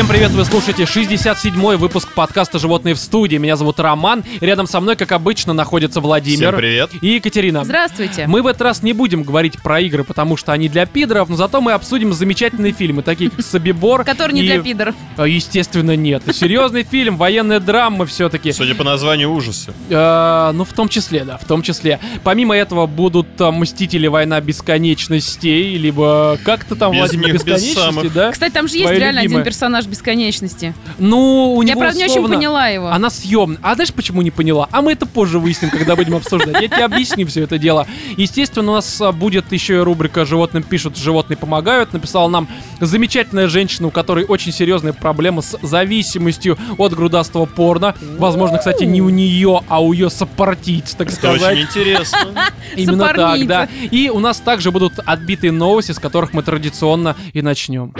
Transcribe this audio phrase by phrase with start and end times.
[0.00, 3.36] Всем привет, вы слушаете 67-й выпуск подкаста «Животные в студии».
[3.36, 6.90] Меня зовут Роман, и рядом со мной, как обычно, находится Владимир Всем привет.
[7.02, 7.64] и Екатерина.
[7.64, 8.26] Здравствуйте.
[8.26, 11.36] Мы в этот раз не будем говорить про игры, потому что они для пидоров, но
[11.36, 14.04] зато мы обсудим замечательные фильмы, такие как «Собибор».
[14.04, 14.94] Который не и- для пидоров.
[15.18, 16.22] А, Естественно, нет.
[16.32, 18.52] Серьезный фильм, военная драма все-таки.
[18.52, 19.74] Судя по названию, ужасы.
[19.90, 22.00] Э, ну, в том числе, да, в том числе.
[22.24, 24.06] Помимо этого будут э, «Мстители.
[24.06, 28.32] Война бесконечностей», либо как-то там, Без Владимир, них, без бесконечности, да?
[28.32, 30.74] Кстати, там же есть реально один персонаж бесконечности.
[30.98, 32.88] Ну, у Я, него правда, не очень условно- поняла его.
[32.88, 33.58] Она съемная.
[33.62, 34.68] А знаешь, почему не поняла?
[34.70, 36.60] А мы это позже выясним, когда будем обсуждать.
[36.62, 37.86] Я тебе объясню все это дело.
[38.16, 41.92] Естественно, у нас а, будет еще и рубрика «Животным пишут, животные помогают».
[41.92, 42.48] Написала нам
[42.80, 47.94] замечательная женщина, у которой очень серьезная проблема с зависимостью от грудастого порно.
[48.18, 51.42] Возможно, кстати, не у нее, а у ее сопартийц, так Это сказать.
[51.52, 52.18] очень интересно.
[52.76, 53.48] Именно так, Сопарница.
[53.48, 53.68] да.
[53.90, 57.92] И у нас также будут отбитые новости, с которых мы традиционно и начнем.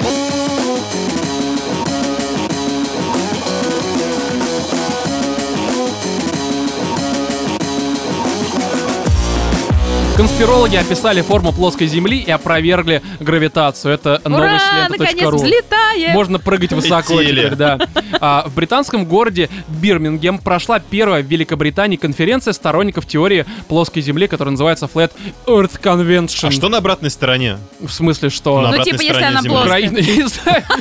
[10.16, 13.94] Конспирологи описали форму плоской Земли и опровергли гравитацию.
[13.94, 15.36] Это новость Ура, наконец лента.ру.
[15.38, 16.12] взлетаем!
[16.12, 17.40] Можно прыгать высоко Полетели.
[17.40, 17.78] теперь, да.
[18.22, 24.50] А, в британском городе Бирмингем прошла первая в Великобритании конференция сторонников теории плоской Земли, которая
[24.50, 25.12] называется Flat
[25.46, 26.48] Earth Convention.
[26.48, 27.56] А что на обратной стороне?
[27.80, 28.56] В смысле, что...
[28.56, 29.54] На Ну, обратной типа, если стороне она Земли.
[29.56, 29.68] плоская.
[29.88, 30.62] Украина, я не знаю.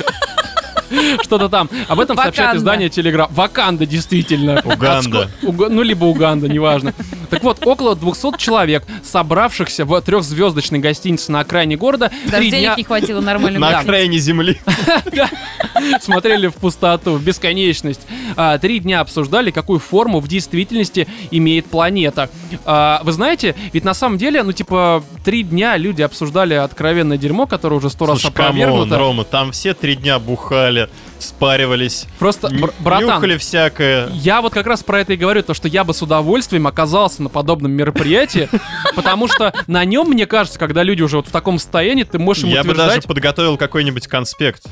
[1.22, 1.68] Что-то там.
[1.88, 3.30] Об этом сообщает издание Телеграф.
[3.32, 4.60] Ваканда, действительно.
[4.64, 5.30] Уганда.
[5.42, 6.94] Ну, либо Уганда, неважно.
[7.28, 12.64] Так вот, около 200 человек, собравшихся в трехзвездочной гостинице на окраине города, Даже три денег
[12.64, 13.58] дня не хватило нормально.
[13.58, 14.58] На окраине Земли.
[16.00, 18.00] смотрели в пустоту, в бесконечность.
[18.36, 22.30] А, Три дня обсуждали, какую форму в действительности имеет планета.
[22.64, 27.46] А, Вы знаете, ведь на самом деле, ну, типа, три дня люди обсуждали откровенное дерьмо,
[27.46, 28.98] которое уже сто раз опровергнуто.
[28.98, 30.79] Рома, там все три дня бухали,
[31.18, 34.08] спаривались, Просто, бр- братан, нюхали всякое.
[34.12, 37.22] Я вот как раз про это и говорю, то, что я бы с удовольствием оказался
[37.22, 38.48] на подобном мероприятии,
[38.96, 42.44] потому что на нем, мне кажется, когда люди уже вот в таком состоянии, ты можешь
[42.44, 44.64] им Я бы даже подготовил какой-нибудь конспект.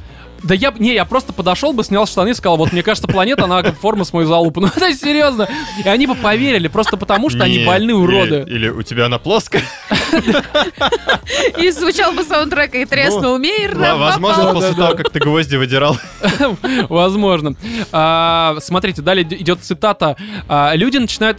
[0.42, 3.44] Да я, не, я просто подошел бы, снял штаны и сказал, вот мне кажется, планета,
[3.44, 4.60] она как форма с мою залупу.
[4.68, 5.48] Ну это серьезно.
[5.84, 8.44] И они бы поверили, просто потому что они или- уроды.
[8.46, 9.62] Или у тебя она плоская.
[11.58, 13.74] И звучал бы саундтрек, и треснул мир.
[13.76, 15.96] Во- Возможно, после того, как ты гвозди выдирал.
[16.88, 17.54] Возможно.
[17.92, 20.16] А, смотрите, далее ид- идет цитата.
[20.48, 21.38] А, Люди начинают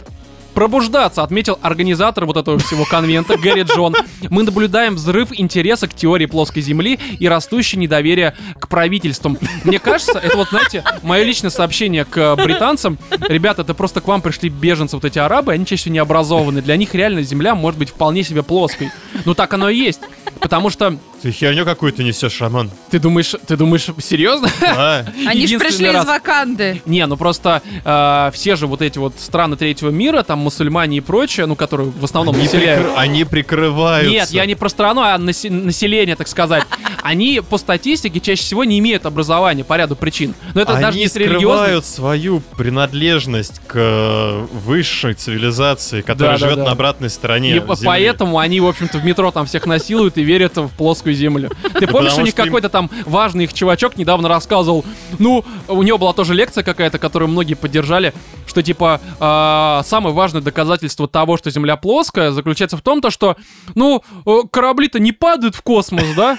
[0.54, 3.94] пробуждаться, отметил организатор вот этого всего конвента Гэри Джон.
[4.28, 9.38] Мы наблюдаем взрыв интереса к теории плоской Земли и растущее недоверие к правительствам.
[9.64, 12.98] Мне кажется, это вот, знаете, мое личное сообщение к британцам.
[13.28, 16.62] Ребята, это просто к вам пришли беженцы, вот эти арабы, они чаще всего не образованы.
[16.62, 18.90] Для них реально Земля может быть вполне себе плоской.
[19.24, 20.00] Ну так оно и есть.
[20.40, 22.70] Потому что, Ты херню какую-то несешь, Роман.
[22.90, 24.48] ты думаешь, ты думаешь, серьезно?
[24.62, 25.04] А?
[25.26, 26.04] Они же пришли раз.
[26.04, 26.80] из Ваканды.
[26.86, 31.00] Не, ну просто э, все же вот эти вот страны третьего мира, там мусульмане и
[31.00, 32.86] прочее, ну которые в основном Они населяют.
[32.86, 34.10] прикры- Они прикрываются.
[34.10, 36.64] Нет, я не про страну, а насе- население, так сказать.
[37.02, 40.34] Они по статистике чаще всего не имеют образования по ряду причин.
[40.54, 46.46] Но это Они даже не скрывают свою принадлежность к э, высшей цивилизации, которая Да, да,
[46.46, 46.64] живет да.
[46.64, 47.50] на обратной стороне.
[47.50, 47.76] И Земли.
[47.84, 51.50] поэтому они, в общем-то, в метро там всех насилуют и верят в плоскую землю.
[51.74, 54.84] Ты помнишь, у них какой-то там важный их чувачок недавно рассказывал,
[55.18, 58.12] ну, у него была тоже лекция какая-то, которую многие поддержали,
[58.46, 63.36] что, типа, а, самое важное доказательство того, что Земля плоская, заключается в том, то, что,
[63.74, 66.38] ну, э, корабли-то не падают в космос, да?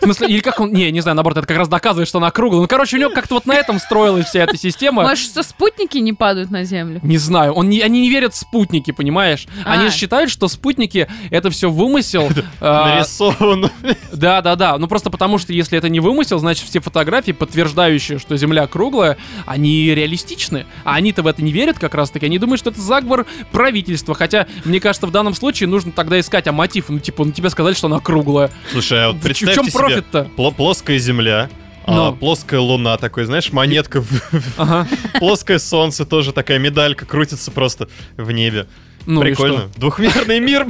[0.00, 2.30] В смысле, или как он, не, не знаю, наоборот, это как раз доказывает, что она
[2.30, 2.62] круглая.
[2.62, 5.02] Ну, короче, у него как-то вот на этом строилась вся эта система.
[5.02, 7.00] Может, что спутники не падают на Землю?
[7.02, 9.46] Не знаю, он не, они не верят в спутники, понимаешь?
[9.64, 9.90] Они А.
[9.90, 12.28] считают, что спутники это все вымысел.
[12.60, 13.70] А, Нарисовано.
[14.12, 14.78] Да, да, да.
[14.78, 19.16] Ну просто потому, что если это не вымысел, значит все фотографии, подтверждающие, что Земля круглая,
[19.46, 20.66] они реалистичны.
[20.84, 22.26] А они-то в это не верят как раз таки.
[22.26, 24.14] Они думают, что это заговор правительства.
[24.14, 27.50] Хотя, мне кажется, в данном случае нужно тогда искать, а мотив, ну типа, ну тебе
[27.50, 28.50] сказали, что она круглая.
[28.70, 30.30] Слушай, а вот представьте профит-то?
[30.36, 31.48] пло- плоская земля,
[31.86, 32.16] а, Ну.
[32.16, 34.04] плоская луна такой, знаешь, монетка,
[34.56, 34.86] Ага.
[35.18, 38.66] плоское солнце тоже такая медалька крутится просто в небе.
[39.06, 39.68] Ну Прикольно.
[39.76, 40.66] Двухмерный мир,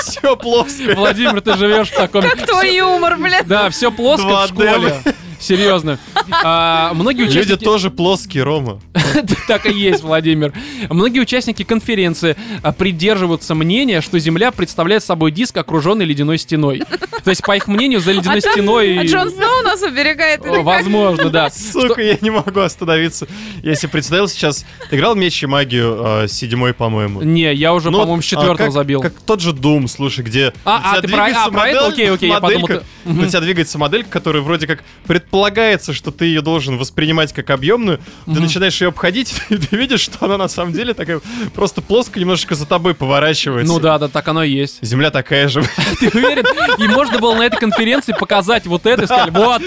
[0.00, 0.82] все плоско.
[0.82, 0.94] что?
[0.96, 2.22] Владимир, ты живешь в таком...
[2.22, 3.46] Как твой юмор, блядь.
[3.46, 4.48] Да, все плоско в 2D.
[4.48, 5.02] школе.
[5.38, 5.98] Серьезно.
[6.42, 7.64] А, многие Люди участники...
[7.64, 8.80] тоже плоские, Рома.
[9.46, 10.52] Так и есть, Владимир.
[10.90, 16.82] Многие участники конференции а, придерживаются мнения, что Земля представляет собой диск, окруженный ледяной стеной.
[17.24, 18.98] То есть, по их мнению, за ледяной стеной...
[18.98, 20.40] А Джон Сноу нас оберегает?
[20.44, 21.50] Возможно, да.
[21.72, 23.26] Сука, я не могу остановиться.
[23.62, 24.66] Я себе представил сейчас...
[24.90, 27.22] Ты играл в Меч и Магию седьмой, по-моему?
[27.22, 29.00] Не, я уже, Ну, по-моему, с а четвертого забил.
[29.00, 30.48] Как тот же Doom, слушай, где...
[30.48, 31.86] у А, а, тебя ты про, а, это?
[31.88, 34.84] Окей, окей, я подумал, моделька, ты- на тебя двигается модель, которая вроде как
[35.28, 38.42] предполагается, что ты ее должен воспринимать как объемную, ты Мгм.
[38.42, 41.20] начинаешь ее обходить, и ты видишь, что она на самом деле такая
[41.54, 43.70] просто плоско немножечко за тобой поворачивается.
[43.72, 44.78] Ну да, да, так оно и есть.
[44.82, 45.62] Земля такая же.
[46.00, 46.44] Ты уверен?
[46.78, 49.62] И можно было на этой конференции показать вот это и сказать, вот,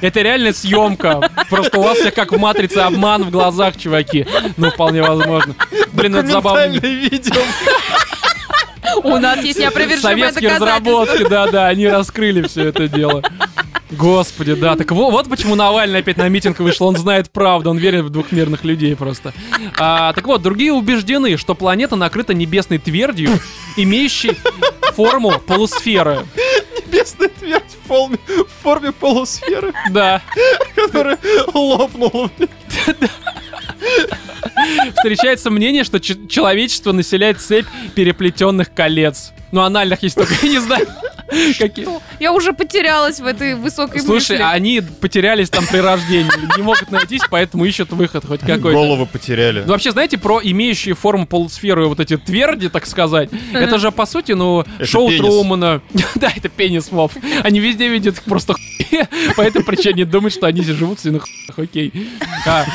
[0.00, 1.28] это реальная съемка.
[1.48, 4.26] Просто у вас всех как в матрице обман в глазах, чуваки.
[4.56, 5.54] Ну, вполне возможно.
[5.92, 6.76] Блин, это забавно.
[6.78, 7.40] Видео.
[9.04, 11.00] У нас есть неопровержимое Советские доказательство.
[11.04, 13.22] разработки, да-да, они раскрыли все это дело.
[13.90, 14.76] Господи, да.
[14.76, 16.86] Так во- вот почему Навальный опять на митинг вышел.
[16.86, 19.32] Он знает правду, он верит в двухмерных людей просто.
[19.78, 23.30] А, так вот, другие убеждены, что планета накрыта небесной твердью,
[23.76, 24.32] имеющей
[24.94, 26.20] форму полусферы.
[26.86, 30.20] Небесная твердь в форме, в форме полусферы, Да.
[30.76, 31.18] которая
[31.54, 32.30] лопнула.
[34.96, 39.32] Встречается мнение, что человечество населяет цепь переплетенных колец.
[39.52, 40.86] Ну, анальных есть только, я не знаю.
[41.58, 41.88] Какие.
[42.18, 44.42] Я уже потерялась в этой высокой Слушай, мысли.
[44.42, 48.72] они потерялись там при рождении, не могут найтись, поэтому ищут выход хоть какой-то.
[48.72, 49.60] Голову потеряли.
[49.60, 54.06] Ну, вообще, знаете, про имеющие форму полусферы вот эти тверди, так сказать, это же, по
[54.06, 55.20] сути, ну, Это шоу пенис.
[55.20, 55.82] Трумана.
[56.16, 57.12] Да, это пенис, Вов.
[57.42, 58.54] Они везде видят их просто.
[59.36, 61.22] По этой причине думают, что они здесь живут в свиных
[61.56, 61.68] хуях.
[61.70, 61.92] Окей.
[62.46, 62.66] А,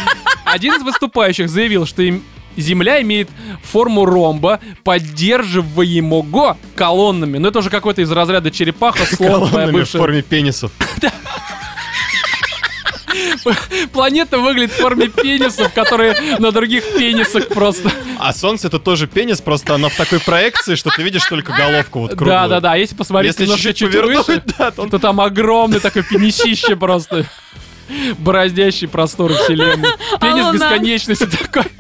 [0.46, 2.24] Один из выступающих заявил, что им
[2.58, 3.30] Земля имеет
[3.64, 7.38] форму ромба, поддерживаемого колоннами.
[7.38, 10.72] Ну, это уже какой-то из разряда черепаха, слон, твоя Колоннами в форме пенисов.
[13.94, 17.92] Планета выглядит в форме пенисов, которые на других пенисах просто.
[18.20, 22.00] А Солнце это тоже пенис, просто оно в такой проекции, что ты видишь только головку
[22.00, 22.32] вот круглую.
[22.32, 22.76] Да, да, да.
[22.76, 26.76] Если посмотреть Если немножко чуть-чуть чуть повернуть, выше, да, то то там огромный такой пенисище
[26.76, 27.26] просто.
[28.18, 29.90] Бороздящий просторы вселенной.
[30.22, 30.54] Пенис Луна?
[30.54, 31.72] бесконечности такой.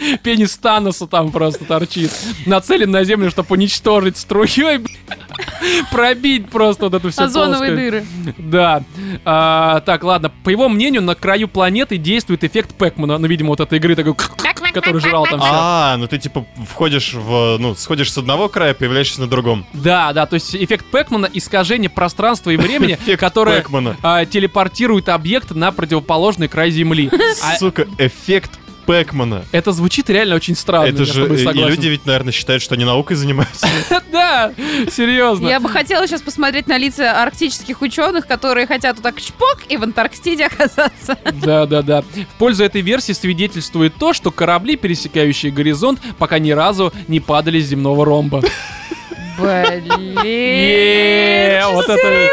[0.22, 2.10] Пенис Таноса там просто торчит.
[2.46, 4.80] Нацелен на землю, чтобы уничтожить струей,
[5.90, 8.04] пробить просто вот эту всю Озоновые дыры.
[8.38, 8.82] Да.
[9.24, 10.30] А, так, ладно.
[10.44, 13.18] По его мнению, на краю планеты действует эффект Пэкмана.
[13.18, 14.14] Ну, видимо, вот этой игры такой,
[14.72, 15.50] который жрал там все.
[15.52, 19.66] А, ну ты типа входишь в, ну, сходишь с одного края, появляешься на другом.
[19.72, 23.64] Да, да, то есть эффект Пэкмана— искажение пространства и времени, которое
[24.02, 27.10] а, телепортирует объект на противоположный край Земли.
[27.42, 28.52] А Сука, эффект
[28.90, 29.44] Пэкмана.
[29.52, 32.60] это звучит реально очень странно, Это я с же, тобой и люди ведь, наверное, считают,
[32.60, 33.68] что они наукой занимаются.
[34.10, 34.52] Да,
[34.90, 35.46] серьезно.
[35.46, 39.76] Я бы хотела сейчас посмотреть на лица арктических ученых, которые хотят вот так чпок и
[39.76, 41.16] в Антарктиде оказаться.
[41.32, 42.02] Да, да, да.
[42.02, 47.60] В пользу этой версии свидетельствует то, что корабли, пересекающие горизонт, пока ни разу не падали
[47.60, 48.42] с земного ромба.
[49.38, 50.16] Блин.
[51.72, 52.28] вот это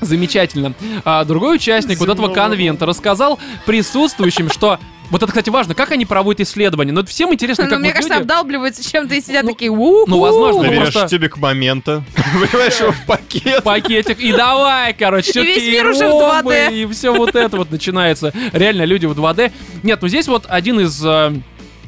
[0.00, 0.72] замечательно.
[1.04, 4.78] А другой участник вот этого конвента рассказал присутствующим, что
[5.10, 6.92] вот это, кстати, важно, как они проводят исследования.
[6.92, 9.50] Но это всем интересно, Ну, как мне вот кажется, люди- обдалбливаются чем-то и сидят Ну,
[9.52, 12.02] такие у ну, возможно, Ты Ну, просто- тюбик момента,
[12.34, 13.62] выливаешь его в пакет.
[13.62, 16.82] пакетик и давай, короче, И весь мир уже в ромбы, 2D.
[16.82, 18.32] И все вот это вот начинается.
[18.52, 19.52] Реально люди в 2D.
[19.82, 21.32] Нет, ну здесь вот один из э,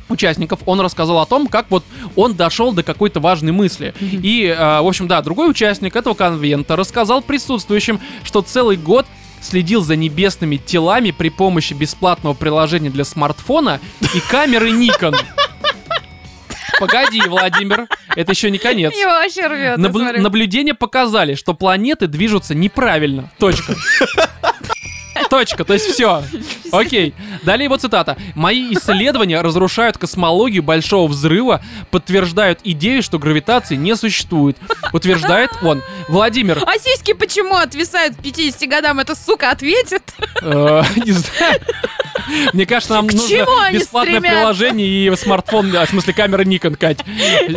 [0.08, 1.84] участников, он рассказал о том, как вот
[2.14, 3.92] он дошел до какой-то важной мысли.
[4.00, 9.06] И, э, в общем, да, другой участник этого конвента рассказал присутствующим, что целый год
[9.40, 13.80] следил за небесными телами при помощи бесплатного приложения для смартфона
[14.14, 15.16] и камеры Nikon.
[16.78, 18.92] Погоди, Владимир, это еще не конец.
[18.94, 19.78] Его вообще рвет.
[19.78, 23.30] Наб- наблюдения показали, что планеты движутся неправильно.
[23.38, 23.74] Точка.
[25.30, 26.22] Точка, то есть все.
[26.72, 27.14] Окей.
[27.42, 28.16] Далее его цитата.
[28.34, 34.56] Мои исследования разрушают космологию большого взрыва, подтверждают идею, что гравитации не существует.
[34.92, 35.82] Утверждает он.
[36.08, 39.00] Владимир, А сиськи почему отвисают к 50 годам?
[39.00, 40.02] Это сука ответит?
[40.42, 41.60] э, не знаю.
[42.52, 46.98] Мне кажется, нам нужно бесплатное приложение и смартфон, а, в смысле камера Nikon, Кать.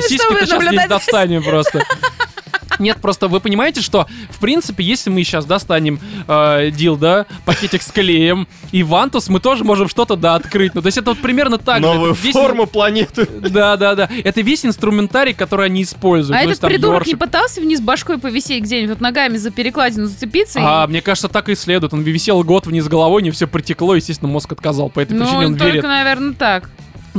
[0.08, 1.84] Сиськи-то сейчас не достанем просто.
[2.80, 7.92] Нет, просто вы понимаете, что, в принципе, если мы сейчас достанем э, дилда, пакетик с
[7.92, 10.74] клеем и вантус, мы тоже можем что-то, да, открыть.
[10.76, 11.82] Ну, то есть это вот примерно так же.
[11.82, 13.28] Новую Это весь- форму планеты.
[13.50, 14.10] Да, да, да.
[14.24, 16.40] Это весь инструментарий, который они используют.
[16.40, 20.60] А То этот придурок не пытался вниз башкой повисеть где-нибудь, вот ногами за перекладину зацепиться?
[20.60, 21.94] и- А, мне кажется, так и следует.
[21.94, 24.90] Он висел год вниз головой, не все протекло, естественно, мозг отказал.
[24.90, 25.84] По этой Ну, причине он только, верит.
[25.84, 26.70] наверное, так.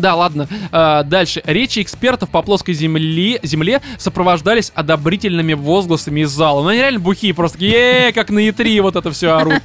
[0.11, 0.49] Да, ладно.
[0.73, 1.43] А, дальше.
[1.45, 6.63] Речи экспертов по плоской земле, земле сопровождались одобрительными возгласами из зала.
[6.63, 9.61] Ну, они реально бухие, просто «Е, как на E3 вот это все орут.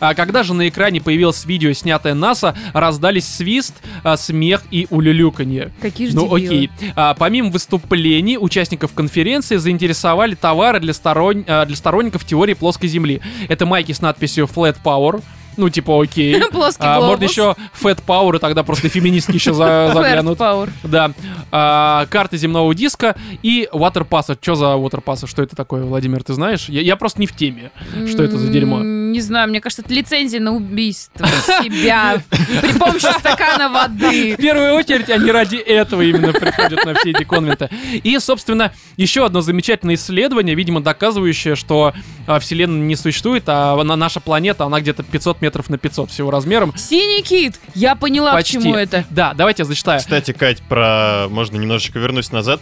[0.00, 5.72] А когда же на экране появилось видео, снятое НАСА, раздались свист, а, смех и улюлюканье.
[5.82, 6.46] Какие же Ну дебилы.
[6.46, 6.70] окей.
[6.94, 11.44] А, помимо выступлений, участников конференции заинтересовали товары для, сторон...
[11.46, 13.20] а, для сторонников теории плоской Земли.
[13.48, 15.22] Это майки с надписью Flat Power,
[15.56, 16.40] Ну, типа, окей.
[16.52, 20.38] Плоский А, можно еще Fat Power, и тогда просто феминистки еще заглянут.
[20.38, 20.70] power.
[20.82, 21.12] Да.
[21.52, 24.36] А, карты земного диска и Waterpass.
[24.40, 25.26] Что за Waterpass?
[25.26, 26.68] Что это такое, Владимир, ты знаешь?
[26.68, 27.70] Я, я просто не в теме.
[28.08, 28.80] Что это за дерьмо?
[28.82, 31.26] Не знаю, мне кажется, это лицензия на убийство
[31.62, 32.20] себя
[32.60, 34.34] при помощи стакана воды.
[34.38, 37.70] В первую очередь они ради этого именно приходят на все эти конвенты.
[38.02, 41.92] И, собственно, еще одно замечательное исследование, видимо, доказывающее, что
[42.26, 46.30] а, Вселенная не существует, а на- наша планета, она где-то 500 метров на 500 всего
[46.30, 46.74] размером.
[46.76, 47.60] Синий кит.
[47.74, 48.58] Я поняла, Почти.
[48.58, 49.04] к чему это.
[49.10, 50.00] Да, давайте я зачитаю.
[50.00, 51.26] Кстати, Кать, про...
[51.28, 52.60] Можно немножечко вернусь назад.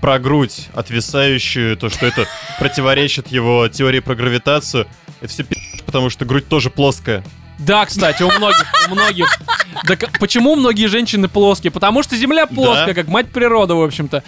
[0.00, 2.26] Про грудь отвисающую, то, что это
[2.58, 4.86] противоречит его теории про гравитацию.
[5.20, 5.56] Это все пи***,
[5.86, 7.24] потому что грудь тоже плоская.
[7.58, 9.26] Да, кстати, у многих, у многих.
[9.84, 11.70] Да почему многие женщины плоские?
[11.70, 12.94] Потому что Земля плоская, Да.
[12.94, 14.22] как мать природа, в общем-то.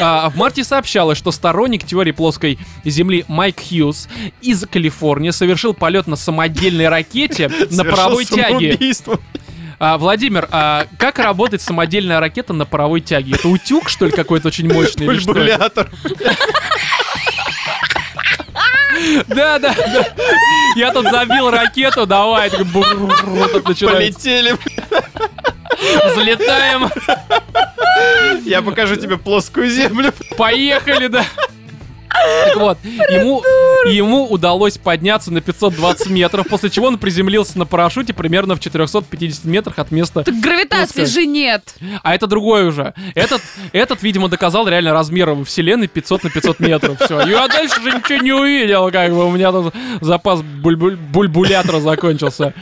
[0.00, 4.08] А, в марте сообщалось, что сторонник теории плоской Земли Майк Хьюз
[4.40, 8.78] из Калифорнии совершил полет на самодельной ракете на паровой тяге.
[9.78, 13.34] А, Владимир, а как работает самодельная ракета на паровой тяге?
[13.34, 15.06] Это утюг, что ли, какой-то очень мощный?
[15.06, 15.90] Бульбулятор.
[19.26, 20.06] Да, да, да.
[20.76, 22.50] Я тут забил ракету, давай.
[23.94, 24.56] Полетели.
[26.06, 26.90] Взлетаем.
[28.44, 30.12] Я покажу тебе плоскую землю.
[30.36, 31.24] Поехали, да.
[32.12, 33.42] Так вот, ему,
[33.88, 39.44] ему удалось подняться на 520 метров, после чего он приземлился на парашюте примерно в 450
[39.44, 40.22] метрах от места.
[40.24, 41.74] Так гравитации же нет.
[42.02, 42.94] А это другой уже.
[43.14, 43.40] Этот,
[43.72, 47.00] этот, видимо, доказал реально размеры Вселенной 500 на 500 метров.
[47.00, 47.20] Все.
[47.26, 52.54] Я дальше же ничего не увидел, как бы у меня тут запас бульбуль- бульбулятора закончился.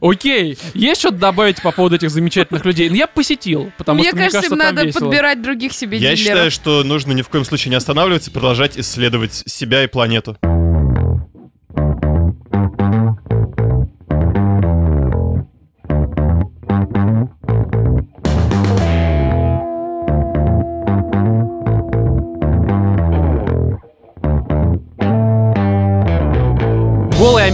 [0.00, 0.58] Окей.
[0.74, 2.88] Есть что-то добавить по поводу этих замечательных людей?
[2.90, 5.00] Ну, я посетил, потому Мне что, кажется, мне кажется, надо весело.
[5.00, 6.18] подбирать других себе Я дилеров.
[6.34, 10.38] считаю, что нужно ни в коем случае не останавливаться и продолжать исследовать себя и планету.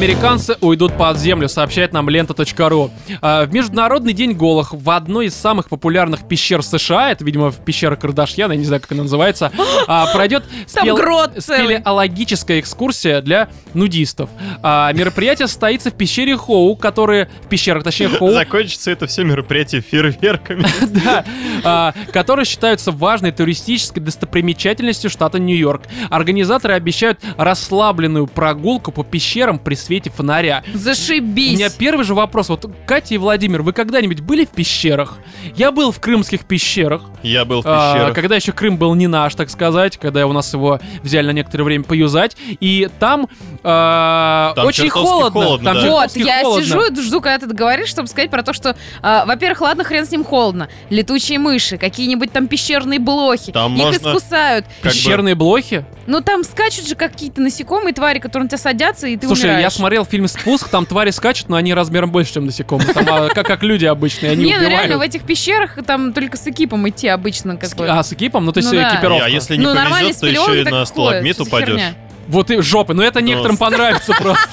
[0.05, 2.91] Американцы уйдут под землю, сообщает нам лента.ру.
[3.23, 7.65] А, В Международный день голых в одной из самых популярных пещер США, это, видимо, в
[7.65, 9.51] пещера Кардашьяна, я не знаю, как она называется,
[9.87, 14.29] а, пройдет спел- спелеологическая экскурсия для нудистов.
[14.63, 17.31] А, Мероприятие состоится в пещере Хоу, которые...
[17.47, 20.67] В пещерах, точнее, Хоу, Закончится это все мероприятие фейерверками.
[21.63, 25.85] да, которые считаются важной туристической достопримечательностью штата Нью-Йорк.
[26.11, 30.63] Организаторы обещают расслабленную прогулку по пещерам при свете фонаря.
[30.75, 31.53] У Зашибись.
[31.59, 32.49] меня первый же вопрос.
[32.49, 35.19] Вот, Катя и Владимир, вы когда-нибудь были в пещерах?
[35.57, 37.03] Я был в крымских пещерах.
[37.23, 38.15] Я был в а, пещерах.
[38.15, 41.65] когда еще Крым был не наш, так сказать, когда у нас его взяли на некоторое
[41.65, 42.37] время поюзать.
[42.61, 43.29] И там,
[43.63, 45.43] а, Там очень холодно.
[45.43, 45.91] холодно, Там да.
[45.91, 46.65] Вот, я холодно.
[46.65, 50.07] сижу и жду, когда ты договоришь, чтобы сказать про то, что, а, во-первых, ладно, хрен
[50.07, 50.69] с ним холодно.
[50.91, 53.53] Летучие мыши, какие-нибудь там пещерные блохи.
[53.53, 54.67] Там Их можно- искусают.
[54.83, 55.85] как бы- Пещерные блохи?
[56.07, 59.63] Ну там скачут же какие-то насекомые твари, которые на тебя садятся, и ты Слушай, умираешь.
[59.63, 62.95] я смотрел фильм «Спуск», там твари скачут, но они размером больше, чем насекомые.
[62.95, 64.71] Там, а, как, как люди обычные, они Не, ну убивают.
[64.81, 67.57] реально, в этих пещерах там только с экипом идти обычно.
[67.59, 67.75] Как С-.
[67.79, 68.47] А, с экипом?
[68.47, 68.89] Ну, то есть Ну да.
[68.95, 69.27] экипировка.
[69.27, 71.45] А если не ну, нормальный повезет, то спелеолог еще и так на ходит, сталагмит что
[71.45, 71.69] за упадешь.
[71.69, 71.95] херня?
[72.29, 74.49] Вот и жопы, но это некоторым понравится просто.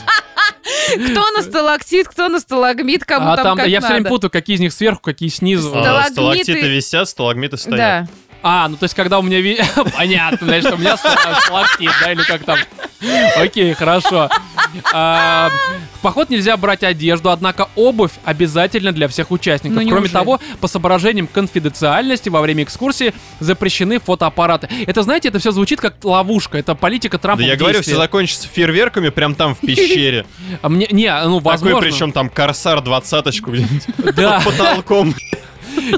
[0.94, 4.10] Кто на сталактит, кто на сталагмит, кому А там там, как я все время надо.
[4.10, 5.72] путаю, какие из них сверху, какие снизу.
[5.74, 7.78] А, Сталагмиты- Сталактиты висят, сталагмиты стоят.
[7.78, 8.08] Да.
[8.44, 9.40] А, ну то есть, когда у меня...
[9.40, 9.60] ви-
[9.98, 12.58] Понятно, значит, у меня сталактит, да, или как там.
[13.38, 14.30] Окей, хорошо.
[14.94, 15.50] А,
[15.96, 19.84] В поход нельзя брать одежду, однако обувь обязательно для всех участников.
[19.84, 24.70] Ну, Кроме того, по соображениям конфиденциальности во время экскурсии запрещены фотоаппараты.
[24.88, 26.58] Это, знаете, это все звучит как ловушка.
[26.58, 30.26] Это политика Трампа Да я говорю, все закончится фейерверками прям там в пещере.
[30.62, 31.78] А мне, не, ну, возможно.
[31.78, 33.52] Такой причем там корсар двадцаточку
[34.16, 34.42] Да.
[34.44, 35.16] под потолком.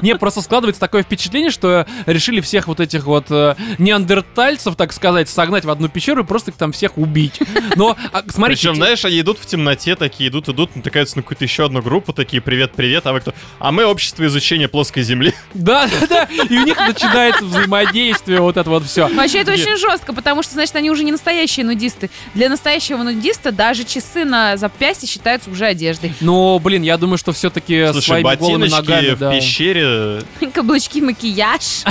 [0.02, 5.28] Не, просто складывается такое впечатление, что решили всех вот этих вот э, неандертальцев, так сказать,
[5.28, 7.40] согнать в одну пещеру и просто их там всех убить.
[7.76, 8.62] Но, а, смотрите...
[8.62, 12.12] Причем, знаешь, они идут в темноте, такие идут, идут, натыкаются на какую-то еще одну группу,
[12.12, 13.34] такие, привет, привет, а вы кто?
[13.58, 15.34] А мы общество изучения плоской земли.
[15.54, 19.08] Да, да, да, и у них начинается взаимодействие, вот это вот все.
[19.08, 22.10] Вообще это очень жестко, потому что, значит, они уже не настоящие нудисты.
[22.34, 26.12] Для настоящего нудиста даже часы на запястье считаются уже одеждой.
[26.20, 29.32] Но, блин, я думаю, что все-таки Слушай, своими голыми ботиночки ногами, в да.
[29.32, 30.50] пещере, атмосфере.
[30.54, 31.84] Каблучки, макияж.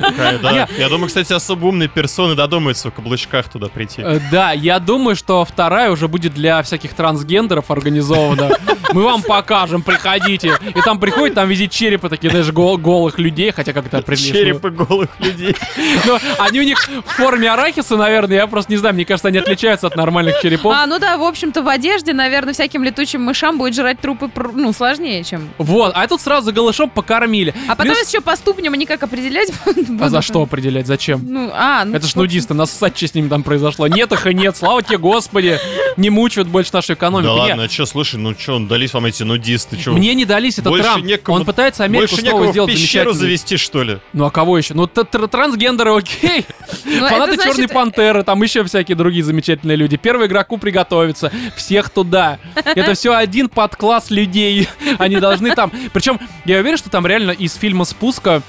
[0.78, 4.02] Я думаю, кстати, особо умные персоны додумаются в каблучках туда прийти.
[4.02, 8.50] Э, Да, я думаю, что вторая уже будет для всяких трансгендеров организована.
[8.92, 10.52] Мы вам покажем, приходите.
[10.74, 14.32] И там приходят, там везде черепы такие, знаешь, гол- голых людей, хотя как это определить?
[14.32, 15.56] Черепы голых людей.
[16.06, 19.38] Ну, они у них в форме арахиса, наверное, я просто не знаю, мне кажется, они
[19.38, 20.74] отличаются от нормальных черепов.
[20.76, 24.72] А, ну да, в общем-то, в одежде, наверное, всяким летучим мышам будет жрать трупы, ну,
[24.72, 25.48] сложнее, чем...
[25.58, 27.54] Вот, а тут сразу голышом покормили.
[27.68, 30.00] А потом Плюс- еще по ступням они как определять будут?
[30.00, 31.20] А за что определять, зачем?
[31.24, 31.94] Ну, а, ну...
[31.96, 33.86] Это ж нудисты, нассать, что с ними там произошло.
[33.86, 35.58] Нет их и нет, слава тебе, Господи.
[35.96, 37.34] Не мучают больше нашу экономику.
[37.34, 39.92] Да ладно, а чё, слушай, ну чё, дались вам эти нудисты, чё?
[39.92, 41.04] Мне не дались, это Больше Трамп.
[41.04, 43.98] некому- Он пытается Америку Больше снова сделать пещеру завести, что ли?
[44.12, 44.74] Ну а кого еще?
[44.74, 46.46] Ну трансгендеры, окей.
[46.84, 49.96] Ну, Фанаты Черной Пантеры, там еще всякие другие замечательные люди.
[49.96, 51.30] Первый игроку приготовиться.
[51.56, 52.38] Всех туда.
[52.54, 54.68] Это все один подкласс людей.
[54.98, 55.70] Они должны там...
[55.92, 58.42] Причем я уверен, что там реально из фильма «Спуска»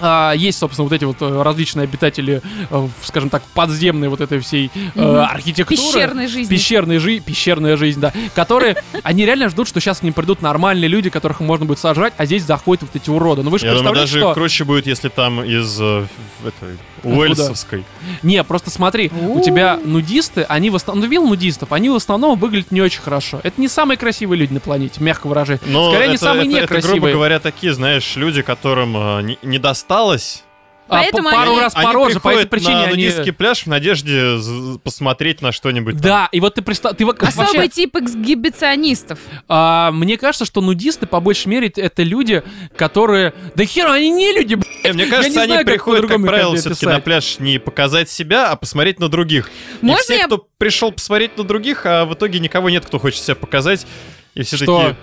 [0.00, 4.40] а, есть, собственно, вот эти вот э, различные обитатели, э, скажем так, подземной вот этой
[4.40, 5.76] всей э, архитектуры.
[5.76, 6.50] Пещерной жизни.
[6.50, 8.12] Пещерная жизнь, пещерная жизнь, да.
[8.34, 12.12] Которые, они реально ждут, что сейчас к ним придут нормальные люди, которых можно будет сажать,
[12.16, 13.42] а здесь заходят вот эти уроды.
[13.42, 14.34] Ну вы же Я думаю, даже что...
[14.34, 16.06] круче будет, если там из э,
[16.44, 17.84] этой Уэльсовской.
[18.22, 22.38] Не, просто смотри, у тебя нудисты, они в основном, ну видел нудистов, они в основном
[22.38, 23.40] выглядят не очень хорошо.
[23.42, 25.60] Это не самые красивые люди на планете, мягко выражаясь.
[25.60, 27.14] Скорее, они это, самые это- это, грубо некрасивые.
[27.14, 29.38] говоря, такие, знаешь, люди, которым э, не,
[29.84, 30.42] не досталось.
[30.86, 32.90] А Поэтому по- пару они- раз Они по роже, по этой причине на они...
[32.90, 34.36] нудистский пляж в надежде
[34.84, 35.94] посмотреть на что-нибудь.
[35.94, 36.02] там.
[36.02, 39.18] Да, и вот ты представь, ты Особый вообще, тип эксгибиционистов.
[39.48, 42.42] а, мне кажется, что нудисты по большей мере это люди,
[42.76, 44.66] которые, да хер, они не люди, б***ь.
[44.84, 47.58] Э, Мне кажется, не они знаю, как приходят, как их правило, все-таки на пляж не
[47.58, 49.48] показать себя, а посмотреть на других.
[49.80, 52.98] Можно и все, я- кто пришел посмотреть на других, а в итоге никого нет, кто
[52.98, 53.86] хочет себя показать.
[54.34, 54.66] И все Что?
[54.66, 54.96] такие...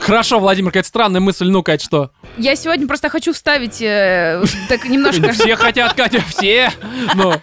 [0.00, 2.10] Хорошо, Владимир, какая-то странная мысль, ну, Кать, что?
[2.38, 5.30] Я сегодня просто хочу вставить э, так немножко...
[5.32, 6.72] Все хотят, Катя, все.
[7.14, 7.34] Ну,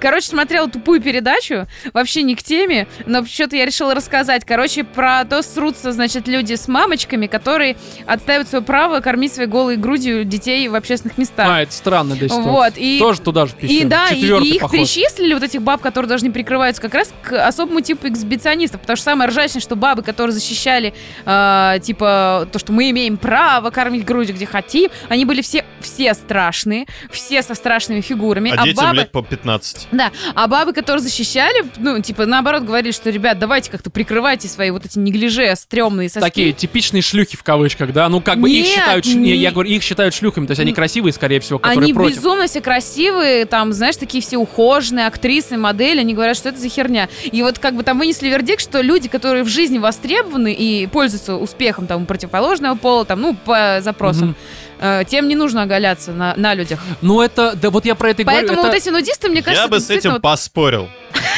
[0.00, 4.44] Короче, смотрела тупую передачу, вообще не к теме, но что-то я решила рассказать.
[4.44, 9.76] Короче, про то срутся, значит, люди с мамочками, которые отстаивают свое право кормить своей голой
[9.76, 11.46] грудью детей в общественных местах.
[11.48, 12.26] а, это странно, да.
[12.34, 12.98] Вот, и...
[12.98, 16.94] Тоже туда же И да, и, их причислили, вот этих баб, которые должны прикрываться, как
[16.94, 18.80] раз к особому типу эксгибиционистов.
[18.80, 20.94] Потому что самое ржачное, что бабы, которые защищали,
[21.24, 26.14] э, типа, то, что мы имеем право кормить грудью где хотим, они были все, все
[26.14, 28.52] страшные, все со страшными фигурами.
[28.56, 28.96] А детям бабы...
[28.96, 29.88] лет по 15.
[29.92, 34.70] Да, а бабы, которые защищали, ну, типа, наоборот, говорили, что, ребят, давайте как-то прикрывайте свои
[34.70, 36.20] вот эти неглиже стрёмные соски.
[36.26, 38.08] Такие типичные шлюхи в кавычках, да?
[38.08, 39.04] Ну, как бы их Нет, считают...
[39.04, 41.94] ш- не- я говорю, их считают шлюхами, то есть они красивые, скорее всего, которые Они
[41.94, 42.16] против.
[42.16, 46.68] безумно все красивые, там, знаешь, такие все ухоженные, актрисы, модели, они говорят, что это за
[46.68, 47.08] херня.
[47.30, 51.36] И вот как бы там вынесли вердикт, что люди, которые в жизни востребованы и пользуются
[51.36, 54.36] успехом там противоположного пола, там, ну, по запросам, Мгм.
[54.82, 56.78] Э, тем не нужно оголяться на, на людях.
[57.00, 57.54] Ну, это...
[57.56, 58.40] Да вот я про это и говорю.
[58.40, 60.88] Поэтому это- вот эти нудисты, мне кажется, Я бы с этим вот- поспорил.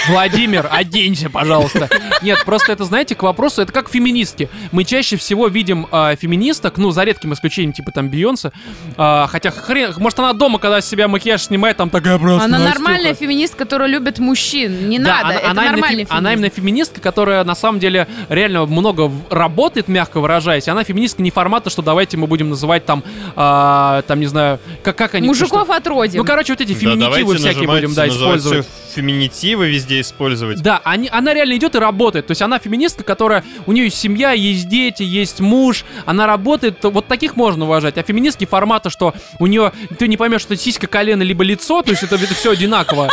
[0.09, 1.89] Владимир, оденься, пожалуйста.
[2.23, 4.49] Нет, просто это, знаете, к вопросу, это как феминистки.
[4.71, 8.53] Мы чаще всего видим а, феминисток, ну, за редким исключением, типа там Бейонсе.
[8.97, 12.59] а, хотя хрен, может, она дома, когда с себя макияж снимает, там такая просто Она
[12.59, 12.79] Настюха.
[12.81, 14.89] нормальная феминистка, которая любит мужчин.
[14.89, 17.79] Не Да, надо, она, это она именно нормальный фем- она именно феминистка, которая на самом
[17.81, 20.69] деле реально много работает, мягко выражаясь.
[20.69, 23.03] Она феминистка не формата, что давайте мы будем называть там,
[23.37, 25.29] а, там не знаю, как, как они...
[25.29, 26.19] Мужиков что- отродим.
[26.21, 28.67] Ну, короче, вот эти Да, феминитивы давайте всякие будем, да, использовать.
[28.95, 30.63] феминитивы везде использовать.
[30.63, 32.27] Да, они, она реально идет и работает.
[32.27, 33.45] То есть она феминистка, которая...
[33.67, 35.85] У нее есть семья, есть дети, есть муж.
[36.07, 36.79] Она работает.
[36.83, 37.99] Вот таких можно уважать.
[37.99, 39.73] А феминистки формата, что у нее...
[39.99, 41.83] Ты не поймешь, что это сиська, колено, либо лицо.
[41.83, 43.11] То есть это, все одинаково.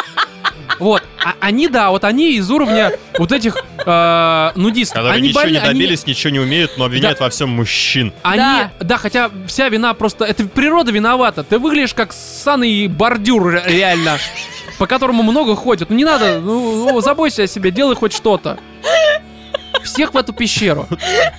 [0.81, 1.03] Вот.
[1.23, 4.95] А они, да, вот они из уровня вот этих э, нудистов.
[4.95, 8.11] Которые они ничего больны, не они- добились, ничего не умеют, но обвиняют во всем мужчин.
[8.23, 8.71] Они, Да.
[8.79, 8.97] да.
[8.97, 10.25] хотя вся вина просто...
[10.25, 11.43] Это природа виновата.
[11.43, 14.17] Ты выглядишь как ссаный бордюр ре- реально,
[14.79, 15.89] по которому много ходят.
[15.91, 18.57] Ну не надо, ну, забойся о себе, делай хоть что-то.
[19.83, 20.87] Всех в эту пещеру.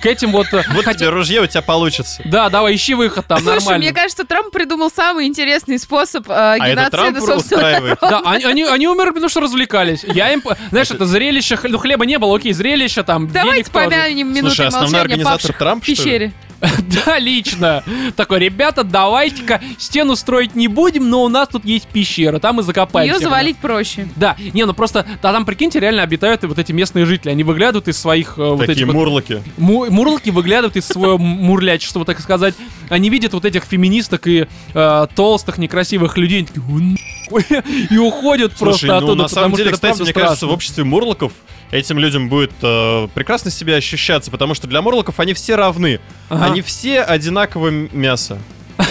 [0.01, 0.47] К этим вот...
[0.53, 2.21] э, Вот хотя- тебе ружье, у тебя получится.
[2.25, 3.77] Да, давай, ищи выход там, Слушай, нормально.
[3.85, 7.97] мне кажется, Трамп придумал самый интересный способ э, А это геноцида Трамп собственного устраивает.
[8.01, 10.03] Да, они, они, они умерли, потому что развлекались.
[10.03, 10.41] Я им...
[10.41, 11.57] по- Знаешь, это зрелище...
[11.63, 15.85] Ну, хлеба не было, окей, зрелище там, Давайте помянем минутой Слушай, основной организатор Трамп, в
[15.85, 15.95] что ли?
[15.97, 16.33] пещере.
[17.05, 17.83] Да, лично.
[18.15, 22.63] Такой, ребята, давайте-ка стену строить не будем, но у нас тут есть пещера, там и
[22.63, 23.11] закопаем.
[23.11, 24.07] Ее завалить проще.
[24.15, 27.31] Да, не, ну просто, да, там, прикиньте, реально обитают и вот эти местные жители.
[27.31, 29.41] Они выглядывают из своих э, вот Такие вот мурлоки.
[29.57, 32.55] Му- Мурлоки выглядывают из своего мурлячества, так сказать.
[32.89, 36.39] Они видят вот этих феминисток и э, толстых, некрасивых людей.
[36.39, 36.97] Они такие,
[37.31, 37.39] «О,
[37.93, 40.53] и уходят Слушай, просто ну, оттуда, на самом деле, кстати, мне кажется, в страшно.
[40.53, 41.33] обществе мурлоков
[41.71, 45.99] этим людям будет э, прекрасно себя ощущаться, потому что для мурлоков они все равны.
[46.29, 46.45] Ага.
[46.45, 48.37] Они все одинаковое м- мясо.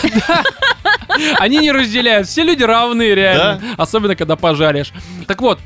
[1.38, 2.26] Они не разделяют.
[2.28, 3.61] Все люди равны, реально.
[3.76, 4.92] Особенно, когда пожаришь.
[5.26, 5.62] Так вот, э,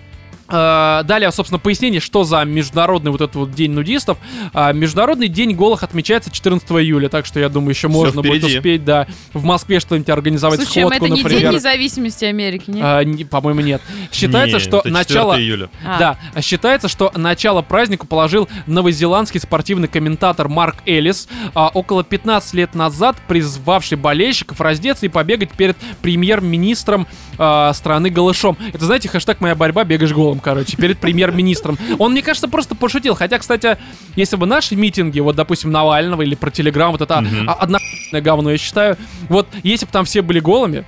[0.48, 4.18] Далее, собственно, пояснение, что за международный вот этот вот день нудистов.
[4.52, 8.84] А, Международный день голых отмечается 14 июля, так что я думаю, еще можно будет успеть,
[8.84, 11.52] да, в Москве что-нибудь организовать Слушай, а сходку, это не День например.
[11.54, 12.82] независимости Америки, нет?
[12.84, 13.82] А, не- По-моему, нет.
[14.12, 15.38] Считается, Не, что это 4 начало...
[15.38, 15.68] июля.
[15.84, 15.98] А.
[15.98, 22.54] Да, а считается, что начало празднику положил новозеландский спортивный комментатор Марк Эллис, а, около 15
[22.54, 27.06] лет назад призвавший болельщиков раздеться и побегать перед премьер-министром
[27.38, 28.56] а, страны голышом.
[28.72, 31.78] Это, знаете, хэштег «Моя борьба, бегаешь голым», короче, перед премьер-министром.
[31.98, 33.14] Он, мне кажется, просто пошутил.
[33.14, 33.78] Хотя, кстати,
[34.14, 37.78] если бы наши митинги, вот, допустим, Навального или про Телеграм, вот это а, одно
[38.12, 38.96] говно, я считаю,
[39.28, 40.84] вот, если бы там все были голыми,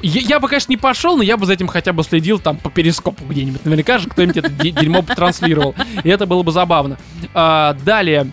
[0.00, 2.56] я, я бы, конечно, не пошел, но я бы за этим хотя бы следил там
[2.56, 3.64] по перископу где-нибудь.
[3.64, 5.74] Наверняка же кто-нибудь это де- дерьмо транслировал.
[6.02, 6.98] И это было бы забавно.
[7.34, 8.30] А, далее.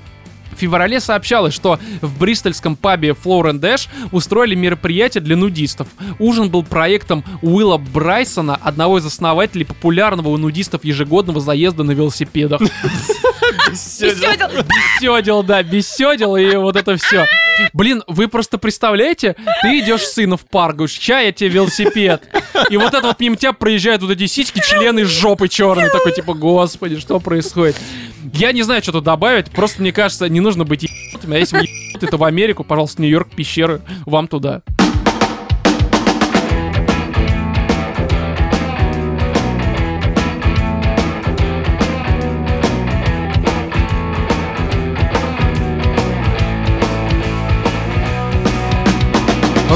[0.52, 5.88] В феврале сообщалось, что в бристольском пабе Floor and Dash устроили мероприятие для нудистов.
[6.20, 12.62] Ужин был проектом Уилла Брайсона, одного из основателей популярного у нудистов ежегодного заезда на велосипедах.
[13.70, 14.50] Беседел.
[14.64, 17.26] Беседел, да, беседел и вот это все.
[17.74, 22.24] Блин, вы просто представляете, ты идешь с сыном в парк, говоришь, чай, я тебе велосипед.
[22.70, 25.90] И вот это вот мимо тебя проезжают вот эти сиськи, члены жопы черные.
[25.90, 27.76] Такой, типа, господи, что происходит?
[28.34, 31.58] Я не знаю, что тут добавить, просто мне кажется, не нужно быть ебанутыми, а если
[31.58, 34.62] вы ебануты, то в Америку, пожалуйста, Нью-Йорк, пещеры, вам туда.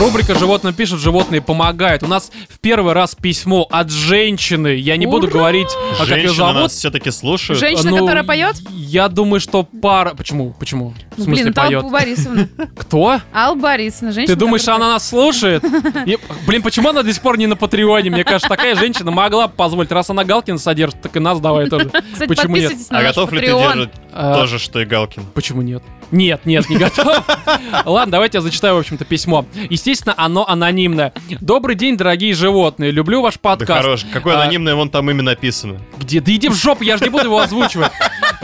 [0.04, 2.04] Рубрика «Животные пишут, животные помогают».
[2.04, 4.76] У нас в первый раз письмо от женщины.
[4.76, 5.34] Я не буду Ура!
[5.40, 6.56] говорить, а как ее Женщины зовут.
[6.56, 7.58] нас все-таки слушают.
[7.58, 8.58] Женщина, Ну, которая поет?
[8.70, 10.14] Я думаю, что пара...
[10.14, 10.54] Почему?
[10.60, 10.94] Почему?
[11.18, 11.84] В смысле Блин, это поет?
[11.84, 12.50] Алла Борисовна.
[12.78, 13.22] Кто?
[13.34, 14.36] Алла Борисовна, женщина.
[14.36, 15.64] Ты думаешь, которая она нас слушает?
[16.06, 18.10] И, блин, почему она до сих пор не на Патреоне?
[18.10, 19.92] Мне кажется, такая женщина могла бы позволить.
[19.92, 21.90] Раз она Галкина содержит, так и нас давай тоже.
[22.28, 22.74] Почему нет?
[22.90, 25.24] А готов ли ты держать А, то же, что и Галкин?
[25.34, 25.84] Почему нет?
[26.12, 27.26] Нет, нет, не готов.
[27.86, 29.46] Ладно, давайте я зачитаю, в общем-то, письмо.
[29.70, 31.12] Естественно, оно анонимное.
[31.42, 32.92] Добрый день, дорогие животные.
[32.92, 33.82] Люблю ваш Да подкаст.
[33.82, 34.06] хорош.
[34.14, 35.80] Какое А, анонимное вон там имя написано.
[35.98, 36.22] Где?
[36.22, 37.92] Да иди в жопу, я же не буду его озвучивать.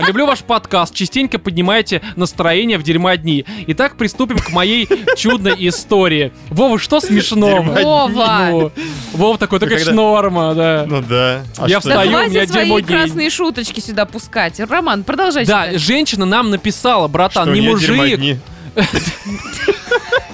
[0.07, 3.45] Люблю ваш подкаст, частенько поднимаете настроение в дерьма дни.
[3.67, 6.31] Итак, приступим к моей чудной истории.
[6.49, 7.61] Вова, что смешного?
[7.61, 8.71] Вова.
[9.13, 10.85] Вова такой, так это норма, да.
[10.87, 11.43] Ну да.
[11.57, 14.59] А Я встаю, у меня дерьмо красные шуточки сюда пускать.
[14.59, 18.39] Роман, продолжай Да, женщина нам написала, братан, не мужик.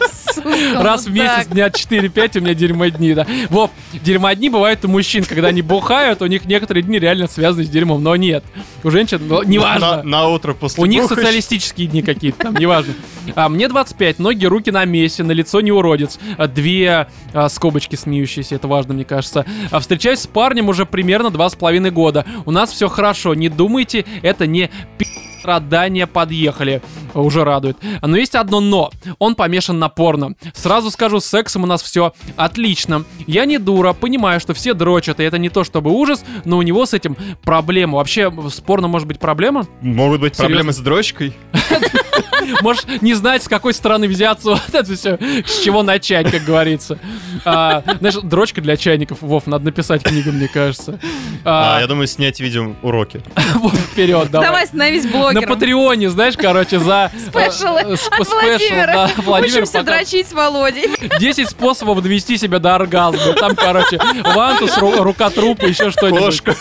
[0.75, 3.25] Раз в месяц дня 4-5 у меня дерьмодни, да.
[3.49, 7.69] Вов, дерьмодни бывают у мужчин, когда они бухают, у них некоторые дни реально связаны с
[7.69, 8.43] дерьмом, но нет.
[8.83, 9.97] У женщин, ну, неважно.
[9.97, 12.93] На, на утро после У них социалистические дни какие-то там, неважно.
[13.35, 16.19] А, мне 25, ноги, руки на месте, на лицо не уродец.
[16.37, 19.45] А, Две а, скобочки смеющиеся, это важно, мне кажется.
[19.71, 22.25] А, встречаюсь с парнем уже примерно два с половиной года.
[22.45, 25.05] У нас все хорошо, не думайте, это не пи***
[25.45, 26.81] страдания подъехали.
[27.13, 27.77] Уже радует.
[28.01, 28.89] Но есть одно но.
[29.19, 30.33] Он помешан на порно.
[30.55, 33.03] Сразу скажу, с сексом у нас все отлично.
[33.27, 36.63] Я не дура, понимаю, что все дрочат, и это не то чтобы ужас, но у
[36.63, 37.97] него с этим проблема.
[37.97, 39.67] Вообще, с порно может быть проблема?
[39.81, 40.45] Могут быть Серьезно?
[40.55, 41.33] проблемы с дрочкой.
[42.61, 46.97] Можешь не знать, с какой стороны взяться, вот это все, с чего начать, как говорится.
[47.43, 50.99] А, знаешь, дрочка для чайников, Вов, надо написать книгу, мне кажется.
[51.43, 53.21] А, А, я думаю, снять видео уроки.
[53.55, 54.67] вот вперед, Давай давай.
[54.67, 55.49] становись На блогером.
[55.49, 57.11] Патреоне, знаешь, короче, за...
[57.17, 58.93] Спешлы э, сп- от спешл, Владимира.
[58.93, 60.89] да, Владимир Учимся дрочить с Володей.
[61.19, 63.33] 10 способов довести себя до оргазма.
[63.33, 66.19] Там, короче, вантус, ру- рука трупа, еще что-нибудь.
[66.41, 66.55] Кошка.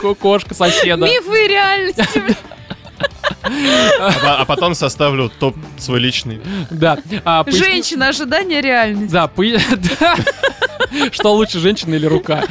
[0.00, 1.04] Ко- Кошка соседа.
[1.04, 2.08] Мифы и реальности.
[3.44, 6.40] А, а потом составлю топ свой личный.
[6.70, 6.98] Да.
[7.24, 9.12] А, поясни- Женщина, ожидание реальности.
[10.00, 10.16] Да.
[11.10, 12.44] Что лучше, женщина или рука?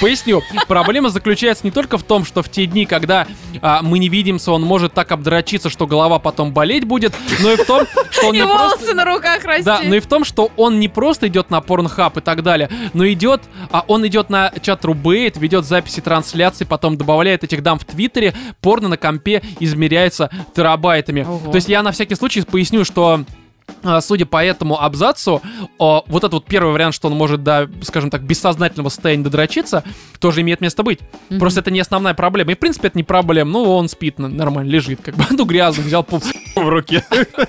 [0.00, 0.42] Поясню.
[0.68, 3.26] Проблема заключается не только в том, что в те дни, когда
[3.60, 7.56] а, мы не видимся, он может так обдрочиться, что голова потом болеть будет, но и
[7.56, 8.94] в том, что он И не волосы просто...
[8.94, 9.64] на руках расти.
[9.64, 12.70] Да, но и в том, что он не просто идет на порнхаб и так далее,
[12.92, 17.78] но идет, а он идет на чат Рубейт, ведет записи трансляций, потом добавляет этих дам
[17.78, 21.22] в Твиттере, порно на компе измеряется терабайтами.
[21.22, 21.50] Ого.
[21.50, 23.24] То есть я на всякий случай поясню, что
[24.00, 25.42] Судя по этому абзацу,
[25.78, 29.84] вот этот вот первый вариант, что он может до, скажем так, бессознательного состояния додрочиться,
[30.18, 31.00] тоже имеет место быть.
[31.38, 32.52] Просто это не основная проблема.
[32.52, 33.50] И, в принципе, это не проблема.
[33.50, 35.24] Ну, он спит нормально, лежит, как бы.
[35.42, 36.22] Ну, грязно, взял, пуф,
[36.56, 37.04] в руке.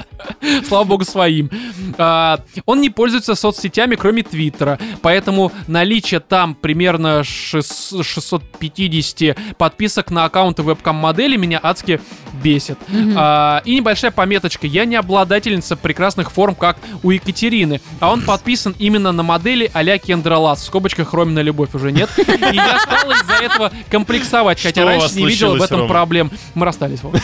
[0.68, 1.50] Слава богу, своим.
[1.98, 4.80] А, он не пользуется соцсетями, кроме Твиттера.
[5.02, 12.02] Поэтому наличие там примерно 6 650 подписок на аккаунты вебкам-модели меня адски
[12.44, 12.78] бесит.
[13.16, 14.66] А, и небольшая пометочка.
[14.66, 15.76] Я не обладательница
[16.14, 17.82] прекрасных форм, как у Екатерины.
[18.00, 20.62] А он подписан именно на модели а-ля Кендра Лас.
[20.62, 22.10] В скобочках Ромина любовь уже нет.
[22.18, 24.62] И я стала из-за этого комплексовать.
[24.62, 25.90] Хотя Что раньше не видела в этом Рома?
[25.90, 26.32] проблем.
[26.54, 27.02] Мы расстались.
[27.02, 27.20] Вова.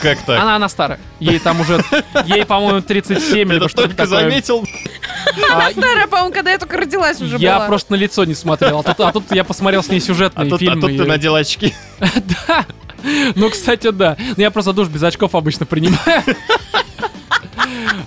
[0.00, 0.40] Как так?
[0.40, 0.98] Она, она старая.
[1.20, 1.80] Ей там уже,
[2.26, 4.20] ей, по-моему, 37 Ты либо что-то только такое.
[4.22, 4.64] заметил?
[5.52, 7.66] А, Старая, по-моему, когда я только родилась уже я была.
[7.68, 8.80] просто на лицо не смотрел.
[8.80, 10.80] А тут, а тут я посмотрел с ней А сюжетные тут, а фильмы.
[10.80, 11.74] тут ты и- надел очки.
[12.48, 12.66] Да.
[13.34, 14.16] Ну, кстати, да.
[14.36, 16.22] Ну, я просто душ без очков обычно принимаю.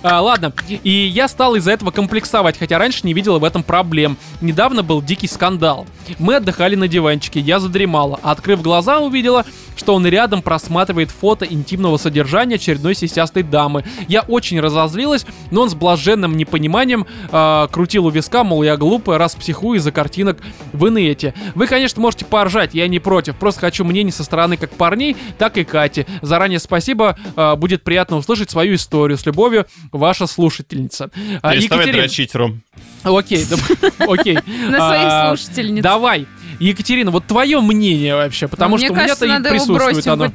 [0.02, 4.16] А, ладно, и я стал из-за этого комплексовать, хотя раньше не видел в этом проблем.
[4.40, 5.86] Недавно был дикий скандал.
[6.18, 9.44] Мы отдыхали на диванчике, я задремала, а открыв глаза, увидела,
[9.76, 13.84] что он рядом просматривает фото интимного содержания очередной сисястой дамы.
[14.08, 19.18] Я очень разозлилась, но он с блаженным непониманием а, крутил у виска, мол, я глупая,
[19.18, 20.38] раз психую из-за картинок
[20.72, 21.34] в инете.
[21.54, 25.58] Вы, конечно, можете поржать, я не против, просто хочу мнений со стороны как парней, так
[25.58, 26.06] и Кати.
[26.22, 29.18] Заранее спасибо, а, будет приятно услышать свою историю.
[29.18, 29.55] С любовью,
[29.92, 31.10] ваша слушательница.
[31.42, 32.62] А, Переставай Екатерина- дрочить, Ром.
[33.02, 33.44] Окей,
[33.98, 34.34] окей.
[34.68, 35.82] На своих А, слушательниц.
[35.82, 36.26] Давай.
[36.58, 40.32] Екатерина, вот твое мнение вообще, потому что у меня-то и присутствует оно.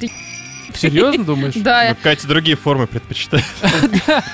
[0.74, 1.52] Серьезно думаешь?
[1.56, 3.44] Да, Ну, Катя другие формы предпочитает.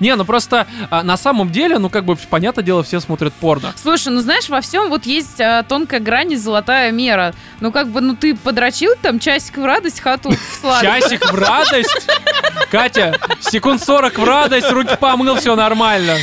[0.00, 3.72] Не, ну просто а, на самом деле, ну как бы, понятное дело, все смотрят порно.
[3.80, 7.34] Слушай, ну знаешь, во всем вот есть а, тонкая грань и золотая мера.
[7.60, 11.08] Ну как бы, ну ты подрочил там часик в радость, хату в сладость.
[11.08, 12.08] Часик в радость.
[12.70, 16.16] Катя, секунд 40 в радость, руки помыл, все нормально.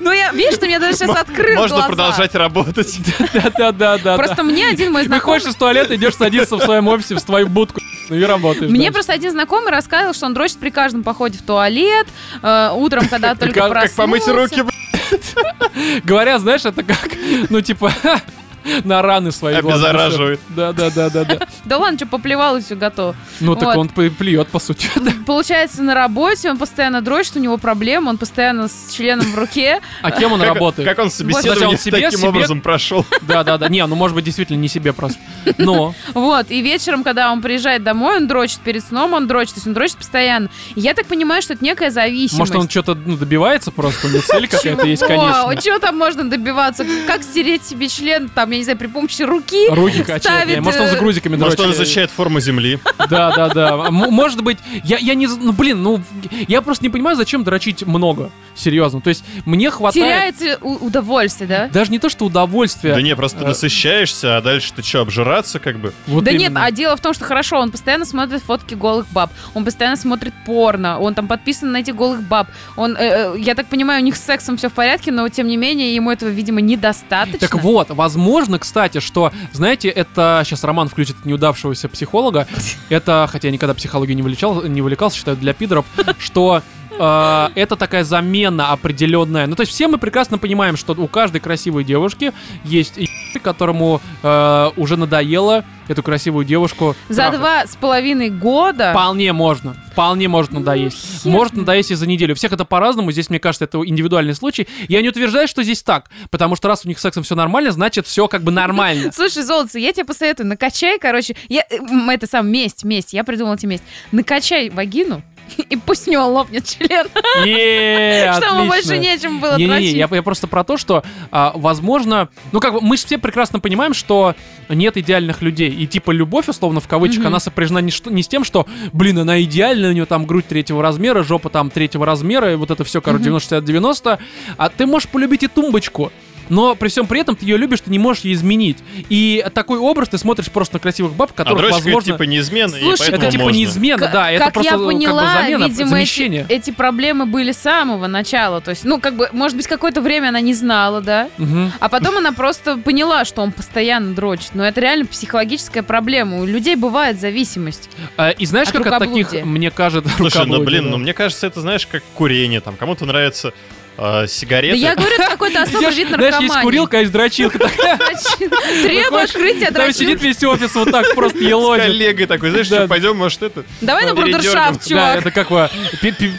[0.00, 1.88] Ну я, видишь, ты мне даже сейчас открыл Можно глаза.
[1.88, 2.98] продолжать работать.
[3.32, 4.16] Да-да-да-да.
[4.16, 5.34] Просто мне один мой Ты знакомый...
[5.38, 8.70] выходишь из туалета, идешь садиться в своем офисе, в твою будку, ну и работаешь.
[8.70, 12.06] Мне просто один знакомый рассказывал, что он дрочит при каждом походе в туалет,
[12.42, 14.56] э, утром, когда только Как как помыть проснулся.
[14.56, 16.02] руки, б***ь.
[16.04, 17.10] Говорят, знаешь, это как,
[17.50, 17.92] ну типа,
[18.84, 19.54] на раны свои.
[19.54, 20.40] Обеззараживает.
[20.40, 20.54] всё.
[20.54, 21.46] Да-да-да-да-да.
[21.64, 23.16] Да ладно, что поплевал и все готово.
[23.40, 24.88] Ну так он плюет, по сути.
[25.26, 29.80] Получается, на работе он постоянно дрочит, у него проблемы, он постоянно с членом в руке.
[30.02, 30.88] А кем он работает?
[30.88, 33.06] Как он собеседование таким образом прошел?
[33.22, 33.68] Да-да-да.
[33.68, 35.18] Не, ну может быть действительно не себе просто.
[35.58, 35.94] Но.
[36.14, 39.66] Вот, и вечером, когда он приезжает домой, он дрочит, перед сном он дрочит, то есть
[39.66, 40.48] он дрочит постоянно.
[40.74, 42.38] Я так понимаю, что это некая зависимость.
[42.38, 45.56] Может, он что-то ну, добивается просто, у него цель какая-то есть, конечно.
[45.60, 46.84] чего там можно добиваться?
[47.06, 49.68] Как стереть себе член, там, я не знаю, при помощи руки?
[49.70, 50.60] Руки качает.
[50.60, 52.78] Может, он э, за грузиками Может, он изучает форму Земли?
[53.08, 53.68] Да, да, да.
[53.88, 55.26] М- Может быть, я, я не...
[55.26, 56.00] Ну, блин, ну,
[56.48, 58.30] я просто не понимаю, зачем дрочить много.
[58.54, 59.00] Серьезно.
[59.00, 60.36] То есть, мне хватает...
[60.38, 61.68] Теряется удовольствие, да?
[61.68, 62.94] Даже не то, что удовольствие.
[62.94, 63.48] Да не, просто ты Э.
[63.48, 65.92] насыщаешься, а дальше ты что, обжираться как бы?
[66.06, 66.64] Вот да нет, именно.
[66.64, 70.32] а дело в том, что хорошо, он постоянно смотрит фотки голых баб, он постоянно смотрит
[70.46, 72.48] порно, он там подписан на этих голых баб.
[72.76, 75.46] Он, э, э, я так понимаю, у них с сексом все в порядке, но тем
[75.46, 77.38] не менее ему этого, видимо, недостаточно.
[77.38, 82.46] Так вот, возможно, кстати, что, знаете, это сейчас Роман включит неудавшегося психолога.
[82.88, 85.86] Это, хотя я никогда психологией не, увлечал, не увлекался, считаю, для пидоров,
[86.18, 86.62] что
[86.98, 89.46] э, это такая замена определенная.
[89.46, 92.32] Ну, то есть все мы прекрасно понимаем, что у каждой красивой девушки
[92.64, 93.08] есть и
[93.42, 96.96] которому э, уже надоело эту красивую девушку.
[97.08, 97.38] За трахать.
[97.38, 98.92] два с половиной года...
[98.92, 99.76] Вполне можно.
[99.92, 101.22] Вполне может надоесть.
[101.22, 102.32] хер может надоесть и за неделю.
[102.32, 103.12] У всех это по-разному.
[103.12, 104.66] Здесь, мне кажется, это индивидуальный случай.
[104.88, 106.10] Я не утверждаю, что здесь так.
[106.30, 109.12] Потому что раз у них с сексом все нормально, значит, все как бы нормально.
[109.14, 111.78] Слушай, Золотце, я тебе посоветую, накачай, короче, я, э,
[112.10, 113.84] это сам месть, месть, я придумала тебе месть.
[114.12, 115.22] Накачай вагину,
[115.70, 117.06] и пусть у него лопнет член,
[117.44, 119.94] Е, чтобы больше нечем было Не-не-не, дрочить.
[119.94, 123.60] я, я просто про то, что, а, возможно, ну как бы мы же все прекрасно
[123.60, 124.34] понимаем, что
[124.68, 125.70] нет идеальных людей.
[125.70, 129.18] И типа любовь, условно, в кавычках, она сопряжена не, что- не с тем, что, блин,
[129.18, 132.84] она идеальная, у нее там грудь третьего размера, жопа там третьего размера, и вот это
[132.84, 133.36] все, короче, Мгм.
[133.38, 134.18] 90-60-90.
[134.56, 136.12] А ты можешь полюбить и тумбочку.
[136.48, 138.78] Но при всем при этом ты ее любишь, ты не можешь ее изменить.
[139.08, 142.12] И такой образ ты смотришь просто на красивых баб, А которых, дрочка возможно...
[142.12, 143.56] типа неизменно, Слушай, это типа можно.
[143.56, 146.46] не измена, К- да, это как просто я как поняла, бы замена, видимо, замещение.
[146.48, 148.60] эти, эти проблемы были с самого начала.
[148.60, 151.28] То есть, ну, как бы, может быть, какое-то время она не знала, да?
[151.38, 151.72] Мгм.
[151.80, 154.50] А потом она просто поняла, что он постоянно дрочит.
[154.54, 156.38] Но это реально психологическая проблема.
[156.40, 157.88] У людей бывает зависимость.
[158.16, 161.46] А, И знаешь, От как от таких, мне кажется, Слушай, ну блин, ну мне кажется,
[161.46, 162.76] это знаешь, как курение там.
[162.76, 163.52] Кому-то нравится
[163.96, 164.76] Да сигареты.
[164.78, 166.62] я говорю, это какой-то особый вид Знаешь, есть наркомании.
[166.62, 167.58] курилка, а есть дрочилка.
[167.58, 167.98] такая.
[168.38, 171.84] Требую Выходишь, открытия Там сидит весь офис вот так просто С елозит.
[171.84, 172.76] коллегой такой, знаешь, Да.
[172.78, 173.64] что, пойдем, может, это...
[173.80, 175.18] Давай на брудершафт, Да, чувак.
[175.18, 175.50] это как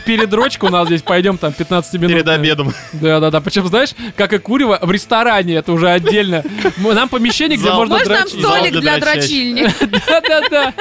[0.05, 2.09] перед дрочкой у нас здесь пойдем там 15 минут.
[2.11, 2.73] Перед обедом.
[2.93, 3.41] Да, да, да.
[3.41, 6.43] Причем, знаешь, как и курево в ресторане, это уже отдельно.
[6.77, 8.39] Нам помещение, где можно Можно нам дрочить.
[8.41, 9.69] Столик для дрочильни?
[10.07, 10.73] Да, да, да.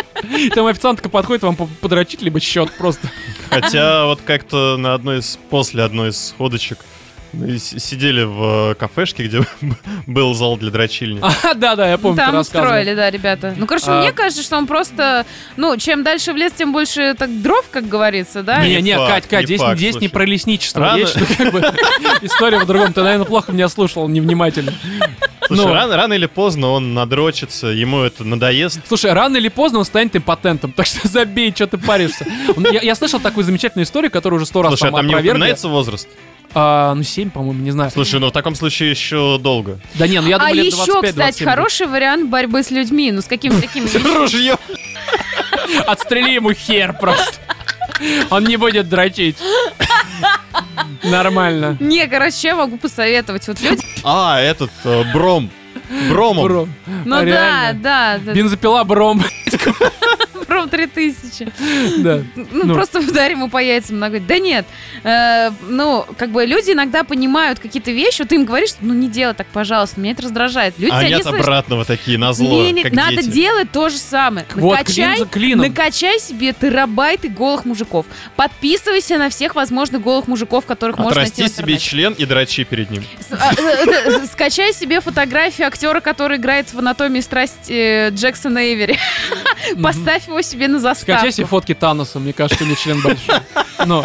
[0.55, 3.09] Там официантка подходит, вам по- подрочить, либо счет просто.
[3.51, 5.39] Хотя вот как-то на одной из...
[5.51, 6.64] После одной из сходочек
[7.33, 9.45] мы с- сидели в э, кафешке, где
[10.07, 11.21] был зал для дрочильни.
[11.45, 13.55] А, да, да, я помню, Там устроили, да, ребята.
[13.57, 14.01] Ну, короче, А.
[14.01, 15.27] мне кажется, что он просто...
[15.57, 18.65] Ну, чем дальше в лес, тем больше так дров, как говорится, да?
[18.65, 21.15] Не, Не не, факт, Кать, Кать, не здесь, факт, здесь не про лесничество Рано- речь,
[21.17, 21.61] ну, как бы,
[22.23, 22.93] история по-другому.
[22.93, 24.73] Ты, наверное, плохо меня слушал, невнимательно.
[25.47, 25.75] Слушай, ну.
[25.75, 28.81] рано, рано или поздно он надрочится, ему это надоест.
[28.87, 32.27] Слушай, рано или поздно он станет импотентом, так что забей, что ты паришься.
[32.73, 35.15] Я, я слышал такую замечательную историю, которую уже сто раз Слушай, а там там не
[35.15, 36.09] упоминается возраст?
[36.55, 37.91] А, ну, 7, по-моему, не знаю.
[37.91, 39.79] Слушай, ну в таком случае еще долго.
[39.95, 42.71] Да не, ну я а думаю, лет еще, 25 кстати, 27 хороший вариант борьбы с
[42.71, 43.11] людьми.
[43.13, 43.87] Ну, с какими такими...
[44.17, 44.57] Ружье.
[44.69, 44.81] будет.
[45.87, 47.35] Отстрели ему хер просто.
[48.31, 49.37] Он не будет дрочить.
[51.03, 51.77] Нормально.
[51.81, 53.47] Не, короче, я могу посоветовать.
[53.49, 53.83] Вот люди...
[54.03, 55.51] А, этот, э, Бром.
[56.09, 56.45] Бромом.
[56.45, 56.75] Бром.
[57.05, 57.81] Ну да, Реально.
[57.81, 58.33] да, да.
[58.33, 59.23] Бензопила Бром.
[60.55, 61.49] Пром 3000.
[61.99, 62.23] Да.
[62.37, 62.75] Ну, Ну.
[62.75, 64.21] просто ударим ему по яйцам ногой.
[64.21, 64.65] Да нет.
[65.03, 69.09] Э, ну, как бы люди иногда понимают какие-то вещи, вот ты им говоришь, ну не
[69.09, 70.75] делай так, пожалуйста, меня это раздражает.
[70.79, 71.41] Люди А тебя они не от слышат.
[71.41, 73.31] обратного такие, на зло, Не, не, как надо дети.
[73.31, 74.47] делать то же самое.
[74.55, 75.67] Вот, накачай, клин за клином.
[75.69, 78.07] накачай себе терабайты голых мужиков.
[78.37, 82.63] Подписывайся на всех возможных голых мужиков, которых можно найти Отрасти в себе член и дрочи
[82.65, 83.05] перед ним.
[83.33, 88.99] А, э, это, Скачай себе фотографию актера, который играет в «Анатомии страсти» э, Джексона Эйвери.
[89.83, 91.13] Поставь его себе на заставку.
[91.13, 93.35] Скачай себе фотки Таноса, мне кажется, у него член большой.
[93.87, 94.03] Ну,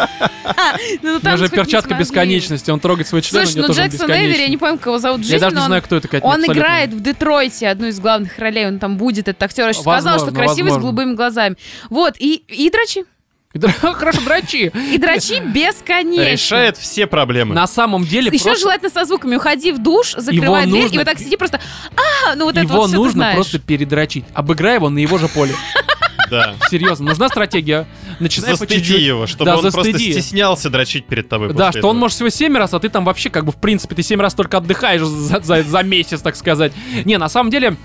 [1.02, 4.10] у него там же перчатка бесконечности, он трогает свой член, у Слушай, него ну Джексон
[4.10, 6.24] Эйвери, я не помню, кого зовут Я даже но не знаю, кто это, Катя.
[6.26, 9.68] Он играет в Детройте одну из главных ролей, он там будет, этот актер.
[9.68, 11.56] Еще сказал, что Возможно, красивый с голубыми глазами.
[11.88, 13.04] Вот, и, и дрочи.
[13.82, 14.70] Хорошо, дрочи.
[14.92, 16.22] И дрочи бесконечно.
[16.30, 17.54] Решает все проблемы.
[17.54, 19.36] На самом деле Еще просто желательно со звуками.
[19.36, 21.60] Уходи в душ, закрывай Его дверь, нужно- и вот так сиди просто...
[21.96, 23.34] А, ну вот это его вот всё ты нужно знаешь.
[23.34, 24.24] просто передрочить.
[24.34, 25.54] Обыграй его на его же поле.
[26.30, 26.54] Да.
[26.70, 27.86] Серьезно, нужна стратегия.
[28.20, 29.00] Начинай по Застыди чуть-чуть.
[29.02, 30.12] его, чтобы Да, он просто застыди.
[30.12, 31.48] стеснялся дрочить перед тобой.
[31.52, 31.92] Да, что он этого.
[31.94, 34.34] может всего 7 раз, а ты там вообще, как бы, в принципе, ты 7 раз
[34.34, 36.72] только отдыхаешь за, за- за месяц, так сказать.
[37.04, 37.76] Не, на самом деле,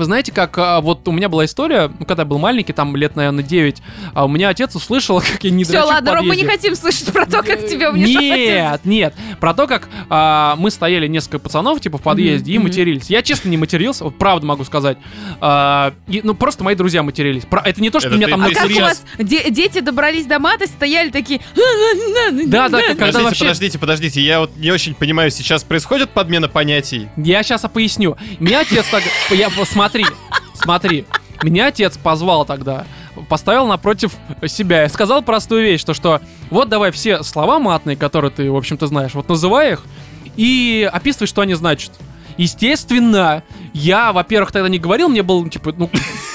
[0.00, 2.96] вы знаете, как а, вот у меня была история, ну, когда я был маленький, там
[2.96, 3.82] лет, наверное, 9,
[4.14, 7.12] а у меня отец услышал, как я не Все, ладно, Ром, мы не хотим слышать
[7.12, 8.18] про то, как тебя унижают.
[8.18, 9.14] Нет, нет.
[9.40, 12.68] Про то, как а, мы стояли несколько пацанов, типа, в подъезде и мгм.
[12.68, 13.10] матерились.
[13.10, 14.96] Я, честно, не матерился, вот правда могу сказать.
[15.40, 17.44] А, и, ну, просто мои друзья матерились.
[17.44, 19.50] Про- это не то, что Это меня ты- там А ты как у вас де-
[19.50, 21.40] дети добрались до мата, стояли такие...
[22.46, 23.44] Да, да, как- когда Подождите, вообще...
[23.44, 24.20] подождите, подождите.
[24.22, 27.08] Я вот не очень понимаю, сейчас происходит подмена понятий.
[27.18, 28.16] Я сейчас поясню.
[28.38, 29.02] Меня отец так...
[29.30, 29.50] Я,
[29.90, 30.06] смотри,
[30.54, 31.04] смотри.
[31.42, 32.84] Меня отец позвал тогда,
[33.28, 34.12] поставил напротив
[34.46, 38.56] себя и сказал простую вещь, то что вот давай все слова матные, которые ты, в
[38.56, 39.84] общем-то, знаешь, вот называй их
[40.36, 41.92] и описывай, что они значат.
[42.36, 45.90] Естественно, я, во-первых, тогда не говорил, мне было, типа, ну,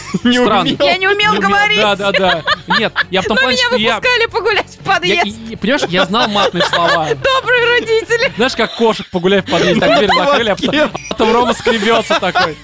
[0.23, 0.61] Не Странно.
[0.61, 0.77] умел.
[0.79, 1.77] Я не умел не говорить.
[1.79, 2.43] Да, да, да.
[2.79, 3.95] Нет, я в том Но плане, меня что я...
[3.95, 5.37] выпускали погулять в подъезд.
[5.61, 7.07] понимаешь, я знал матные слова.
[7.23, 8.31] Добрые родители.
[8.35, 12.57] Знаешь, как кошек погуляй в подъезде, так дверь закрыли, а потом, а Рома скребется такой.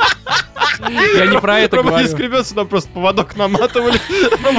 [1.16, 2.12] Я не про это Рома не говорю.
[2.12, 4.00] скребется, там просто поводок наматывали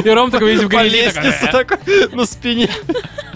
[0.05, 2.71] И Ром такой весь в по грязи, такой, лестнице такой на спине.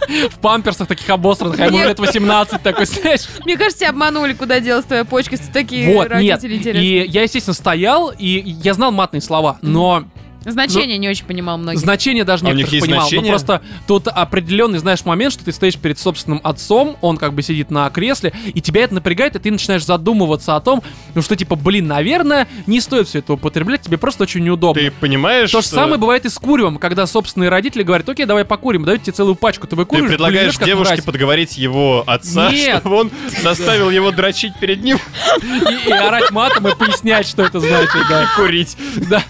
[0.31, 3.23] в памперсах таких обосранных, а ему лет 18 такой, знаешь.
[3.45, 5.37] Мне кажется, тебя обманули, куда делась твоя почка.
[5.53, 6.11] Такие Вот, нет.
[6.11, 7.07] родители интересные.
[7.07, 8.27] И я, естественно, стоял, и
[8.63, 10.05] я знал матные слова, но
[10.51, 11.79] Значение не очень понимал многие.
[11.79, 13.05] значение даже А у них некоторых есть понимал.
[13.05, 13.31] Ну, значение?
[13.31, 17.71] просто тут определенный, знаешь, момент, что ты стоишь перед собственным отцом, он как бы сидит
[17.71, 20.83] на кресле, и тебя это напрягает, и ты начинаешь задумываться о том,
[21.15, 24.83] ну что, типа, блин, наверное, не стоит все это употреблять, тебе просто очень неудобно.
[24.83, 28.27] Ты понимаешь, То же что самое бывает и с куревом, когда собственные родители говорят, окей,
[28.27, 31.05] давай покурим, дают тебе целую пачку, ты ты выкуриваешь, предлагаешь как девушке мразь.
[31.05, 32.81] подговорить его отца, Нет.
[32.81, 33.11] чтобы он
[33.43, 34.99] заставил его дрочить перед ним
[35.43, 38.23] и, и орать матом и пояснять, что это значит, да.
[38.25, 38.77] и курить.
[39.09, 39.23] да.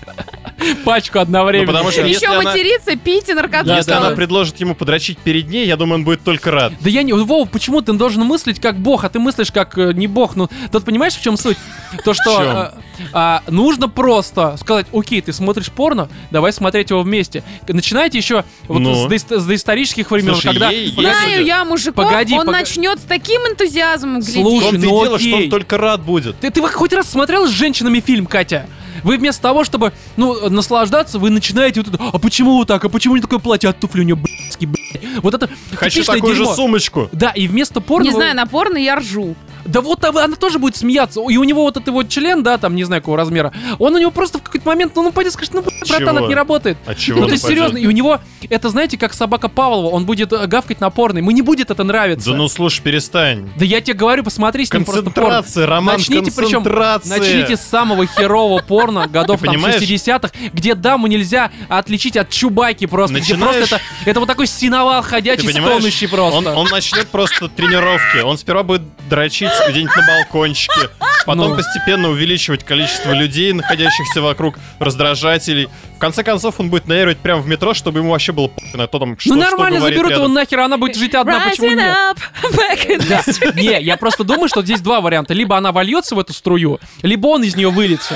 [0.84, 1.66] Пачку одновременно.
[1.72, 3.66] Ну, потому что Еще она- материться, пить и наркоту.
[3.66, 4.16] Да, Если да, она да.
[4.16, 6.72] предложит ему подрочить перед ней, я думаю, он будет только рад.
[6.80, 7.12] Да я не...
[7.12, 10.34] Вова, почему ты должен мыслить как бог, а ты мыслишь как э, не бог?
[10.36, 11.56] Ну, тут понимаешь, в чем суть?
[12.04, 17.42] То, что э, а, нужно просто сказать, окей, ты смотришь порно, давай смотреть его вместе.
[17.68, 18.94] Начинайте еще вот Ну?
[18.94, 20.70] с, доис- с доисторических времен, Слушай, когда...
[20.70, 24.42] ей- Погоди, Знаю я мужиков, Погоди, он пога- начнет с таким энтузиазмом глядеть.
[24.42, 25.44] Слушай, ну дело, что окей.
[25.44, 26.38] он только рад будет.
[26.40, 28.66] Ты, ты хоть раз смотрел с женщинами фильм, Катя?
[29.06, 32.88] Вы вместо того, чтобы, ну, наслаждаться, вы начинаете вот это, а почему вот так, а
[32.88, 35.22] почему не такое платье, а туфли у нее, блядские, блядь.
[35.22, 36.54] Вот это Хочу такую же дерьмо.
[36.56, 37.08] сумочку.
[37.12, 38.02] Да, и вместо порно...
[38.02, 39.36] Не знаю, напорно я ржу.
[39.66, 41.20] Да вот она тоже будет смеяться.
[41.28, 43.98] И у него вот этот вот член, да, там, не знаю какого размера, он у
[43.98, 46.78] него просто в какой-то момент, ну, ну пойдет, скажет, ну, блядь, братан, это не работает.
[46.86, 47.20] А чего?
[47.20, 47.42] Ну, нападет?
[47.42, 51.18] серьезно, и у него, это, знаете, как собака Павлова, он будет э, гавкать на порно,
[51.18, 52.30] ему не будет это нравиться.
[52.30, 53.48] Да ну слушай, перестань.
[53.56, 55.44] Да я тебе говорю, посмотри с ним просто порно.
[55.56, 56.62] Роман, Начните, причем,
[57.04, 59.82] начните с самого херового порно годов Ты там понимаешь?
[59.82, 63.18] 60-х, где даму нельзя отличить от чубаки просто.
[63.18, 66.38] Где Начинаешь- просто это, это вот такой синовал Ты ходячий, стонущий просто.
[66.38, 68.18] Он, он начнет просто тренировки.
[68.18, 70.90] Он сперва будет дрочить где-нибудь на балкончике,
[71.24, 71.56] потом Ну.
[71.56, 75.68] постепенно увеличивать количество людей, находящихся вокруг, раздражателей.
[75.96, 78.98] В конце концов, он будет наеривать прямо в метро, чтобы ему вообще было на то,
[78.98, 80.34] там, что, ну что нормально, говорит заберут его рядом.
[80.34, 81.96] нахер, она будет жить одна, почему Rising нет?
[81.96, 82.18] up,
[82.52, 83.60] back in the Да.
[83.60, 85.34] Не, я просто думаю, что здесь два варианта.
[85.34, 88.14] Либо она вольется в эту струю, либо он из нее выльется.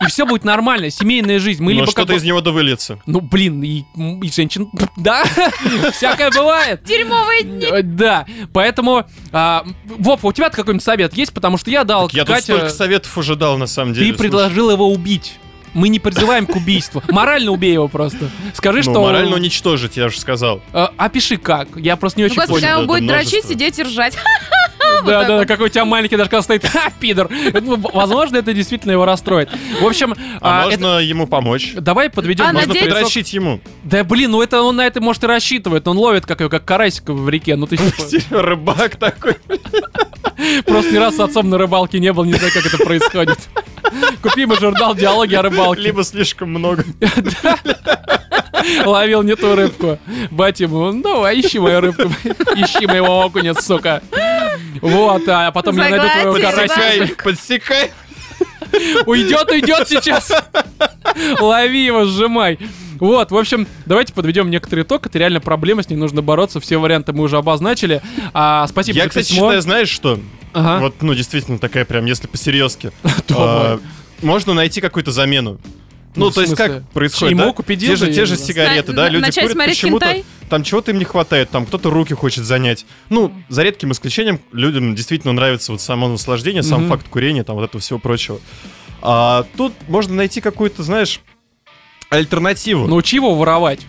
[0.00, 1.62] И все будет нормально, семейная жизнь.
[1.62, 3.00] Мы Но либо как что-то из него довыльется.
[3.06, 4.70] Ну, блин, и, и женщин...
[4.96, 5.24] Да,
[5.92, 6.82] всякое бывает.
[6.84, 7.66] Дерьмовые дни.
[7.66, 9.06] Э, Да, поэтому...
[9.32, 11.32] а, Вов, у тебя какой-нибудь совет есть?
[11.32, 14.12] Потому что я дал Я тут столько советов уже дал, на самом деле.
[14.12, 15.38] Ты предложил его убить.
[15.74, 17.02] Мы не призываем к убийству.
[17.08, 18.30] Морально убей его просто.
[18.54, 19.00] Скажи, Слушай, что...
[19.00, 20.60] Ну, морально уничтожить, я же сказал.
[20.72, 21.68] Э, Опиши как.
[21.76, 22.66] Я просто не Ну, очень господи, понял.
[22.66, 24.16] когда он будет дрочить, сидеть и ржать.
[25.04, 27.28] Да, да, да, какой у тебя маленький даже когда стоит, ха, пидор.
[27.60, 29.48] Ну, возможно, это действительно его расстроит.
[29.80, 31.72] В общем, А, а, можно ему помочь?
[31.74, 32.44] давай подведем.
[32.44, 33.60] А, Можно надеюсь- подрочить ему.
[33.84, 35.86] Да блин, ну это он на это может и рассчитывает.
[35.88, 37.56] Он ловит как, его, как карасика в реке.
[37.56, 37.76] Ну ты
[38.08, 39.36] типа, Рыбак такой.
[40.66, 43.38] просто ни раз с отцом на рыбалке не был, не знаю, как это происходит.
[44.22, 45.80] Купи ему журнал «Диалоги о рыбалке».
[45.80, 46.84] Либо слишком много.
[48.84, 49.98] Ловил не ту рыбку.
[50.30, 52.02] Батя ему, ну давай, ищи мою рыбку.
[52.56, 54.02] Ищи моего окуня, сука.
[54.80, 57.24] Вот, а потом я найду твоего карасика.
[57.24, 57.90] Подсекай.
[59.06, 60.30] Уйдет, уйдет сейчас.
[61.40, 62.58] Лови его, сжимай.
[63.00, 65.06] Вот, в общем, давайте подведем некоторый итог.
[65.06, 66.60] Это реально проблема, с ней нужно бороться.
[66.60, 68.02] Все варианты мы уже обозначили.
[68.34, 69.46] А, спасибо Я, за кстати, письмо.
[69.46, 70.18] считаю, знаешь что?
[70.52, 70.80] Ага.
[70.80, 72.90] Вот, ну, действительно, такая прям, если по-серьезки.
[73.30, 73.78] А,
[74.22, 75.58] Можно найти какую-то замену.
[76.18, 77.52] Ну, Ну, то есть как происходит, Ему да?
[77.52, 80.16] купить те же, те же сигареты, да, люди начать курят смотреть почему-то,
[80.48, 82.86] там чего-то им не хватает, там кто-то руки хочет занять.
[83.10, 87.64] Ну, за редким исключением, людям действительно нравится вот само наслаждение, сам факт курения, там вот
[87.64, 88.40] этого всего прочего.
[89.00, 91.20] А тут можно найти какую-то, знаешь,
[92.10, 92.86] альтернативу.
[92.86, 93.80] Научи его воровать.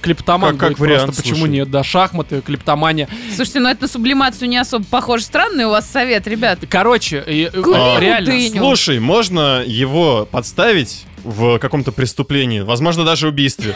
[0.00, 1.22] Клептоман Как- как будет вариант, просто.
[1.22, 1.50] Почему слушай.
[1.52, 1.70] нет?
[1.70, 3.08] Да, шахматы, клептомания.
[3.34, 5.24] Слушайте, ну это на сублимацию не особо похоже.
[5.24, 6.58] Странный у вас совет, ребят.
[6.68, 8.26] Короче, Кури э, реально.
[8.30, 8.58] дыню.
[8.58, 13.74] Слушай, можно его подставить в каком-то преступлении, возможно, даже убийстве.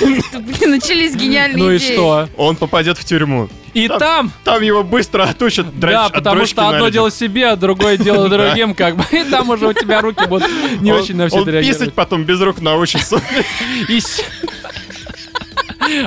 [0.00, 2.28] Блин, начались гениальные Ну и что?
[2.36, 3.48] Он попадет в тюрьму.
[3.72, 7.96] И Там- там, его быстро отучат да, от потому что одно дело себе, а другое
[7.96, 9.04] дело другим, как бы.
[9.10, 10.48] И там уже у тебя руки будут
[10.80, 11.78] не Он- очень на все Он реагировать.
[11.80, 13.20] писать потом без рук научится.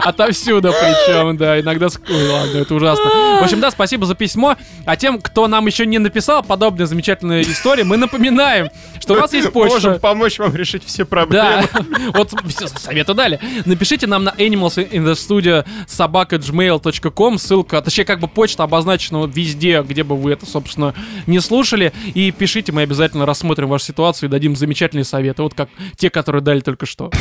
[0.01, 1.87] Отовсюду причем, да, иногда...
[2.09, 3.05] Ой, ладно, это ужасно.
[3.05, 4.55] В общем, да, спасибо за письмо.
[4.85, 8.69] А тем, кто нам еще не написал подобные замечательные истории, мы напоминаем,
[8.99, 9.75] что у нас есть почта.
[9.75, 11.67] Можем помочь вам решить все Да, проблемы.
[12.13, 13.39] вот всё, советы дали.
[13.65, 19.19] Напишите нам на animals in the studio собака gmail.com, ссылка, точнее как бы почта обозначена
[19.19, 20.93] вот везде, где бы вы это, собственно,
[21.25, 21.93] не слушали.
[22.13, 26.41] И пишите, мы обязательно рассмотрим вашу ситуацию и дадим замечательные советы, вот как те, которые
[26.41, 27.11] дали только что.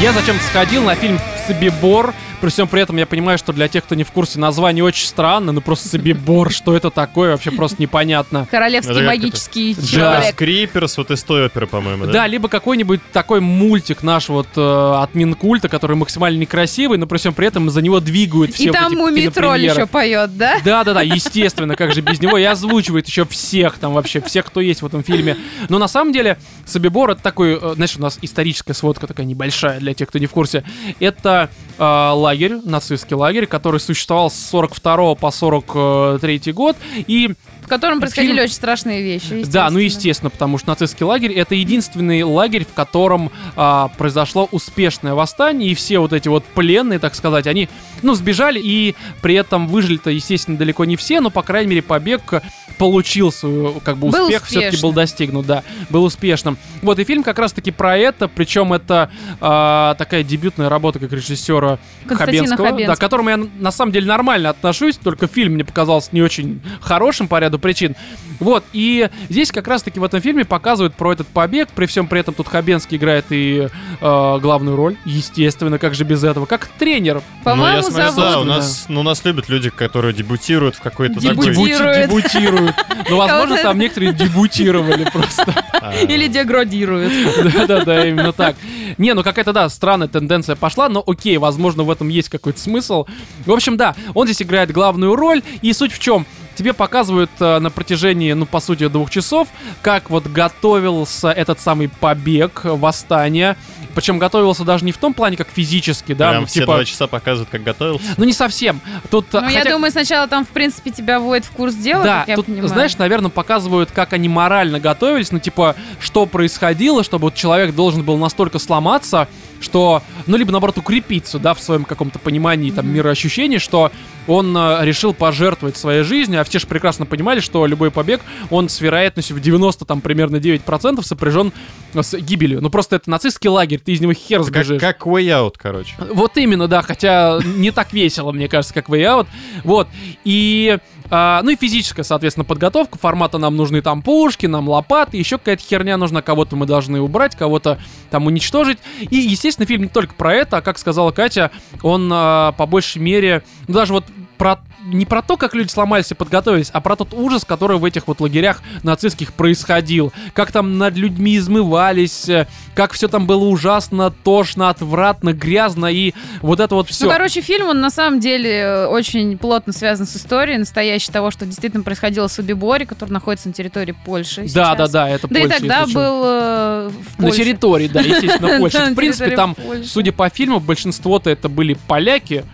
[0.00, 2.12] Я зачем-то сходил на фильм «Собибор».
[2.40, 5.06] При всем при этом я понимаю, что для тех, кто не в курсе, название очень
[5.06, 8.46] странно, ну просто «Собибор», что это такое, вообще просто непонятно.
[8.50, 9.86] Королевский магический Да.
[9.86, 10.34] человек.
[10.36, 12.26] Криперс вот из той оперы, по-моему, Да, да?
[12.26, 14.60] либо какой-нибудь такой мультик наш вот э,
[15.02, 18.66] от Минкульта, который максимально некрасивый, но при всем при этом за него двигают все И
[18.68, 19.80] вот там кинопремьеры.
[19.80, 20.58] еще поет, да?
[20.64, 22.36] Да, да, да, естественно, как же без него.
[22.38, 25.36] И озвучивает еще всех там вообще, всех, кто есть в этом фильме.
[25.68, 29.80] Но на самом деле Собибор это такой, э, знаешь, у нас историческая сводка такая небольшая
[29.80, 30.64] для тех, кто не в курсе.
[31.00, 31.82] Это э,
[32.26, 36.76] лагерь, нацистский лагерь, который существовал с 42 по 43 год.
[37.06, 37.30] И
[37.66, 39.44] В котором происходили Фильм- очень страшные вещи.
[39.46, 40.30] да, ну естественно.
[40.30, 45.98] потому что нацистский лагерь это единственный лагерь, в котором а, произошло успешное восстание, и все
[45.98, 47.68] вот эти вот пленные, так сказать, они,
[48.02, 52.40] ну, сбежали, и при этом выжили-то, естественно, далеко не все, но, по крайней мере, побег
[52.78, 56.58] получился, э, как бы успех все-таки был достигнут, да, был успешным.
[56.82, 59.10] Вот, и фильм как раз-таки про это, причем это
[59.40, 62.86] а, такая дебютная работа как режиссера Хабенского, Хабенского.
[62.86, 66.60] да, к которому я на самом деле нормально отношусь, только фильм мне показался не очень
[66.80, 67.96] хорошим по ряду ряду причин.
[68.38, 72.20] Вот, и здесь как раз-таки в этом фильме показывают про этот побег, при всем при
[72.20, 73.68] этом тут Хабенский играет и
[74.00, 77.16] э, главную роль, естественно, как же без этого, как тренер.
[77.16, 78.30] Ну, По-моему, я смотрю, зовут...
[78.30, 81.46] да, у нас, ну, у нас любят люди, которые дебютируют в какой-то такой...
[81.46, 82.10] Дебютируют.
[82.10, 82.76] Дебютируют.
[83.08, 85.54] Ну, возможно, Кого-то- там некоторые дебютировали просто.
[85.72, 87.12] а, Или деградирует.
[87.54, 88.56] Да-да-да, именно так.
[88.98, 93.06] Не, ну какая-то, да, странная тенденция пошла, но окей, возможно, в этом есть какой-то смысл.
[93.46, 96.26] В общем, да, он здесь играет главную роль, и суть в чем?
[96.56, 99.48] Тебе показывают э, на протяжении, ну, по сути, двух часов,
[99.82, 103.56] как вот готовился этот самый побег, э, восстание.
[103.94, 106.74] Причем готовился даже не в том плане, как физически, да, Прям ну, все типа...
[106.74, 108.04] два часа показывают, как готовился.
[108.16, 108.80] Ну, не совсем.
[109.10, 112.02] Тут, э, Ну, я хотя- думаю, сначала там, в принципе, тебя вводят в курс дела,
[112.04, 112.68] да, как я тут, понимаю.
[112.68, 118.02] знаешь, наверное, показывают, как они морально готовились, ну, типа, что происходило, чтобы вот человек должен
[118.02, 119.28] был настолько сломаться,
[119.60, 123.90] что, ну, либо, наоборот, укрепиться, да, в своем каком-то понимании, там, мироощущении, что
[124.26, 128.20] он э, решил пожертвовать своей жизнью, а все же прекрасно понимали, что любой побег,
[128.50, 131.52] он с вероятностью в 90, там, примерно 9% сопряжен
[131.94, 132.60] с гибелью.
[132.60, 134.80] Ну, просто это нацистский лагерь, ты из него хер Как, сбежишь.
[134.80, 135.94] как way out, короче.
[136.12, 139.26] Вот именно, да, хотя не так весело, мне кажется, как Way Out.
[139.64, 139.88] Вот.
[140.24, 140.78] И,
[141.10, 142.98] а, ну и физическая, соответственно, подготовка.
[142.98, 146.22] Формата нам нужны там пушки, нам лопаты, еще какая-то херня нужна.
[146.22, 147.78] Кого-то мы должны убрать, кого-то
[148.10, 148.78] там уничтожить.
[149.00, 151.50] И, естественно, фильм не только про это, а, как сказала Катя,
[151.82, 154.04] он а, по большей мере, ну даже вот
[154.36, 157.84] про не про то, как люди сломались и подготовились, а про тот ужас, который в
[157.84, 160.12] этих вот лагерях нацистских происходил.
[160.32, 166.14] Как там над людьми измывались, э, как все там было ужасно, тошно, отвратно, грязно и
[166.40, 167.06] вот это вот все.
[167.06, 171.30] Ну, короче, фильм, он на самом деле э, очень плотно связан с историей настоящей того,
[171.30, 174.76] что действительно происходило в Собиборе, который находится на территории Польши да, сейчас.
[174.76, 178.48] да, да, это Да и Польша, тогда если был э, в На территории, да, естественно,
[178.58, 178.78] Польша.
[178.78, 179.84] Да, на В принципе, там, Польши.
[179.84, 182.44] судя по фильму, большинство-то это были поляки,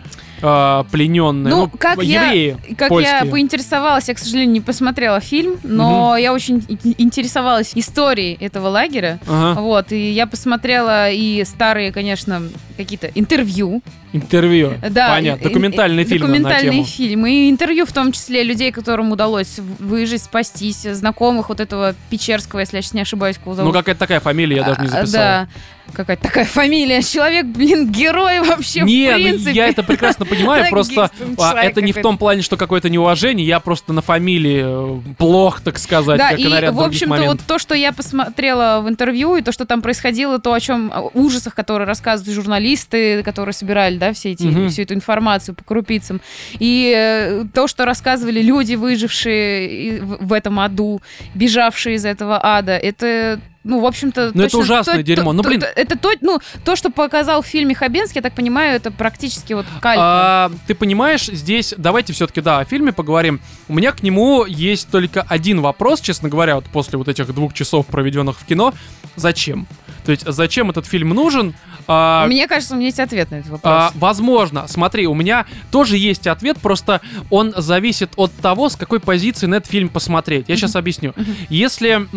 [0.41, 5.57] э, плененные, Ну, как я- евреи Как я поинтересовалась, я, к сожалению, не посмотрела фильм,
[5.63, 6.63] но я очень
[6.97, 9.19] интересовалась историей этого лагеря.
[9.27, 12.41] Ага, Вот, и я посмотрела и старые, конечно,
[12.77, 13.81] какие-то интервью.
[14.13, 14.73] Интервью.
[14.89, 16.85] Да, Понятно, на Документальные тему.
[16.85, 17.31] фильмы.
[17.33, 22.77] И интервью, в том числе, людей, которым удалось выжить, спастись, знакомых вот этого Печерского, если
[22.77, 23.73] я сейчас не ошибаюсь, кого Ну, зовут.
[23.73, 25.11] какая-то такая фамилия, я даже не А, записал.
[25.21, 25.47] Да,
[25.93, 27.01] какая-то такая фамилия.
[27.01, 29.51] Человек, блин, герой вообще, Не, в ну, принципе.
[29.51, 33.59] я это прекрасно понимаю, просто а, это не в том плане, что какое-то неуважение, я
[33.59, 37.75] просто на фамилии э, плох, так сказать, Да, как и, в общем-то, вот то, что
[37.75, 42.33] я посмотрела в интервью, и то, что там происходило, то, о чем, ужасах, которые рассказывают
[42.33, 44.69] журналисты, которые собирали, да, все эти, Мгм.
[44.69, 46.21] всю эту информацию по крупицам,
[46.59, 51.01] и э, то, что рассказывали люди, выжившие в, этом аду,
[51.35, 54.31] бежавшие из этого ада, это ну, в общем-то...
[54.33, 55.31] Ну, это ужасное то- дерьмо.
[55.31, 55.61] то- Ну, то- блин.
[55.61, 59.53] то- Это то, ну, то, что показал в фильме Хабенский, я так понимаю, это практически
[59.53, 60.01] вот калька.
[60.03, 63.39] А, ты понимаешь, здесь давайте все-таки, да, о фильме поговорим.
[63.69, 67.53] У меня к нему есть только один вопрос, честно говоря, вот после вот этих двух
[67.53, 68.73] часов, проведенных в кино.
[69.15, 69.65] Зачем?
[70.05, 71.55] То есть, зачем этот фильм нужен?
[71.87, 73.73] А, Мне кажется, у меня есть ответ на этот вопрос.
[73.73, 78.99] а, возможно, смотри, у меня тоже есть ответ, просто он зависит от того, с какой
[78.99, 80.45] позиции на этот фильм посмотреть.
[80.47, 81.13] Я сейчас объясню.
[81.49, 82.07] Если...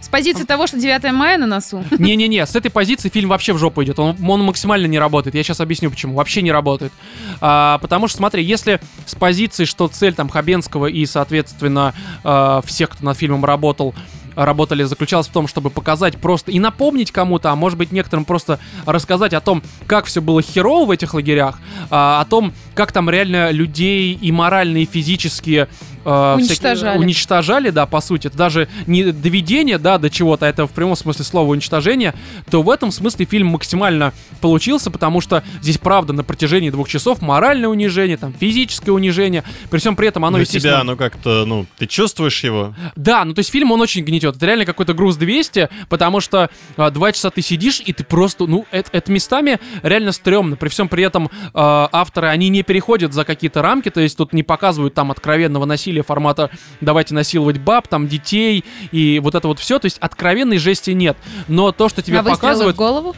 [0.00, 1.84] С позиции того, что 9 мая на носу.
[1.98, 3.98] не-не-не, с этой позиции фильм вообще в жопу идет.
[3.98, 5.34] Он, он максимально не работает.
[5.34, 6.14] Я сейчас объясню, почему.
[6.14, 6.92] Вообще не работает.
[7.40, 11.94] А, потому что, смотри, если с позиции, что цель там Хабенского и, соответственно,
[12.24, 13.94] а, всех, кто над фильмом работал,
[14.44, 18.58] работали, заключалась в том, чтобы показать просто и напомнить кому-то, а может быть некоторым просто
[18.86, 21.58] рассказать о том, как все было херово в этих лагерях,
[21.90, 25.68] а, о том, как там реально людей и морально, и физически
[26.04, 26.98] а, всякие- Уничтожали.
[26.98, 28.28] уничтожали, да, по сути.
[28.28, 32.14] Это даже не доведение, да, до чего-то, а это в прямом смысле слова уничтожение,
[32.50, 37.20] то в этом смысле фильм максимально получился, потому что здесь, правда, на протяжении двух часов
[37.22, 40.74] моральное унижение, там, физическое унижение, при всем при этом оно, Для естественно...
[40.76, 42.74] тебя оно как-то, ну, ты чувствуешь его?
[42.96, 44.36] Да, ну то есть фильм он очень гнетет.
[44.36, 48.46] Это реально какой-то груз 200, потому что а, два часа ты сидишь, и ты просто,
[48.46, 50.56] ну, это, это местами реально стрёмно.
[50.56, 54.32] При всем при этом а, авторы, они не переходят за какие-то рамки, то есть тут
[54.32, 59.58] не показывают там откровенного насилия формата «давайте насиловать баб», там, детей и вот это вот
[59.58, 59.80] все.
[59.80, 61.16] То есть откровенной жести нет.
[61.48, 63.16] Но то, что тебе а показывают, голову?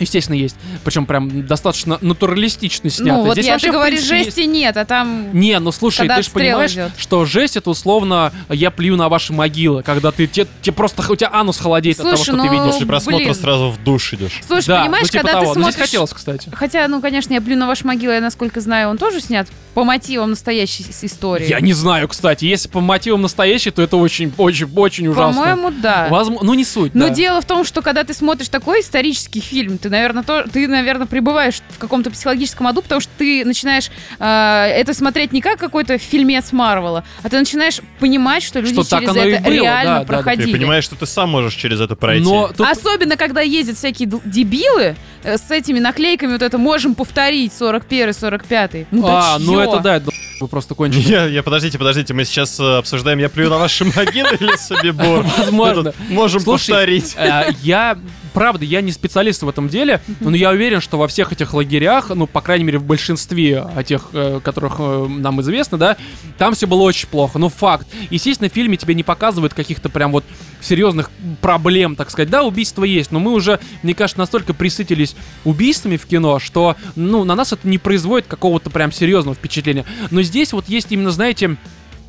[0.00, 0.56] Естественно, есть.
[0.84, 3.18] Причем прям достаточно натуралистично снято.
[3.18, 5.32] Ну, вот Здесь я, вообще, ты говоришь, принципе, есть- жести нет, а там...
[5.32, 6.92] не, ну слушай, Когда ты же понимаешь, идет.
[6.96, 11.16] что жесть это условно я плюю на ваши могилы, когда ты те, те просто у
[11.16, 12.72] тебя анус холодеет от того, Слушай, что ты ну, видишь.
[12.72, 13.34] После просмотра блин.
[13.34, 14.40] сразу в душ идешь.
[14.46, 15.52] Слушай, да, понимаешь, ну, типа когда того.
[15.54, 15.90] ты Ну, здесь смотришь...
[15.90, 16.50] хотелось, кстати.
[16.52, 19.84] Хотя, ну, конечно, я плю на вашу могилу, я, насколько знаю, он тоже снят по
[19.84, 21.48] мотивам настоящей истории.
[21.48, 25.40] Я не знаю, кстати, если по мотивам настоящий, то это очень, очень, очень ужасно.
[25.40, 26.08] По-моему, да.
[26.10, 26.94] Возможно, ну не суть.
[26.94, 27.14] Но да.
[27.14, 30.68] дело в том, что когда ты смотришь такой исторический фильм, ты Ты, наверное, то, ты,
[30.68, 35.58] наверное, пребываешь в каком-то психологическом аду, потому что ты начинаешь э, это смотреть не как
[35.58, 39.82] какой-то фильмец Марвела, а ты начинаешь понимать, что люди Что через это было, реально да,
[39.82, 40.00] да, да.
[40.00, 40.52] Ты проходили.
[40.52, 42.22] Понимаешь, что ты сам можешь через это пройти.
[42.24, 47.54] Но тут Особенно, когда ездят всякие дебилы э, с этими наклейками, вот это можем повторить
[47.54, 49.62] 41 45 Ну да а, ну чё?
[49.62, 50.10] это да, это
[50.40, 51.02] вы просто кончили.
[51.10, 55.24] Я, я, подождите, подождите, мы сейчас э, обсуждаем, я плюю на ваши могилы или Собибор?
[55.38, 55.94] Возможно.
[56.10, 57.14] Можем повторить.
[57.16, 57.98] Э, Я,
[58.32, 62.10] правда, я не специалист в этом деле, но я уверен, что во всех этих лагерях,
[62.10, 65.96] ну, по крайней мере, в большинстве о тех, э, которых э, нам известно, да,
[66.36, 67.38] там все было очень плохо.
[67.38, 67.86] Ну, факт.
[68.10, 70.24] Естественно, в фильме тебе не показывают каких-то прям вот
[70.60, 71.10] серьезных
[71.40, 72.30] проблем, так сказать.
[72.30, 77.24] Да, убийства есть, но мы уже, мне кажется, настолько присытились убийствами в кино, что, ну,
[77.24, 79.84] на нас это не производит какого-то прям серьезного впечатления.
[80.10, 81.56] Но здесь вот есть именно, знаете,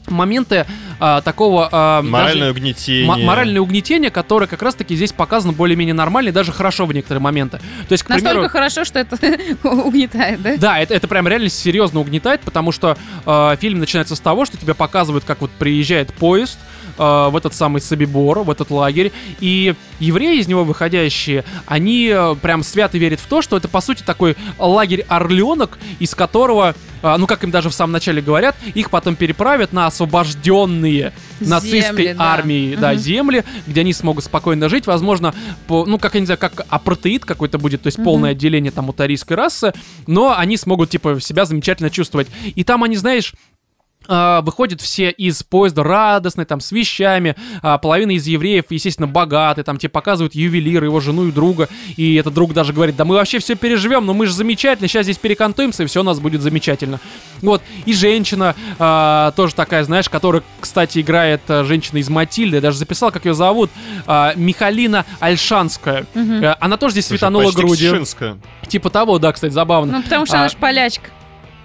[0.08, 0.66] моменты
[1.00, 1.70] а, такого...
[1.72, 3.12] а, даже- Моральное угнетение.
[3.12, 7.22] М- моральное угнетение, которое как раз-таки здесь показано более-менее нормально и даже хорошо в некоторые
[7.22, 7.58] моменты.
[7.88, 8.50] То есть, к Настолько примеру...
[8.50, 9.18] хорошо, что это
[9.68, 10.58] угнетает, да?
[10.58, 14.58] Да, это, это прям реально серьезно угнетает, потому что э, фильм начинается с того, что
[14.58, 16.58] тебе показывают, как вот приезжает поезд
[16.98, 22.36] э, в этот самый Собибор, в этот лагерь, и евреи из него выходящие, они э,
[22.42, 27.16] прям свято верят в то, что это по сути такой лагерь орленок, из которого, э,
[27.18, 32.14] ну как им даже в самом начале говорят, их потом переправят на освобожденные нацистской Земли,
[32.18, 32.34] да.
[32.34, 33.00] армией, да, Мгм.
[33.00, 35.34] земли, где они смогут спокойно жить, возможно,
[35.68, 38.06] по, ну, как я не знаю, как апартеид какой-то будет, то есть Мгм.
[38.06, 39.74] полное отделение там у арийской расы,
[40.08, 42.28] но они смогут, типа, себя замечательно чувствовать.
[42.56, 43.34] И там они, знаешь,
[44.10, 49.78] выходят все из поезда радостные, там, с вещами, а, половина из евреев, естественно, богатые, там,
[49.78, 53.40] тебе показывают ювелира, его жену и друга, и этот друг даже говорит, да мы вообще
[53.40, 57.00] все переживем, но мы же замечательно, сейчас здесь перекантуемся, и все у нас будет замечательно.
[57.42, 62.62] Вот, и женщина а, тоже такая, знаешь, которая, кстати, играет а, женщина из Матильды, я
[62.62, 63.70] даже записал, как ее зовут,
[64.08, 66.06] а, Михалина Альшанская.
[66.16, 67.92] Э, Она тоже здесь Слушай, светанула грудью.
[67.94, 68.38] Ксшинская.
[68.68, 69.98] Типа того, да, кстати, забавно.
[69.98, 71.10] Ну, потому что А, она ж полячка.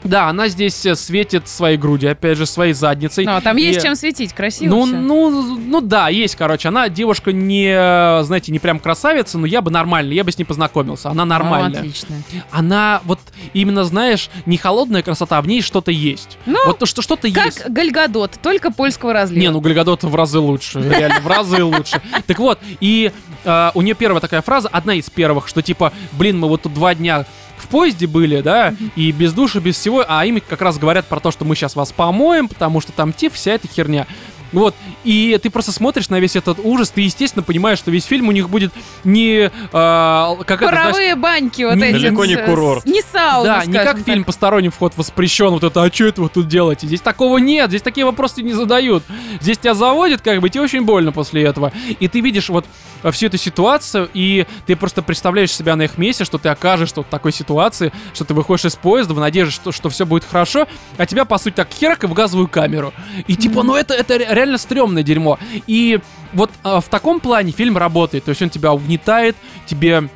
[0.04, 3.24] Да, она здесь э, светит своей грудью, опять же, своей задницей.
[3.24, 4.96] Ну, там И- есть чем светить, красиво Ну, всё.
[4.96, 6.68] ну, ну да, есть, короче.
[6.68, 10.44] Она девушка не, знаете, не прям красавица, но я бы нормально, я бы с ней
[10.44, 11.10] познакомился.
[11.10, 11.80] Она Ну, нормальная.
[11.80, 12.16] отлично.
[12.50, 13.18] Она вот
[13.54, 16.38] именно, знаешь, не холодная красота, а в ней что-то есть.
[16.46, 17.60] Ну, вот то, что что-то есть.
[17.60, 19.40] Как Гальгадот, только польского разлива.
[19.40, 22.00] Не, ну Гальгадот в разы лучше, реально, в разы лучше.
[22.26, 23.10] Так вот, и
[23.44, 26.74] э, у нее первая такая фраза, одна из первых, что типа, блин, мы вот тут
[26.74, 27.24] два дня
[27.64, 31.20] в поезде были, да, и без души, без всего, а им как раз говорят про
[31.20, 34.06] то, что мы сейчас вас помоем, потому что там тиф, вся эта херня.
[34.52, 38.28] Вот, и ты просто смотришь на весь этот ужас, ты, естественно, понимаешь, что весь фильм
[38.28, 41.94] у них будет не э, какая-то, знаешь, Паровые баньки вот не- эти.
[41.94, 42.82] далеко не с- курорт.
[42.82, 44.26] с- Не сауна, Да, не как скажем фильм так.
[44.26, 46.86] «Посторонний вход воспрещен», вот это, а что это вы тут делаете?
[46.86, 49.02] Здесь такого нет, здесь такие вопросы не задают.
[49.40, 51.72] Здесь тебя заводят, как бы, тебе очень больно после этого.
[51.98, 52.68] И ты видишь вот э,
[53.12, 57.06] всю эту ситуацию, и ты просто представляешь себя на их месте, что ты окажешься вот
[57.06, 60.66] в такой ситуации, что ты выходишь из поезда в надежде, что, что все будет хорошо,
[60.96, 62.92] а тебя, по сути, так херак и в газовую камеру.
[63.26, 65.38] И типа, ну это, это ре- реально стрёмное дерьмо.
[65.66, 66.00] И
[66.32, 69.36] вот э, в таком плане фильм работает, то есть он тебя угнетает,
[69.66, 70.08] тебе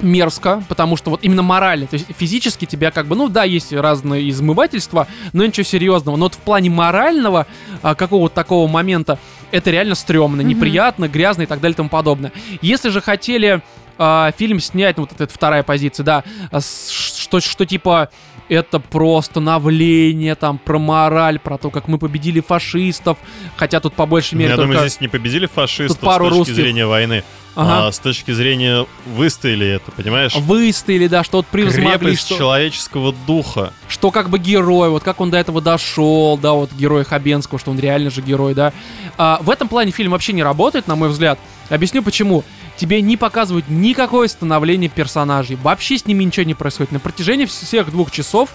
[0.00, 3.72] мерзко, потому что вот именно морально, то есть физически тебя как бы, ну да, есть
[3.72, 6.16] разные измывательства, но ничего серьезного.
[6.16, 7.46] Но вот в плане морального
[7.82, 9.18] а, какого-то такого момента
[9.50, 10.48] это реально стрёмно, Мгм.
[10.48, 12.32] неприятно, грязно и так далее и тому подобное.
[12.60, 13.62] Если же хотели
[13.98, 18.08] а, фильм снять, ну вот эта вторая позиция, да, а, что, что типа
[18.48, 23.18] это про становление, там, про мораль, про то, как мы победили фашистов,
[23.56, 24.72] хотя тут по большей мере Я только...
[24.72, 26.54] думаю, здесь не победили фашистов Тут пару с точки русских.
[26.56, 27.24] зрения войны,
[27.54, 27.88] Ага.
[27.88, 30.34] а с точки зрения выстояли это, понимаешь?
[30.34, 32.38] Выстояли, да, что вот превзмогли, Крепость что...
[32.38, 33.72] человеческого духа.
[33.88, 37.70] что как бы герой, вот как он до этого дошел, да, вот герой Хабенского, что
[37.70, 38.72] он реально же герой, да.
[39.18, 41.38] А, в этом плане фильм вообще не работает, на мой взгляд.
[41.68, 42.44] Объясню почему.
[42.76, 45.56] Тебе не показывают никакое становление персонажей.
[45.56, 46.92] Вообще с ними ничего не происходит.
[46.92, 48.50] На протяжении всех двух часов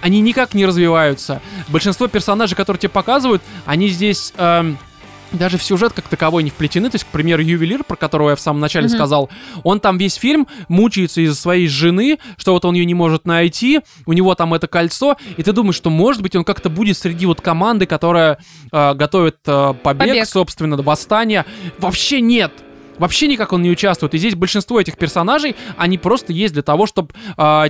[0.00, 1.40] они никак не развиваются.
[1.68, 4.32] Большинство персонажей, которые тебе показывают, они здесь...
[4.36, 4.78] эм,
[5.30, 6.90] даже в сюжет как таковой не вплетены.
[6.90, 8.94] То есть, к примеру, ювелир, про которого я в самом начале Мгм.
[8.96, 9.30] сказал,
[9.62, 13.80] он там весь фильм мучается из-за своей жены, что вот он ее не может найти,
[14.04, 17.24] у него там это кольцо, и ты думаешь, что, может быть, он как-то будет среди
[17.24, 18.36] вот команды, которая
[18.72, 20.26] э, готовит э, побег, Побег.
[20.28, 21.46] собственно, восстание.
[21.78, 22.52] Вообще нет.
[22.98, 24.14] Вообще никак он не участвует.
[24.14, 27.10] И здесь большинство этих персонажей, они просто есть для того, чтобы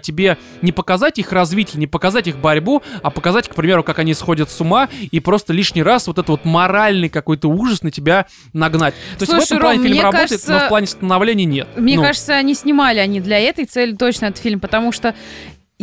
[0.03, 4.15] тебе не показать их развитие, не показать их борьбу, а показать, к примеру, как они
[4.15, 8.27] сходят с ума и просто лишний раз вот этот вот моральный какой-то ужас на тебя
[8.53, 8.95] нагнать.
[9.19, 11.45] То есть в Слушай, этом плане Ром, фильм мне работает, кажется, но в плане становления
[11.45, 11.69] нет.
[11.77, 15.15] Мне Ну, кажется, они снимали они для этой цели точно этот фильм, потому что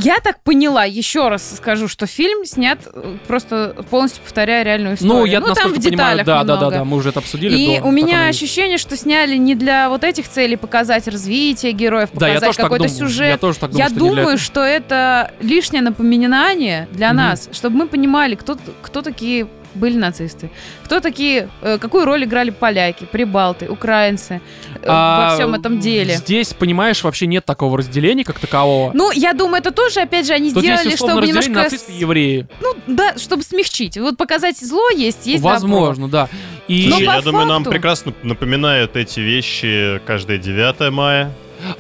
[0.01, 5.13] Я так поняла, еще раз скажу, что фильм снят э, просто полностью повторяя реальную историю.
[5.17, 6.75] Ну, я там насколько в понимаю, деталях да, да, да, немного.
[6.77, 7.57] да, мы уже это обсудили.
[7.57, 11.73] И до, у меня оно ощущение, что сняли не для вот этих целей показать развитие
[11.73, 13.09] героев, Да, я показать тоже так какой-то думаю.
[13.09, 13.27] сюжет.
[13.29, 14.37] Я тоже так думаю, Я что не для думаю, этого.
[14.37, 17.17] что это лишнее напоминание для Мгм.
[17.17, 20.49] нас, чтобы мы понимали, кто, кто такие были нацисты,
[20.83, 24.41] кто такие, э, какую роль играли поляки, прибалты, украинцы
[24.75, 26.15] э, А, во всем этом деле.
[26.15, 28.91] Здесь, понимаешь, вообще нет такого разделения как такового.
[28.93, 31.51] Ну, я думаю, это тоже, опять же, они Тут сделали, чтобы немножко...
[31.51, 32.47] нацисты и евреи.
[32.61, 33.97] Ну, да, чтобы смягчить.
[33.97, 35.53] Вот показать зло есть, есть добро.
[35.59, 36.29] Возможно, да.
[36.67, 41.31] И Но Слушай, по я думаю, нам факту- прекрасно напоминают эти вещи каждое 9 мая.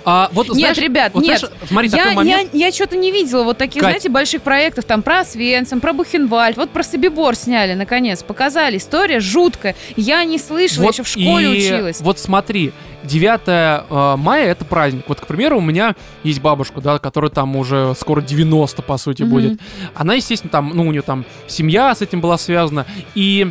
[0.05, 1.39] А, вот, Нет, знаешь, ребят, вот, нет.
[1.39, 2.49] знаешь, смотри, Я, момент.
[2.53, 3.91] я, я что-то не видела вот таких, Кать.
[3.91, 8.77] знаете, больших проектов, там про Освенцим, про Бухенвальд, вот про Собибор сняли, наконец, показали.
[8.77, 9.75] История жуткая.
[9.95, 12.01] Я не слышала, Вот еще в школе и училась.
[12.01, 12.71] Вот смотри,
[13.03, 15.05] 9 э, мая это праздник.
[15.07, 19.23] Вот, к примеру, у меня есть бабушка, да, которая там уже скоро 90, по сути,
[19.23, 19.31] Мгм.
[19.31, 19.59] будет.
[19.95, 22.85] Она, естественно, там, ну, у нее там семья с этим была связана.
[23.15, 23.47] И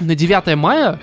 [0.00, 0.98] на 9 мая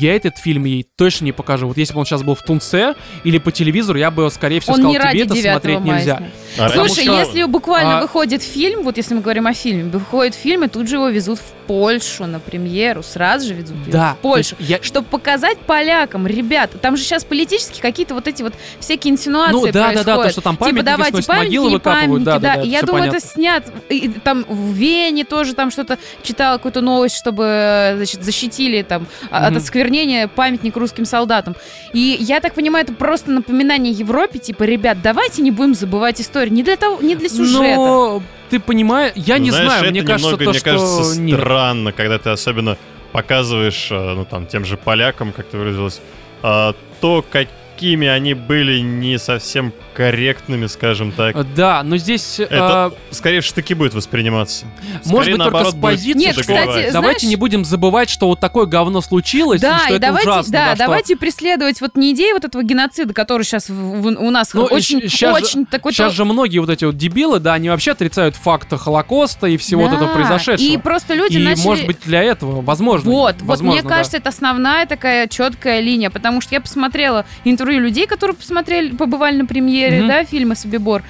[0.00, 1.66] я этот фильм ей точно не покажу.
[1.68, 4.74] Вот если бы он сейчас был в Тунце или по телевизору, я бы, скорее всего,
[4.74, 6.22] Он сказал, не ради тебе это 9 смотреть мая нельзя.
[6.58, 10.34] А Слушай, что- если буквально а- выходит фильм, вот если мы говорим о фильме, выходит
[10.34, 14.14] фильм, и тут же его везут в Польшу на премьеру, сразу же везут его Да,
[14.14, 14.56] в Польшу.
[14.58, 19.52] я- Чтобы показать полякам, ребята, там же сейчас политически какие-то вот эти вот всякие инсинуации
[19.54, 20.32] Ну да, да, да, то, происходят.
[20.32, 22.82] что там Типа памятники давайте сносят, памятники, могилы выкапывают, памятники, да, да, да, И я
[22.82, 23.16] думаю, понятно.
[23.18, 23.64] это снят.
[23.88, 29.46] И, там в Вене тоже там что-то читала какую-то новость, чтобы значит, защитили там а-
[29.48, 31.56] от осквернения памятник русским солдатам.
[31.92, 36.52] И я так понимаю, это просто напоминание Европе, типа, ребят, давайте не будем забывать историю.
[36.54, 37.76] Не для того, не для сюжета.
[37.76, 41.40] Но ты понимаешь, я не Знаешь, знаю, мне кажется, немного, то, мне что кажется, нет.
[41.40, 42.76] странно, когда ты особенно
[43.12, 46.00] показываешь, э, ну там, тем же полякам, как ты выразилась,
[46.42, 51.36] а, то, какими они были не совсем корректными, скажем так.
[51.54, 52.40] Да, но здесь...
[52.40, 54.66] Это э, скорее в штыки будет восприниматься.
[55.04, 56.92] Может Скорее, быть, только наоборот, с будет позиции, Нет, кстати, добивать.
[56.92, 60.06] давайте знаешь- не будем забывать, что вот такое говно случилось, и Да, что и это
[60.06, 60.52] давайте, ужасно.
[60.52, 64.64] да, что- давайте преследовать вот не идею вот этого геноцида, который сейчас у нас Ну,
[64.64, 67.68] очень, щ- щас же- очень такой Сейчас же многие вот эти вот дебилы, да, они
[67.70, 70.66] вообще отрицают факт Холокоста и всего вот Да, этого произошедшего.
[70.66, 71.64] И просто люди И, начали...
[71.66, 73.10] может быть, для этого, возможно.
[73.10, 73.96] Вот, вот возможно, мне да.
[73.96, 79.36] кажется, это основная такая четкая линия, потому что я посмотрела интервью людей, которые посмотрели, побывали
[79.36, 80.08] на премьере, Мгм.
[80.08, 81.02] да, фильма «Собибор».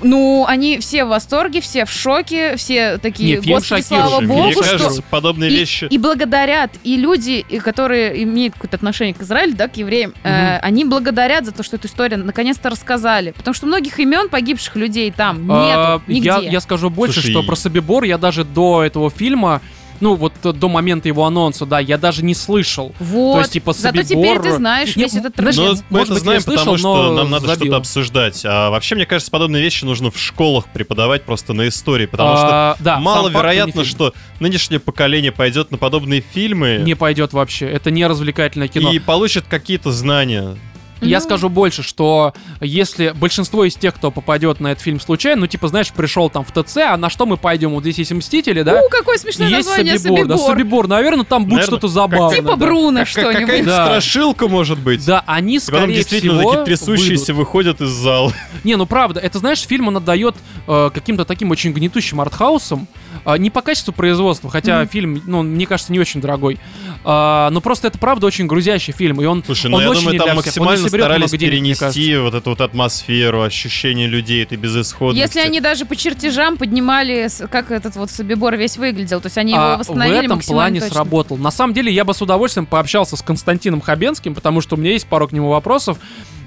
[0.00, 4.08] Ну, они все в восторге, все в шоке, все такие, Не, фильм господи, шокирует.
[4.08, 5.02] слава Мне богу, кажется, что...
[5.10, 5.88] подобные И, вещи...
[5.90, 10.58] и благодарят, и люди, и которые имеют какое-то отношение к Израилю, да, к евреям, э,
[10.58, 13.32] они благодарят за то, что эту историю наконец-то рассказали.
[13.32, 16.28] Потому что многих имен погибших людей там А, нету нигде.
[16.28, 19.60] я, я скажу больше, Слушай, что про Собибор я даже до этого фильма,
[20.00, 22.94] ну вот до момента его анонса, да, я даже не слышал.
[22.98, 23.34] Вот.
[23.34, 25.82] То есть, типа, Зато Собибор- теперь ты знаешь весь этот знаешь, Ну, трэш.
[25.90, 27.64] мы это быть, знаем, слышал, потому что но нам надо забил.
[27.66, 28.42] что-то обсуждать.
[28.44, 32.46] А вообще, мне кажется, подобные вещи нужно в школах преподавать просто на истории, потому что
[32.50, 37.66] А, да, но не маловероятно, что нынешнее поколение пойдет на подобные фильмы не пойдет вообще.
[37.66, 38.90] Это не развлекательное кино.
[38.92, 40.56] и получит какие-то знания.
[41.00, 41.24] Я Ну.
[41.24, 45.68] скажу больше, что если большинство из тех, кто попадет на этот фильм случайно, ну, типа,
[45.68, 47.70] знаешь, пришел там в ТЦ, а на что мы пойдем?
[47.70, 48.80] Вот здесь есть Мстители, да?
[48.84, 50.26] У, какое смешное есть название Собибор.
[50.26, 50.50] Да, Собибор.
[50.56, 50.88] Собибор.
[50.88, 52.34] Наверное, там будет Наверное, что-то забавное.
[52.36, 52.56] Типа да.
[52.56, 53.40] Бруно Как- что-нибудь.
[53.40, 53.86] Какая-нибудь Да.
[53.86, 55.04] страшилка, может быть.
[55.06, 57.36] Да, они, И потом скорее действительно всего, такие трясущиеся выйдут.
[57.36, 58.32] выходят из зала.
[58.64, 60.34] Не, ну правда, это, знаешь, фильм он отдает
[60.66, 62.88] э, каким-то таким очень гнетущим артхаусом.
[63.24, 64.88] Э, не по качеству производства, хотя Мгм.
[64.88, 66.58] фильм, ну, мне кажется, не очень дорогой.
[67.04, 70.00] А, но просто это правда очень грузящий фильм, и он Слушай, ну Он я очень
[70.00, 75.20] думаю, не там максимально старались денег, перенести вот эту вот атмосферу, ощущение людей, этой безысходности.
[75.24, 79.54] Если они даже по чертежам поднимали, как этот вот Собибор весь выглядел, то есть они
[79.54, 80.94] А его восстановили в этом максимально плане точно.
[80.94, 81.36] сработал.
[81.36, 84.92] На самом деле, я бы с удовольствием пообщался с Константином Хабенским, потому что у меня
[84.92, 85.98] есть пару к нему вопросов.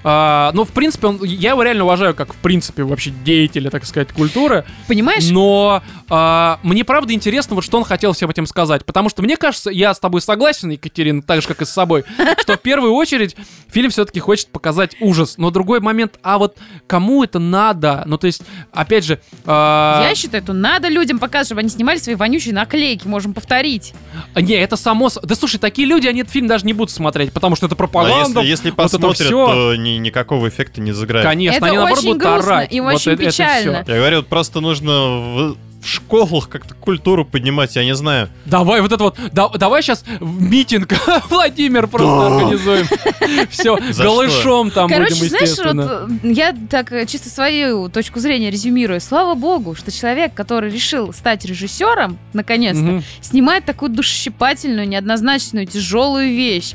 [0.04, 3.86] А, ну, в принципе, он, я его реально уважаю как, в принципе, вообще деятеля, так
[3.86, 4.66] сказать, культуры.
[4.88, 5.30] Понимаешь?
[5.30, 8.86] Но а, мне правда интересно, вот что он хотел всем этим сказать.
[8.86, 12.04] Потому что мне кажется, я с тобой согласен, Екатерина, так же, как и с собой,
[12.41, 13.36] что в первую очередь
[13.70, 15.36] фильм все-таки хочет показать ужас.
[15.38, 18.04] Но другой момент, а вот кому это надо?
[18.06, 18.41] Ну, то есть,
[18.74, 19.20] опять же...
[19.45, 23.93] а, Я считаю, что надо людям показывать, чтобы они снимали свои вонючие наклейки, можем повторить.
[24.36, 25.10] Не, это само...
[25.24, 27.78] Да слушай, такие люди, они этот фильм даже не будут смотреть, потому что это А
[27.78, 28.41] пропаганда.
[28.41, 29.47] если, если вот это посмотрят, всё.
[29.47, 31.26] то ни- никакого эффекта не заграет.
[31.26, 32.74] Конечно, Это они наоборот будут грустно орать.
[32.74, 33.84] и Вот очень это- это печально.
[33.88, 38.30] Я говорю, просто нужно в, в школах как-то культуру поднимать, я не знаю.
[38.46, 40.94] Давай вот это вот, да- давай сейчас митинг
[41.30, 42.88] Владимир просто организуем.
[43.50, 46.06] Все, голышом там Короче, будем, знаешь, естественно.
[46.08, 49.02] вот, э, я так э, чисто свою точку зрения резюмирую.
[49.02, 56.74] Слава богу, что человек, который решил стать режиссером, наконец-то, снимает такую душесчипательную, неоднозначную, тяжелую вещь.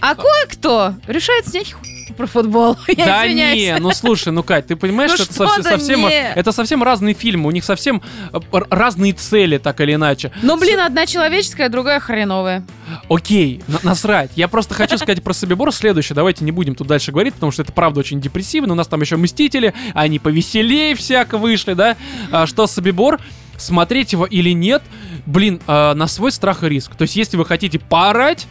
[0.00, 1.89] А кое-кто решает снять хуй.
[2.10, 2.76] Сказки про футбол.
[2.88, 3.56] Я Да извиняюсь.
[3.62, 7.14] не, ну слушай, ну Кать, ты понимаешь, Ну что это совсем, совсем- это совсем разные
[7.14, 8.02] фильмы, у них совсем
[8.32, 8.38] э,
[8.70, 10.32] разные цели, так или иначе.
[10.42, 12.64] Ну, блин, одна человеческая, другая хреновая.
[13.08, 14.30] Окей, на- насрать.
[14.36, 16.14] Я просто хочу сказать про Собибор следующее.
[16.14, 18.72] Давайте не будем тут дальше говорить, потому что это правда очень депрессивно.
[18.72, 21.96] У нас там еще Мстители, они повеселее всяко вышли, да?
[22.32, 23.20] А, что Собибор,
[23.56, 24.82] смотреть его или нет,
[25.26, 26.94] блин, а, на свой страх и риск.
[26.96, 28.46] То есть, если вы хотите поорать,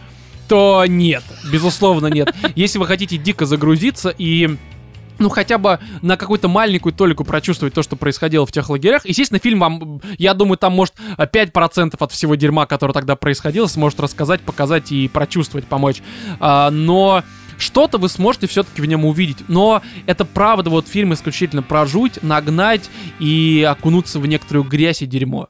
[0.49, 2.33] то нет, безусловно нет.
[2.55, 4.57] Если вы хотите дико загрузиться и
[5.19, 9.05] ну, хотя бы на какую-то маленькую толику прочувствовать то, что происходило в тех лагерях.
[9.05, 13.99] Естественно, фильм вам, я думаю, там, может, 5% от всего дерьма, которое тогда происходило, сможет
[13.99, 16.01] рассказать, показать и прочувствовать, помочь.
[16.39, 17.23] А, но
[17.57, 19.43] что-то вы сможете все-таки в нем увидеть.
[19.49, 22.89] Но это правда, вот фильм исключительно про жуть, нагнать
[23.19, 25.49] и окунуться в некоторую грязь и дерьмо.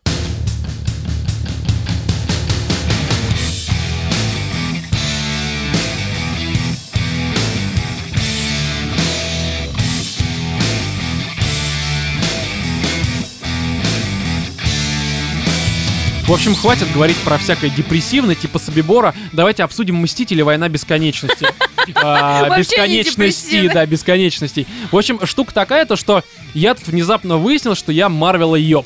[16.30, 19.16] В общем, хватит говорить про всякое депрессивное, типа Собибора.
[19.34, 20.44] Давайте обсудим Мстители.
[20.44, 21.48] Война бесконечности.
[21.96, 24.68] А, Бесконечности, да, бесконечностей.
[24.92, 26.24] В общем, штука такая, то что
[26.54, 28.86] я тут внезапно выяснил, что я Марвела ёб.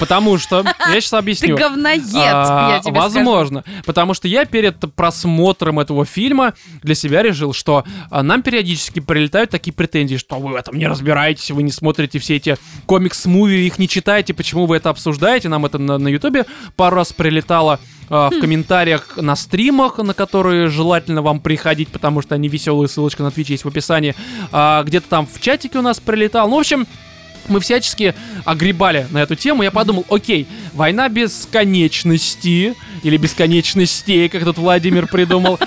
[0.00, 1.56] Потому что, я сейчас Ты объясню.
[1.56, 2.98] говноед, А, я тебе.
[2.98, 3.64] Возможно.
[3.84, 9.50] Потому что я перед просмотром этого фильма для себя решил, что а, нам периодически прилетают
[9.50, 13.78] такие претензии, что вы в этом не разбираетесь, вы не смотрите все эти комикс-муви, их
[13.78, 15.48] не читаете, почему вы это обсуждаете.
[15.48, 17.78] Нам это на Ютубе пару раз прилетало
[18.10, 18.34] а, Хм.
[18.36, 23.28] в комментариях на стримах, на которые желательно вам приходить, потому что они веселые, ссылочка на
[23.28, 24.14] Twitch есть в описании.
[24.50, 26.48] А, где-то там в чатике у нас прилетал.
[26.48, 26.86] Ну, в общем,
[27.48, 28.14] мы всячески
[28.44, 29.62] огребали на эту тему.
[29.62, 35.58] Я подумал, окей, война бесконечности, или бесконечностей, как тут Владимир придумал.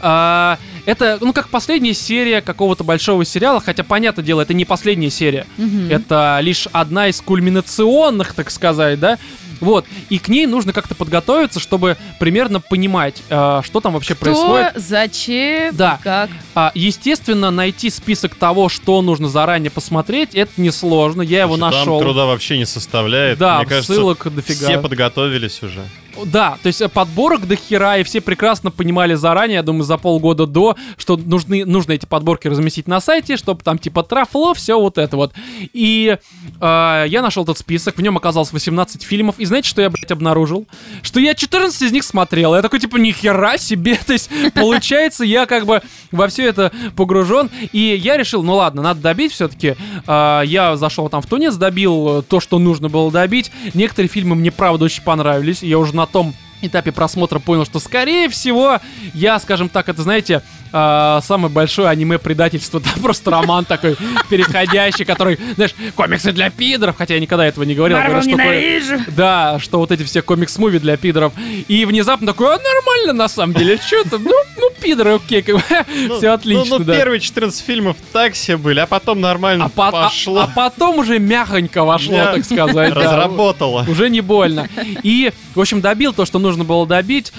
[0.00, 5.10] А, Это, ну, как последняя серия какого-то большого сериала, хотя, понятное дело, это не последняя
[5.10, 5.46] серия.
[5.56, 5.90] Мгм.
[5.90, 9.18] Это лишь одна из кульминационных, так сказать, да?
[9.60, 14.24] Вот, и к ней нужно как-то подготовиться, чтобы примерно понимать, э, что там вообще Кто,
[14.24, 14.72] происходит.
[14.76, 15.98] зачем, Да.
[16.02, 16.30] как.
[16.54, 21.22] А, естественно, найти список того, что нужно заранее посмотреть, это несложно.
[21.22, 21.98] Я его Слушай, нашел.
[21.98, 23.38] Там труда вообще не составляет.
[23.38, 24.66] Да, Мне кажется, ссылок дофига.
[24.68, 25.84] все подготовились уже.
[26.24, 29.98] Да, то есть э, подборок до хера, и все прекрасно понимали заранее, я думаю, за
[29.98, 34.78] полгода до, что нужны, нужно эти подборки разместить на сайте, чтобы там типа трафло, все
[34.78, 35.32] вот это вот.
[35.72, 36.16] И
[36.60, 40.10] э, я нашел этот список, в нем оказалось 18 фильмов, и знаете, что я, блядь,
[40.10, 40.66] обнаружил?
[41.02, 45.46] Что я 14 из них смотрел, я такой, типа, нихера себе, то есть, получается, я
[45.46, 49.76] как бы во все это погружен, и я решил, ну ладно, надо добить все-таки.
[50.06, 53.50] я зашел там в Тунец, добил э, то, что нужно было добить.
[53.74, 58.28] Некоторые фильмы мне, правда, очень понравились, я уже на том этапе просмотра понял, что, скорее
[58.28, 58.80] всего,
[59.12, 60.42] я, скажем так, это, знаете,
[60.76, 63.96] а, самое большое аниме-предательство, там просто роман такой
[64.28, 67.96] переходящий, который, знаешь, комиксы для пидоров, хотя я никогда этого не говорил.
[67.96, 68.98] Марвел ненавижу.
[69.16, 71.32] да, что вот эти все комикс-муви для пидоров.
[71.68, 75.62] И внезапно такой, а нормально на самом деле, что то ну, ну, пидоры, окей, бы,
[76.08, 79.88] Ну, все отлично, Ну, ну, первые 14 фильмов так себе были, а потом нормально А,
[79.88, 80.40] а- пошло.
[80.40, 82.92] а потом уже мягонько вошло, так сказать.
[82.92, 83.86] Разработало.
[83.88, 84.68] Уже не больно.
[85.04, 87.32] И, в общем, добил то, что нужно было добить,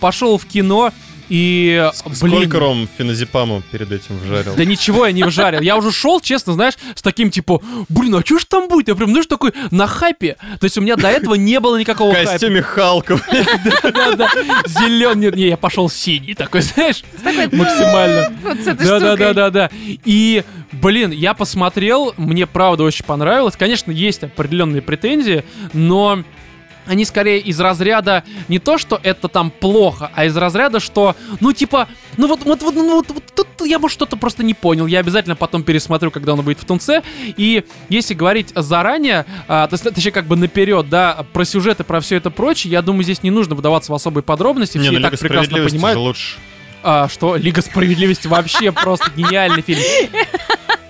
[0.00, 0.92] пошел в кино
[1.30, 4.54] и, блин, Сколько Ром феназепаму перед этим вжарил?
[4.54, 5.60] да ничего я не вжарил.
[5.60, 8.88] Я уже шел, честно, знаешь, с таким типа, блин, а что ж там будет?
[8.88, 10.36] Я прям, знаешь, такой на хайпе.
[10.60, 12.32] То есть у меня до этого не было никакого В хайпа.
[12.32, 13.18] костюме Халка.
[13.82, 14.28] Да-да,
[14.66, 17.02] зеленый, нет, не, я пошел синий такой, знаешь,
[17.52, 18.32] максимально.
[18.42, 19.16] Вот с этой Да, да, штукой.
[19.18, 19.70] да, да, да.
[20.04, 23.54] И, блин, я посмотрел, мне правда очень понравилось.
[23.56, 26.24] Конечно, есть определенные претензии, но
[26.90, 31.52] они скорее из разряда не то, что это там плохо, а из разряда, что, ну,
[31.52, 31.86] типа,
[32.16, 34.86] ну вот, вот, вот, ну, вот, вот тут я бы что-то просто не понял.
[34.86, 37.02] Я обязательно потом пересмотрю, когда он выйдет в Тунце.
[37.36, 42.00] И если говорить заранее, а, то есть, точнее, как бы наперед, да, про сюжеты, про
[42.00, 44.76] все это прочее, я думаю, здесь не нужно вдаваться в особые подробности.
[44.76, 45.96] Не, Все ну и так прекрасно понимают.
[45.96, 46.38] же лучше.
[46.82, 49.82] А, что Лига Справедливости вообще просто гениальный фильм.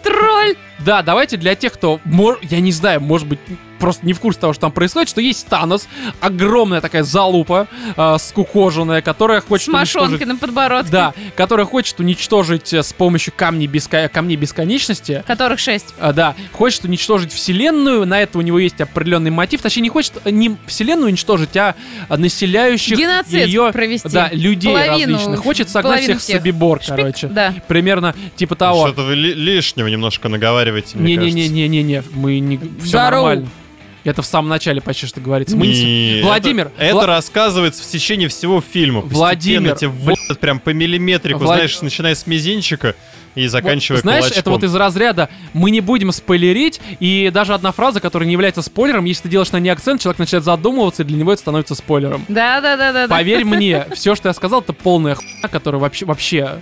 [0.03, 0.57] Тролль.
[0.79, 2.01] Да, давайте для тех, кто,
[2.43, 3.39] я не знаю, может быть,
[3.81, 5.89] просто не в курсе того, что там происходит, что есть Танос,
[6.21, 7.67] огромная такая залупа,
[7.97, 10.29] э, скукоженная, которая С хочет мошонкой уничтожить...
[10.35, 10.93] на подбородке.
[10.93, 15.25] Да, которая хочет уничтожить э, с помощью камней, беско- камней бесконечности.
[15.27, 15.95] Которых шесть.
[15.99, 19.63] А, да, хочет уничтожить вселенную, на это у него есть определенный мотив.
[19.63, 21.75] Точнее, не хочет не вселенную уничтожить, а
[22.09, 24.09] населяющих Геноцид ее провести.
[24.09, 25.41] да, людей Половину, различных.
[25.41, 26.37] Хочет согнать всех всех.
[26.39, 27.27] Собибор, Шпик, короче.
[27.29, 27.55] Да.
[27.67, 28.87] Примерно типа того.
[28.87, 31.37] Что-то вы ли- лишнего немножко наговариваете, мне кажется.
[31.37, 32.59] Не-не-не-не-не-не, мы не...
[32.81, 33.11] Все Здорово.
[33.29, 33.49] нормально.
[34.05, 35.57] Это в самом начале почти что говорится.
[35.57, 39.01] Мы не Владимир, Это, это Вла- рассказывается в течение всего фильма.
[39.01, 42.95] Владимир, тебе вводят прям по миллиметрику, Влад- знаешь, начиная с мизинчика
[43.35, 44.41] и заканчивая Вот, Знаешь, кулачком.
[44.41, 48.63] это вот из разряда мы не будем спойлерить, и даже одна фраза, которая не является
[48.63, 51.75] спойлером, если ты делаешь на ней акцент, человек начинает задумываться, и для него это становится
[51.75, 52.25] спойлером.
[52.29, 53.07] Да, да, да, да.
[53.07, 53.15] да.
[53.15, 56.61] Поверь мне, все, что я сказал, это полная хуйня, которая вообще, вообще...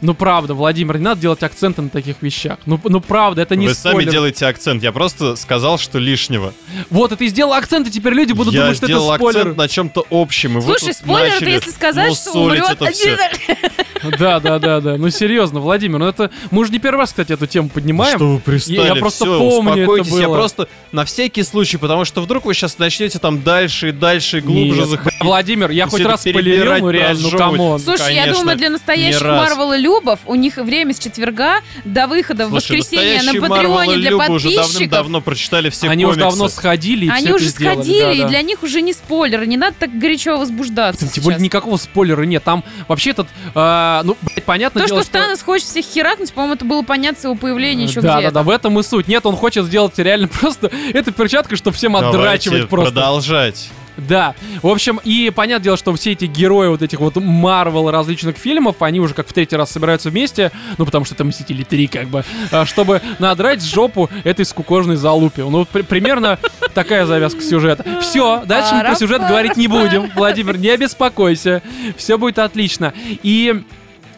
[0.00, 2.58] Ну правда, Владимир, не надо делать акценты на таких вещах.
[2.64, 4.00] Ну, ну правда, это не Вы спойлер.
[4.00, 4.82] сами делаете акцент.
[4.82, 6.54] Я просто сказал, что лишнего.
[6.88, 9.40] Вот, и ты сделал акцент, и теперь люди будут я думать, что это сделал спойлер.
[9.40, 10.52] акцент на чем-то общем.
[10.52, 13.16] И вы Слушай, тут спойлер, это начали если сказать, что умрет это всё.
[14.18, 14.96] Да, да, да, да.
[14.96, 16.30] Ну серьезно, Владимир, ну это...
[16.50, 18.16] Мы уже не первый раз, кстати, эту тему поднимаем.
[18.16, 18.76] Что вы пристали?
[18.76, 20.12] Я- я просто Всё, помню это успокойтесь.
[20.18, 20.34] Я было.
[20.36, 24.40] просто на всякий случай, потому что вдруг вы сейчас начнете там дальше и дальше и
[24.40, 25.20] глубже заходить.
[25.20, 27.78] Владимир, я хоть раз перебирать, ну реально, ну камон.
[27.78, 29.20] Слушай, я думаю, для настоящих.
[29.20, 33.96] Марвел и Любов у них время с четверга до выхода в Слушай, воскресенье на Патреоне
[33.96, 34.72] для уже подписчиков.
[34.72, 38.28] давным-давно прочитали все Они уже давно сходили и Они уже сделали, сходили, да, и да.
[38.28, 39.44] для них уже не спойлер.
[39.44, 42.44] Не надо так горячо возбуждаться Тем более никакого спойлера нет.
[42.44, 46.54] Там вообще этот, а, ну, блядь, понятное То, дело, что Станос хочет всех херакнуть, по-моему,
[46.54, 48.34] это было понятно с его появления еще да, где-то.
[48.34, 49.08] да, да, в этом и суть.
[49.08, 52.94] Нет, он хочет сделать реально просто эту перчатку, чтобы всем Давайте отдрачивать просто.
[52.94, 53.70] продолжать.
[53.96, 54.34] Да.
[54.62, 58.76] В общем, и понятное дело, что все эти герои вот этих вот Марвел различных фильмов,
[58.80, 62.08] они уже как в третий раз собираются вместе, ну, потому что это Мстители 3, как
[62.08, 65.44] бы, а, чтобы надрать жопу этой скукожной залупе.
[65.44, 66.38] Ну, при- примерно
[66.74, 67.84] такая завязка сюжета.
[68.00, 70.10] Все, дальше мы про сюжет говорить не будем.
[70.14, 71.62] Владимир, не беспокойся.
[71.96, 72.92] Все будет отлично.
[73.22, 73.62] И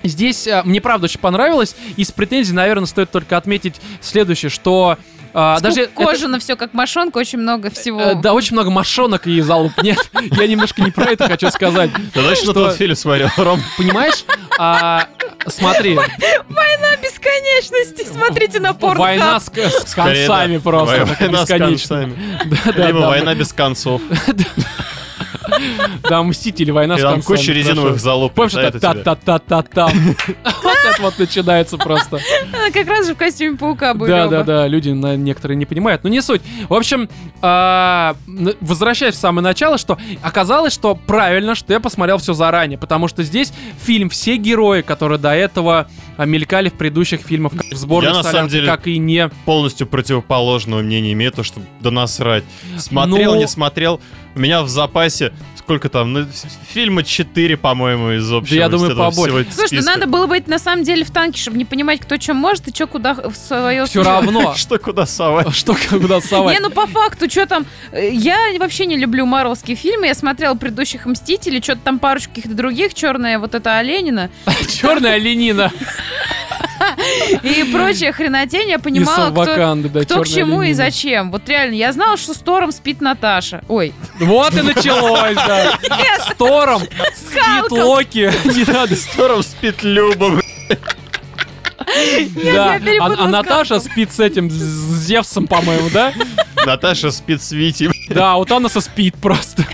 [0.05, 1.77] Здесь а, мне правда очень понравилось.
[1.97, 4.99] Из претензий, наверное, стоит только отметить следующее, что
[5.35, 8.01] а, даже это- Кожано все как мошонка, очень много всего.
[8.01, 9.73] Э, Да, очень много мошонок и залуп.
[9.83, 11.91] Нет, я немножко не про это хочу сказать.
[12.15, 13.61] Да точно Что- тот фильм смотрел, Ром.
[13.77, 14.25] Понимаешь?
[14.59, 15.07] А,
[15.47, 15.99] смотри,
[17.03, 18.07] Бесконечности.
[18.11, 19.01] Смотрите на порно.
[19.01, 20.97] война с, концами просто.
[20.97, 22.17] Вой- такая Война с концами.
[22.45, 24.01] Да, да, Либо да, война без концов.
[26.09, 28.35] Да, Мстители, война И с там куча резиновых залупов.
[28.35, 29.93] Помнишь, это та-та-та-та-там.
[30.63, 32.21] Вот это вот начинается просто.
[32.53, 36.03] Она как раз же в костюме паука были Да, да, да, люди некоторые не понимают,
[36.05, 36.43] но не суть.
[36.69, 37.09] В общем,
[37.41, 38.17] а,
[38.61, 43.23] возвращаясь в самое начало, что оказалось, что правильно, что я посмотрел все заранее, потому что
[43.23, 48.13] здесь фильм все герои, которые до этого а, мелькали в предыдущих фильмах, как в сборной
[48.23, 49.29] Я, деле, как и не.
[49.45, 52.45] полностью противоположного мнения имею, то, что да насрать.
[52.79, 54.01] Смотрел, Ну- не смотрел.
[54.35, 56.27] У меня в запасе сколько там, ну,
[56.69, 58.55] фильма 4, по-моему, из общего.
[58.55, 59.45] я думаю, побольше.
[59.45, 59.91] всего Слушай, списка.
[59.91, 62.75] надо было быть на самом деле в танке, чтобы не понимать, кто что может и
[62.75, 64.55] что куда в свое Все равно.
[64.57, 65.55] Что куда совать?
[65.55, 66.55] Что куда совать?
[66.55, 67.67] Не, ну по факту, что там...
[67.93, 70.07] э, Я вообще не люблю марвелские фильмы.
[70.07, 74.31] Я смотрела предыдущих «Мстителей», что-то там парочку каких-то других, черная вот эта Оленина
[74.81, 75.71] Черная оленина
[77.43, 78.71] и прочая хренотень.
[78.71, 80.77] Я понимала, кто, Ваканды, да, кто к чему и оленина.
[80.77, 81.31] зачем.
[81.31, 83.63] Вот реально, я знала, что с Тором спит Наташа.
[83.69, 85.52] Ой, Вот и началось, да.
[85.61, 87.79] С Тором, спит Халком.
[87.79, 88.33] Локи.
[88.45, 90.31] Не надо С Тором спит Люба.
[90.31, 90.77] б***ь.
[92.45, 96.13] Да, а, а с Наташа спит с этим, с Зевсом, по-моему, да?
[96.65, 97.91] Наташа спит с Витей.
[98.09, 99.65] Да, у Таноса спит просто.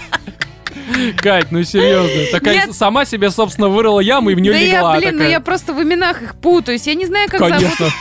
[1.17, 2.31] Кать, ну серьезно.
[2.33, 2.75] Такая Нет.
[2.75, 4.95] сама себе, собственно, вырыла яму и в нее да легла.
[4.95, 6.87] я, блин, ну я просто в именах их путаюсь.
[6.87, 7.93] Я не знаю, как зовут.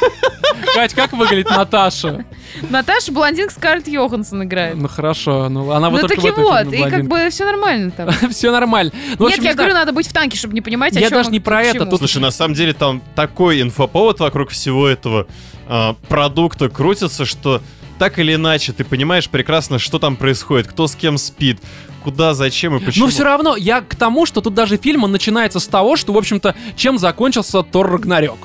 [0.73, 2.25] Кать, как выглядит Наташа?
[2.69, 4.75] Наташа блондинка Скарлетт Йоханссон играет.
[4.75, 8.09] Ну хорошо, ну она вот Ну таки этом вот, и как бы все нормально там.
[8.31, 8.91] Все нормально.
[9.17, 11.39] Ну, Нет, я говорю, надо быть в танке, чтобы не понимать, о Я даже не
[11.39, 15.27] про это, Слушай, на самом деле там такой инфоповод вокруг всего этого
[15.67, 17.61] а, продукта крутится, что
[17.97, 21.59] так или иначе ты понимаешь прекрасно, что там происходит, кто с кем спит,
[22.07, 23.05] куда, зачем и почему.
[23.05, 26.13] Но все равно, я к тому, что тут даже фильм, он начинается с того, что,
[26.13, 28.37] в общем-то, чем закончился Тор Рагнарёк.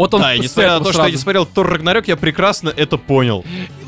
[0.00, 2.96] Вот он Да, несмотря на то, что я не смотрел Тор Рагнарёк, я прекрасно это
[2.96, 3.44] понял.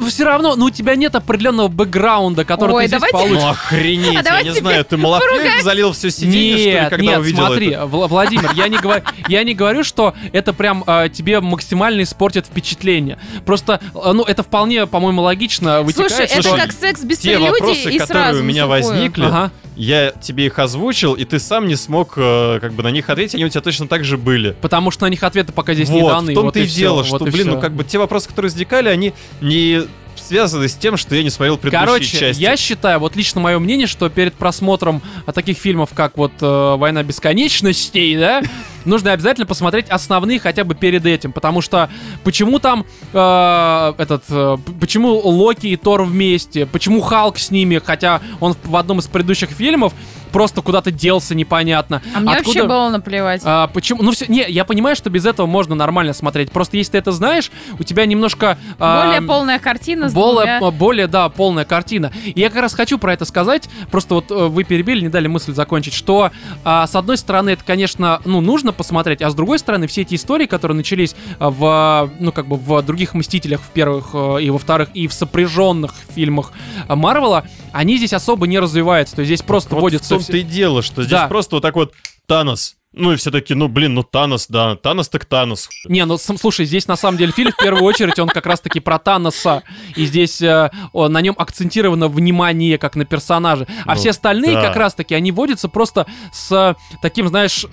[0.07, 3.43] Все равно, ну у тебя нет определенного бэкграунда, который Ой, ты здесь давайте- получишь.
[3.43, 7.07] Ну охренеть, А я не знаю, ты малофлейк залил все сиденье, что ли, Нет, когда
[7.13, 7.83] нет, увидел смотри, это?
[7.85, 12.45] Вла- Владимир, я не, говорю, я не говорю, что это прям а, тебе максимально испортит
[12.45, 13.19] впечатление.
[13.47, 16.11] Просто, а, ну, это вполне, по-моему, логично вытекает.
[16.11, 19.51] Слушай, это что- как секс без вопросы, и которые сразу у меня возникли, Ага.
[19.77, 23.35] Я тебе их озвучил, и ты сам не смог э, как бы на них ответить,
[23.35, 24.57] они у тебя точно так же были.
[24.61, 26.33] Потому что на них ответы пока здесь не вот, даны.
[26.33, 28.29] в том-то вот и всё, дело, вот что, и блин, ну как бы те вопросы,
[28.29, 29.83] которые возникали, они не
[30.17, 32.41] связаны с тем, что я не смотрел предыдущие Короче, части.
[32.41, 35.03] я считаю, вот лично мое мнение, что перед просмотром
[35.35, 38.43] таких фильмов, как вот э, «Война бесконечностей», да,
[38.85, 41.91] нужно обязательно посмотреть основные хотя бы перед этим, потому что
[42.25, 48.21] почему там э, этот, э, почему Локи и Тор вместе, почему Халк с ними, хотя
[48.41, 49.93] он в одном из предыдущих фильмов
[50.33, 52.03] просто куда-то делся непонятно.
[52.15, 53.43] А мне Откуда- вообще было наплевать.
[53.45, 54.03] А, почему?
[54.03, 56.51] Ну все, не, я понимаю, что без этого можно нормально смотреть.
[56.51, 60.71] Просто если ты это знаешь, у тебя немножко а, Более полная картина с более, двумя-
[60.73, 62.11] более, да, полная картина.
[62.25, 63.69] И я как раз хочу про это сказать.
[63.91, 66.31] Просто вот э, вы перебили, не дали мысль закончить, что
[66.65, 70.15] а, с одной стороны это, конечно, ну нужно посмотреть, а с другой стороны все эти
[70.15, 74.59] истории, которые начались в, ну как бы в других мстителях, в первых э, и во
[74.59, 76.53] вторых и в сопряженных фильмах
[76.89, 79.17] Марвела, они здесь особо не развиваются.
[79.17, 81.29] То есть здесь просто Вот в вводится том-то и дело, что здесь Да.
[81.29, 81.93] просто вот так вот
[82.27, 82.77] Танос.
[82.95, 85.71] Ну и все таки ну блин, ну Танос, да, Танос так Танос.
[85.87, 88.99] Не, ну слушай, здесь на самом деле фильм в первую очередь он как раз-таки про
[88.99, 89.63] Таноса,
[89.97, 94.63] и здесь э, на нем акцентировано внимание как на персонаже, а Ну, все остальные да.
[94.67, 97.69] как раз-таки они водятся просто с таким, знаешь, э,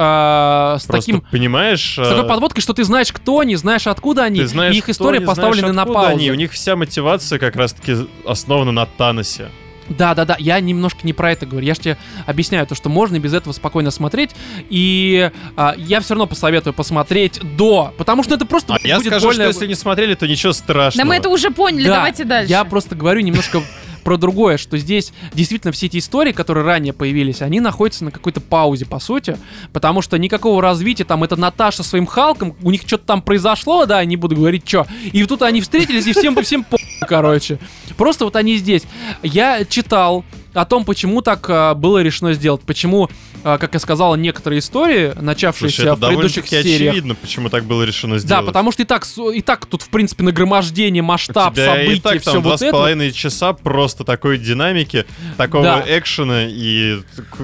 [0.80, 4.24] с Просто таким понимаешь, с такой э, подводкой, что ты знаешь, кто они, знаешь, откуда
[4.24, 6.12] они, ты знаешь, и их кто история они, поставлена знаешь, на паузу.
[6.12, 6.32] они.
[6.32, 9.50] У них вся мотивация как раз-таки основана на Таносе.
[9.90, 11.66] Да, да, да, я немножко не про это говорю.
[11.66, 14.32] Я же тебе объясняю то, что можно без этого спокойно смотреть.
[14.70, 17.94] И а, я все равно посоветую посмотреть до.
[17.98, 20.54] Потому что это просто А я будет скажу, больно- что если не смотрели, то ничего
[20.54, 21.04] страшного.
[21.04, 22.50] Да мы это уже поняли, Да, давайте дальше.
[22.50, 23.62] Я просто говорю немножко
[24.04, 28.42] про другое, что здесь действительно все эти истории, которые ранее появились, они находятся на какой-то
[28.42, 29.38] паузе, по сути,
[29.74, 34.04] потому что никакого развития, там, это Наташа своим Халком, у них что-то там произошло, да,
[34.06, 36.78] не буду говорить, что, и тут они встретились, и всем, всем по
[37.08, 37.60] короче.
[37.98, 38.84] Просто вот они здесь.
[39.24, 40.24] Я читал
[40.54, 43.10] о том, почему так а, было решено сделать, почему,
[43.44, 47.66] а, как я сказал, некоторые истории, начавшиеся Слушай, это в предыдущих сериях, очевидно, почему так
[47.66, 48.46] было решено да, сделать.
[48.48, 51.94] потому что и так, с- и так тут, в принципе, нагромождение, У масштаб, тебя событий,
[51.98, 52.72] и так все там два вот с это.
[52.72, 55.06] половиной часа просто такой динамики,
[55.38, 55.84] такого Да.
[55.88, 56.98] экшена и...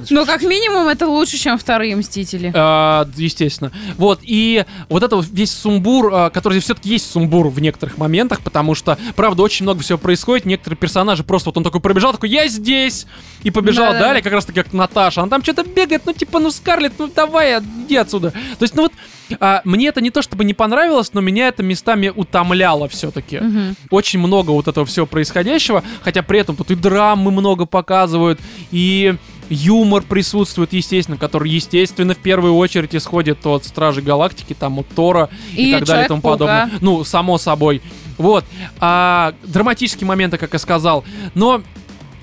[0.09, 2.51] Ну, как минимум, это лучше, чем вторые Мстители.
[2.55, 3.71] А, естественно.
[3.97, 8.75] Вот, и вот это вот весь сумбур, который все-таки есть сумбур в некоторых моментах, потому
[8.75, 10.45] что, правда, очень много всего происходит.
[10.45, 12.94] Некоторые персонажи просто вот он такой пробежал, такой, я здесь!
[13.43, 14.05] И побежал Да-да-да.
[14.05, 15.21] далее, как раз таки как Наташа.
[15.21, 18.31] Она там что-то бегает, ну типа, ну Скарлетт, ну давай, иди отсюда.
[18.31, 18.93] То есть, ну вот,
[19.39, 23.39] а, мне это не то чтобы не понравилось, но меня это местами утомляло все-таки.
[23.39, 23.75] Мгм.
[23.91, 28.39] Очень много вот этого всего происходящего, хотя при этом тут и драмы много показывают,
[28.71, 29.15] и
[29.49, 35.29] юмор присутствует, естественно, который, естественно, в первую очередь исходит от Стражей Галактики, там от Тора
[35.55, 36.69] и, И так далее и тому подобное.
[36.81, 37.81] Ну, само собой.
[38.17, 38.45] Вот.
[38.79, 41.03] А, драматические моменты, как я сказал.
[41.33, 41.61] Но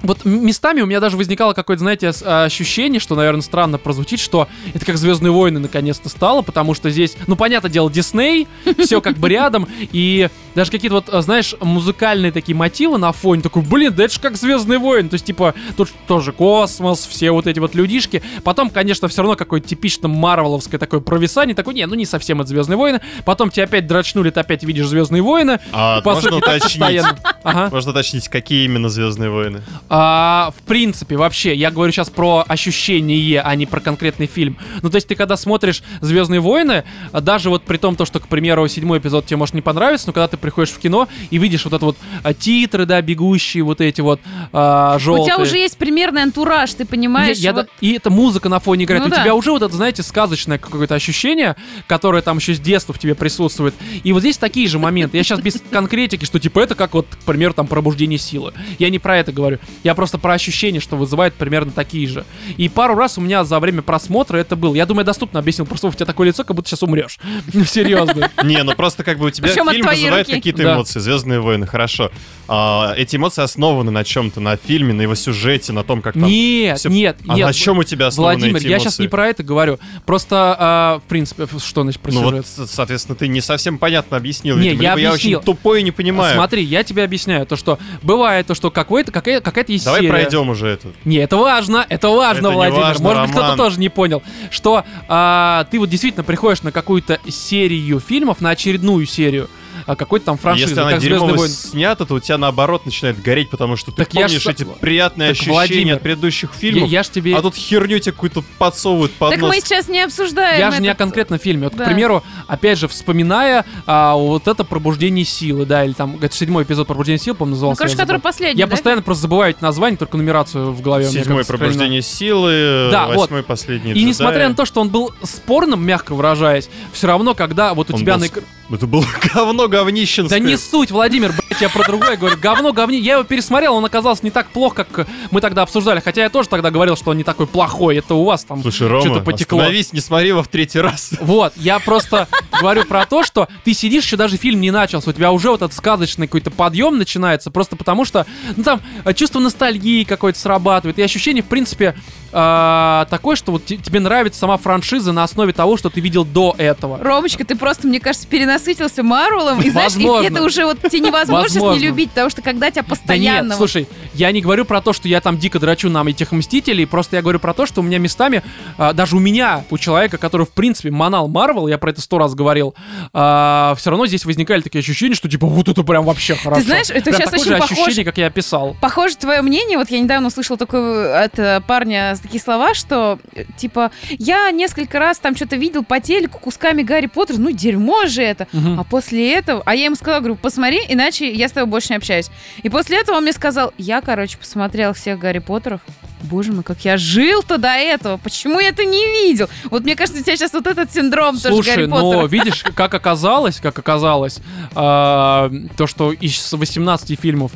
[0.02, 4.48] вот местами у меня даже возникало какое-то, знаете, а, ощущение, что, наверное, странно прозвучит, что
[4.74, 8.48] это как Звездные войны наконец-то стало, потому что здесь, ну, понятное дело, Дисней,
[8.78, 13.42] все как бы рядом, и даже какие-то вот, а, знаешь, музыкальные такие мотивы на фоне,
[13.42, 17.30] такой, блин, да это же как Звездные войны, то есть, типа, тут тоже космос, все
[17.30, 18.22] вот эти вот людишки.
[18.44, 22.48] Потом, конечно, все равно какое-то типично марвеловское такое провисание, такой, не, ну не совсем это
[22.48, 23.00] Звездные войны.
[23.24, 25.60] Потом тебя опять дрочнули, ты опять видишь Звездные войны.
[25.72, 27.04] А По можно сути, уточнить?
[27.42, 27.68] Ага.
[27.70, 29.62] Можно уточнить, какие именно Звездные войны?
[29.94, 34.56] А, в принципе, вообще, я говорю сейчас про ощущение, а не про конкретный фильм.
[34.80, 38.26] Ну, то есть ты когда смотришь Звездные войны, даже вот при том, то, что, к
[38.26, 41.64] примеру, седьмой эпизод тебе может не понравиться, но когда ты приходишь в кино и видишь
[41.66, 44.18] вот это вот а, титры, да, бегущие, вот эти вот
[44.50, 45.26] а, У желтые.
[45.26, 47.36] тебя уже есть примерный антураж, ты понимаешь?
[47.36, 49.02] Я- я вот- и эта музыка на фоне играет.
[49.02, 49.22] Ну у да.
[49.22, 51.54] тебя уже вот это, знаете, сказочное какое-то ощущение,
[51.86, 53.74] которое там еще с детства в тебе присутствует.
[54.04, 55.18] И вот здесь такие же моменты.
[55.18, 58.54] Я сейчас без конкретики, что типа это как вот, к примеру, там пробуждение силы.
[58.78, 59.58] Я не про это говорю.
[59.82, 62.24] Я просто про ощущения, что вызывает примерно такие же.
[62.56, 64.74] И пару раз у меня за время просмотра это было.
[64.74, 65.66] Я думаю, я доступно объяснил.
[65.66, 67.18] Просто у тебя такое лицо, как будто сейчас умрешь.
[67.52, 68.30] Ну, серьезно.
[68.44, 71.00] Не, ну просто как бы у тебя фильм вызывает какие-то эмоции.
[71.00, 72.10] Звездные войны, хорошо.
[72.48, 76.24] А, эти эмоции основаны на чем-то, на фильме, на его сюжете, на том, как там.
[76.24, 77.46] Нет, нет, А нет.
[77.46, 79.78] на чем у тебя основаны Владимир, я сейчас не про это говорю.
[80.06, 82.46] Просто, а, в принципе, что значит про Ну сюжет?
[82.58, 84.56] вот, соответственно, ты не совсем понятно объяснил.
[84.56, 85.38] Не, я либо я объяснил.
[85.38, 86.34] очень тупой и не понимаю.
[86.34, 90.10] Смотри, я тебе объясняю, то что бывает то, что какой-то, какая, какая-то есть Давай серия.
[90.12, 90.88] пройдем уже это.
[91.04, 92.82] Не, это важно, это важно, Это Владимир.
[92.82, 97.18] важно, Может быть, кто-то тоже не понял, что а, ты вот действительно приходишь на какую-то
[97.28, 99.48] серию фильмов, на очередную серию
[99.86, 101.54] а, какой-то там франшизы, Если она как «Звездные дерьмово войны».
[101.54, 104.64] снята, то у тебя наоборот начинает гореть, потому что ты Так я ж помнишь эти
[104.64, 107.36] приятные Так, ощущения Владимир, от предыдущих Я, фильмов, я ж тебе...
[107.36, 109.48] а тут херню тебе какую-то подсовывают под Так нос.
[109.50, 111.64] мы сейчас не обсуждаем Я же не о этот- конкретном фильме.
[111.68, 111.84] Вот, Да.
[111.84, 116.64] к примеру, опять же, вспоминая а, вот это пробуждение силы, да, или там, это седьмой
[116.64, 117.78] эпизод пробуждения сил, по-моему, Ну, назывался.
[117.78, 118.06] короче, я забыл.
[118.06, 118.70] который последний, Я да?
[118.72, 121.06] постоянно просто забываю эти названия, только нумерацию в голове.
[121.06, 121.44] сохранена.
[121.44, 123.16] пробуждение силы, Да, вот.
[123.16, 127.74] восьмой последний И несмотря на то, что он был спорным, мягко выражаясь, все равно, когда
[127.74, 128.24] вот у Он тебя был
[128.68, 128.74] на.
[128.76, 129.04] Это было
[129.34, 130.38] говно говнищенское.
[130.38, 132.36] Да не суть, Владимир, блядь, я про другое говорю.
[132.40, 132.98] Говно, говни.
[132.98, 136.00] Я его пересмотрел, он оказался не так плох, как мы тогда обсуждали.
[136.00, 137.96] Хотя я тоже тогда говорил, что он не такой плохой.
[137.96, 139.58] Это у вас там Слушай, Рома, что-то потекло.
[139.58, 141.10] остановись, не смотри его в третий раз.
[141.20, 142.28] Вот, я просто,
[142.60, 145.62] говорю про то, что ты сидишь, еще даже фильм не начался, у тебя уже вот
[145.62, 150.98] этот сказочный какой-то подъем начинается, просто потому что, ну там, э, чувство ностальгии какое-то срабатывает,
[150.98, 151.94] и ощущение, в принципе,
[152.32, 156.24] э, такое, что вот те- тебе нравится сама франшиза на основе того, что ты видел
[156.24, 156.98] до этого.
[157.02, 161.48] Ромочка, ты просто, мне кажется, перенасытился Марвелом, и знаешь, и это уже вот тебе невозможно
[161.48, 163.48] сейчас не любить, потому что когда тебя Да постоянно...
[163.48, 166.32] нет, вот- слушай, я не говорю про то, что я там дико драчу нам этих
[166.32, 168.42] мстителей, просто я говорю про то, что у меня местами,
[168.78, 172.18] а, даже у меня, у человека, который, в принципе, манал Марвел, я про это сто
[172.18, 172.74] раз говорил,
[173.12, 176.62] все равно здесь возникали такие ощущения, что типа вот это прям вообще хорошо.
[176.62, 178.76] знаешь, это Прям щас такое очень же похоже- ощущение, как я описал.
[178.80, 183.44] Похоже, твое мнение, вот я недавно услышала такое от э, парня такие слова, что э,
[183.56, 188.22] типа я несколько раз там что-то видел по телеку кусками Гарри Поттера, ну дерьмо же
[188.22, 188.48] это.
[188.52, 188.80] Мгм.
[188.80, 191.96] А после этого, а я ему сказала, говорю, посмотри, иначе я с тобой больше не
[191.96, 192.30] общаюсь.
[192.62, 195.80] И после этого он мне сказал, я, короче, посмотрел всех Гарри Поттеров.
[196.22, 199.48] Боже мой, как я жил-то до этого, почему я это не видел?
[199.64, 202.26] Вот мне кажется, у тебя сейчас вот этот синдром тоже Слушай, Гарри но Поттера.
[202.28, 204.38] видишь, как оказалось, как оказалось,
[204.74, 207.52] а, то, что из 18 фильмов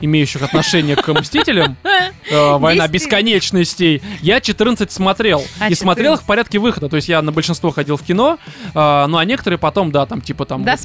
[0.00, 1.76] имеющих отношение к Мстителям,
[2.30, 5.44] э, «Война бесконечностей», я 14 смотрел.
[5.60, 6.24] А, и смотрел их 14.
[6.24, 6.88] в порядке выхода.
[6.88, 8.38] То есть я на большинство ходил в кино,
[8.74, 10.62] а, ну а некоторые потом, да, там типа там...
[10.62, 10.76] где-то.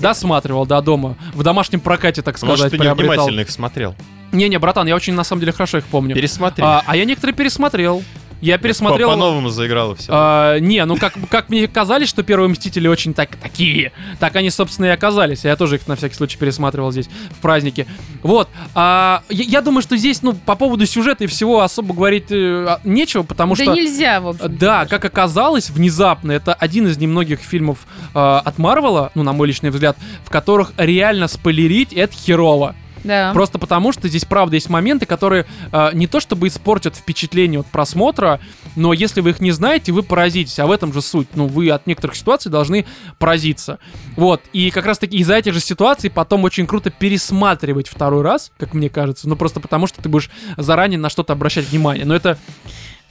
[0.00, 1.16] Досматривал, да, дома.
[1.34, 3.94] В домашнем прокате, так сказать, Может, ты невнимательно их смотрел.
[4.32, 6.14] Не-не, братан, я очень, на самом деле, хорошо их помню.
[6.14, 6.64] Пересмотри.
[6.64, 8.02] А, а я некоторые пересмотрел.
[8.44, 9.08] Я пересмотрел...
[9.08, 10.08] По- По-новому заиграло все.
[10.10, 14.50] А, не, ну как, как мне казались, что первые Мстители очень так, такие, так они,
[14.50, 15.44] собственно, и оказались.
[15.44, 17.86] Я тоже их на всякий случай пересматривал здесь в празднике.
[18.22, 18.50] Вот.
[18.74, 22.66] А, я, я думаю, что здесь, ну, по поводу сюжета и всего особо говорить э,
[22.68, 23.72] а, нечего, потому да что...
[23.72, 24.58] нельзя, в общем.
[24.58, 27.78] Да, как оказалось, внезапно, это один из немногих фильмов
[28.14, 32.74] э, от Марвела, ну, на мой личный взгляд, в которых реально спойлерить это херово.
[33.04, 33.32] Да.
[33.32, 37.66] Просто потому, что здесь, правда, есть моменты, которые э, не то чтобы испортят впечатление от
[37.66, 38.40] просмотра,
[38.76, 40.58] но если вы их не знаете, вы поразитесь.
[40.58, 41.28] А в этом же суть.
[41.34, 42.86] Ну, вы от некоторых ситуаций должны
[43.18, 43.78] поразиться.
[44.16, 44.42] Вот.
[44.52, 48.88] И как раз-таки из-за этих же ситуаций потом очень круто пересматривать второй раз, как мне
[48.88, 49.28] кажется.
[49.28, 52.04] Ну, просто потому, что ты будешь заранее на что-то обращать внимание.
[52.04, 52.38] Но это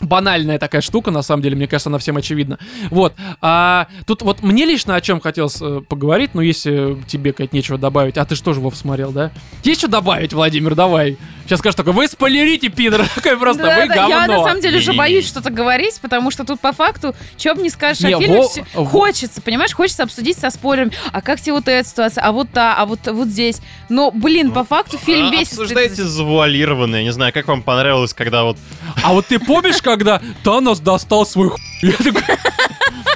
[0.04, 2.60] банальная такая штука, на самом деле, мне кажется, она всем очевидна.
[2.90, 3.14] Вот.
[3.42, 7.78] А тут вот мне лично о чем хотелось э, поговорить, ну, если тебе, Кать, нечего
[7.78, 8.18] добавить.
[8.18, 9.32] А ты что же Вов смотрел, да?
[9.64, 11.18] Есть что добавить, Владимир, давай.
[11.46, 13.06] Сейчас скажешь только, вы спойлерите, пидор.
[13.16, 14.10] Такой просто, Да, вы да, говно.
[14.10, 17.62] Я на самом деле уже боюсь что-то говорить, потому что тут по факту, что бы
[17.62, 20.94] не скажешь Не, о фильме, во- всё- во- хочется, понимаешь, хочется обсудить со спойлерами.
[21.12, 23.60] А как тебе вот эта ситуация, а вот та, а вот, вот здесь.
[23.90, 25.50] Но, блин, по факту фильм А, весь...
[25.52, 26.96] Обсуждайте завуалированно.
[26.98, 28.58] Я не знаю, как вам понравилось, когда вот...
[29.02, 31.62] А вот ты помнишь, когда Танос достал свой хуй?
[31.84, 32.24] Я такой,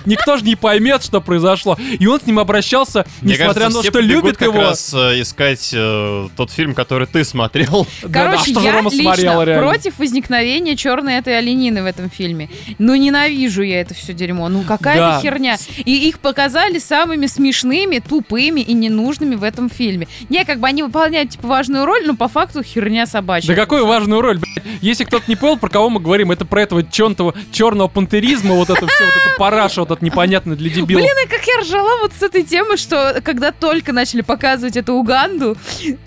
[0.06, 1.78] Никто же не поймет, что произошло.
[2.00, 4.62] И он с ним обращался, Мне несмотря кажется, на то, что любит как его.
[4.62, 7.86] раз э, искать э, тот фильм, который ты смотрел.
[8.04, 9.58] Да-да, Короче, что же я Рома лично реально?
[9.68, 12.50] против возникновения черной этой оленины в этом фильме.
[12.80, 14.48] Ну, ненавижу я это все дерьмо.
[14.48, 15.20] Ну, какая-то Да.
[15.22, 15.58] херня.
[15.84, 20.08] И их показали самыми смешными, тупыми и ненужными в этом фильме.
[20.30, 23.50] Не, как бы они выполняют, типа, важную роль, но по факту херня собачья.
[23.50, 24.66] Да какую важную роль, блядь.
[24.82, 28.70] Если кто-то не понял, про кого мы говорим, это про этого чёрного, черного пантеризма, вот
[28.70, 31.04] это все, вот это параша, вот это непонятное для дебилов.
[31.04, 34.94] Блин, и как я ржала вот с этой темы, что когда только начали показывать эту
[34.94, 35.58] Уганду,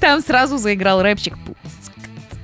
[0.01, 1.35] там сразу заиграл рэпчик.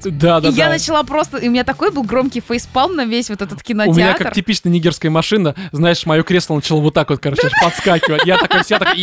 [0.04, 0.72] Да, да, и я да.
[0.72, 1.38] начала просто...
[1.38, 3.98] И у меня такой был громкий фейспалм на весь вот этот У кинотеатр.
[3.98, 8.24] меня как типичная нигерская машина, знаешь, мое кресло начало вот так вот, короче, подскакивать.
[8.24, 8.96] Я такой, вся так.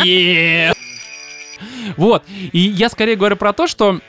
[1.97, 2.23] Вот.
[2.51, 3.99] И я скорее говорю про то, что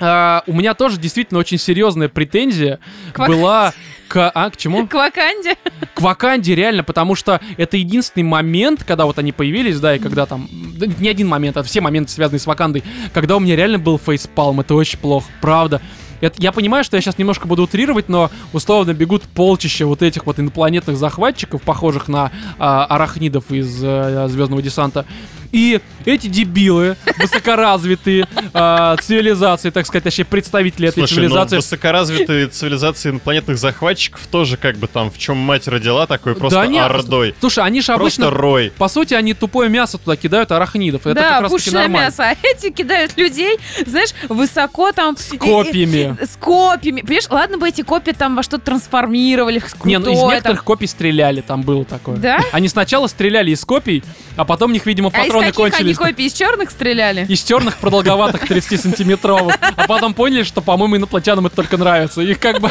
[0.00, 2.78] а, у меня тоже действительно очень серьезная претензия
[3.12, 3.72] К Вак- была
[4.08, 4.30] к...
[4.34, 4.86] А, к чему?
[4.86, 5.56] К Ваканде.
[5.94, 10.26] К Ваканде, реально, потому что это единственный момент, когда вот они появились, да, и когда
[10.26, 10.48] там...
[10.76, 13.98] да, не один момент, а все моменты, связанные с Вакандой, когда у меня реально был
[13.98, 15.80] фейспалм, это очень плохо, правда.
[16.20, 20.26] Это- я понимаю, что я сейчас немножко буду утрировать, но условно бегут полчища вот этих
[20.26, 25.06] вот инопланетных захватчиков, похожих на а, арахнидов из э, Звездного десанта.
[25.54, 31.56] И эти дебилы, высокоразвитые а, цивилизации, так сказать, точнее, представители этой Слушай, ну, цивилизации.
[31.56, 36.66] высокоразвитые цивилизации инопланетных захватчиков тоже как бы там в чем мать родила, такой просто Да
[36.66, 37.36] нет, ордой.
[37.38, 38.72] Слушай, они же обычно рой.
[38.76, 41.06] По сути, они тупое мясо туда кидают арахнидов.
[41.06, 41.96] Это да, как раз нормально.
[42.06, 42.24] мясо.
[42.30, 45.16] А эти кидают людей, знаешь, высоко там...
[45.16, 46.16] С копьями.
[46.20, 47.02] С копьями.
[47.02, 50.64] Понимаешь, ладно бы эти копья там во что-то трансформировали, Не, ну из крутое некоторых там.
[50.64, 52.16] копий стреляли, там было такое.
[52.16, 52.40] Да?
[52.50, 54.02] Они сначала стреляли из копий,
[54.36, 55.98] а потом у них, видимо, А из патроны каких они кончились.
[56.14, 56.26] копий?
[56.26, 57.26] Из черных стреляли?
[57.28, 59.54] Из черных продолговатых 30-сантиметровых.
[59.76, 62.20] А потом поняли, что, по-моему, инопланетянам это только нравится.
[62.22, 62.70] Их как бы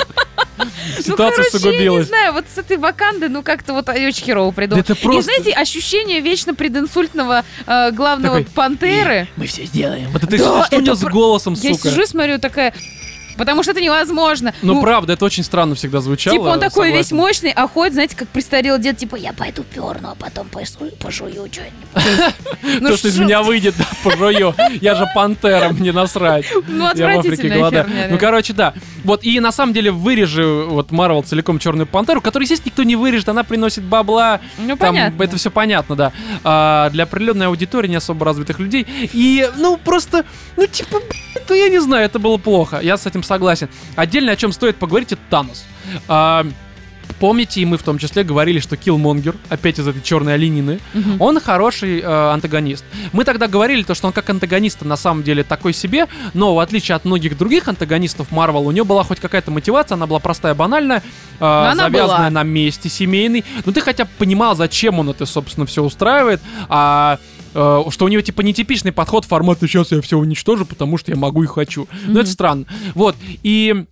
[0.58, 0.66] ну,
[1.02, 4.84] ситуация короче, я не знаю, вот с этой вакандой, ну, как-то вот очень херово придумал.
[4.84, 9.28] Да это И, просто- знаете, ощущение вечно прединсультного э, главного Такой, пантеры.
[9.36, 10.10] Мы все сделаем.
[10.12, 11.90] Вот это Да, что у это него с голосом, Я сука?
[11.90, 12.74] сижу и смотрю, такая...
[13.38, 14.54] Потому что это невозможно.
[14.62, 16.38] Ну, правда, это очень странно всегда звучало.
[16.38, 17.18] Типа он такой весь согласен.
[17.18, 21.32] мощный, а ходит, знаете, как престарелый дед, типа, я пойду перну, а потом пошую, пошую
[21.52, 22.34] что-нибудь.
[22.82, 23.24] Ну То, что из что?
[23.24, 24.54] меня выйдет, да, пожую.
[24.82, 26.46] Я же пантера, мне насрать.
[26.68, 27.88] Ну, Я в Африке голодаю.
[28.10, 28.74] Ну, короче, да.
[29.04, 32.96] Вот, и на самом деле вырежи вот Марвел целиком Черную Пантеру, которую, естественно, никто не
[32.96, 34.40] вырежет, она приносит бабла.
[34.58, 35.24] Ну, Там понятно.
[35.24, 36.14] это все понятно, да.
[36.44, 38.88] А, для определенной аудитории не особо развитых людей.
[39.14, 40.26] И, ну, просто,
[40.58, 41.00] ну, типа,
[41.48, 42.80] то я не знаю, это было плохо.
[42.82, 43.70] Я с этим согласен.
[43.96, 45.66] Отдельно о чем стоит поговорить, это Танос.
[46.08, 46.46] А,
[47.20, 51.22] Помните, и мы в том числе говорили, что Киллмонгер, опять из этой черной оленины, Мгм.
[51.22, 52.84] он хороший э, антагонист.
[53.12, 56.60] Мы тогда говорили, то, что он как антагонист на самом деле такой себе, но в
[56.60, 60.54] отличие от многих других антагонистов Марвел, у него была хоть какая-то мотивация, она была простая,
[60.56, 61.04] банальная,
[61.40, 62.30] э, завязанная была.
[62.30, 63.46] на месте семейной.
[63.66, 68.08] Но ты хотя бы понимал, зачем он это, собственно, все устраивает, а э, что у
[68.08, 71.88] него типа нетипичный подход формата «сейчас я все уничтожу, потому что я могу и хочу».
[72.08, 72.66] Но это странно.
[72.96, 73.86] Вот, и...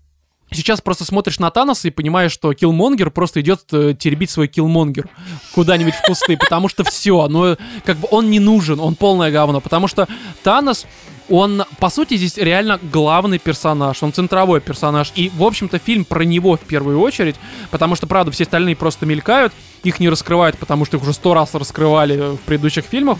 [0.53, 5.07] Сейчас просто смотришь на Таноса и понимаешь, что Киллмонгер просто идет э, теребить свой Киллмонгер
[5.55, 7.55] куда-нибудь в кусты, потому что все, ну,
[7.85, 10.09] как бы он не нужен, он полное говно, потому что
[10.43, 10.87] Танос,
[11.29, 16.23] он, по сути, здесь реально главный персонаж, он центровой персонаж, и, в общем-то, фильм про
[16.23, 17.35] него в первую очередь,
[17.69, 19.53] потому что, правда, все остальные просто мелькают,
[19.83, 23.17] их не раскрывают, потому что их уже сто раз раскрывали в предыдущих фильмах,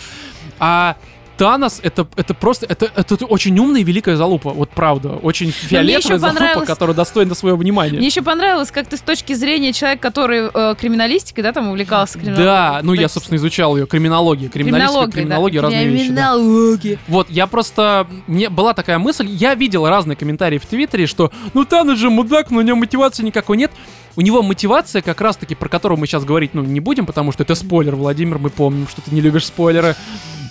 [0.60, 0.95] а
[1.41, 5.13] Танос это, это просто это, это очень умная и великая залупа, вот правда.
[5.23, 7.97] Очень фиолетовая залупа, которая достойна своего внимания.
[7.97, 12.19] Мне еще понравилось, как ты с точки зрения человека, который э, криминалистикой, да, там увлекался
[12.19, 12.45] криминалогией.
[12.45, 13.88] Да, ну я, собственно, изучал ее.
[13.88, 14.49] Криминология.
[14.49, 15.68] Криминалистика, криминология, криминология, да.
[15.68, 16.11] разные вещи.
[16.11, 16.34] да.
[16.34, 16.99] Криминология.
[17.07, 18.05] Вот, я просто...
[18.27, 22.51] Мне была такая мысль, я видел разные комментарии в Твиттере, что ну Танос же мудак,
[22.51, 23.72] но у него мотивации никакой нет.
[24.15, 27.41] У него мотивация, как раз-таки, про которую мы сейчас говорить, ну, не будем, потому что
[27.41, 29.95] это спойлер, Владимир, мы помним, что ты не любишь спойлеры.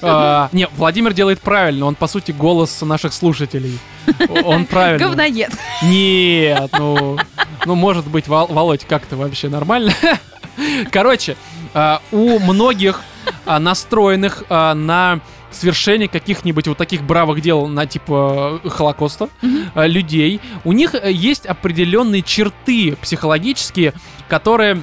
[0.03, 3.79] А, не, Владимир делает правильно, он, по сути, голос наших слушателей.
[4.45, 5.07] Он правильно.
[5.07, 5.53] Говноед.
[5.83, 7.19] Нет, ну,
[7.67, 9.93] ну может быть, Вол- Володь, как ты вообще нормально?
[10.91, 11.37] Короче,
[11.75, 13.03] а, у многих
[13.45, 15.21] а, настроенных на
[15.51, 19.29] свершение каких-нибудь вот таких бравых дел на типа Холокоста
[19.75, 23.95] а, людей, у них э, есть определенные черты психологические,
[24.29, 24.81] которые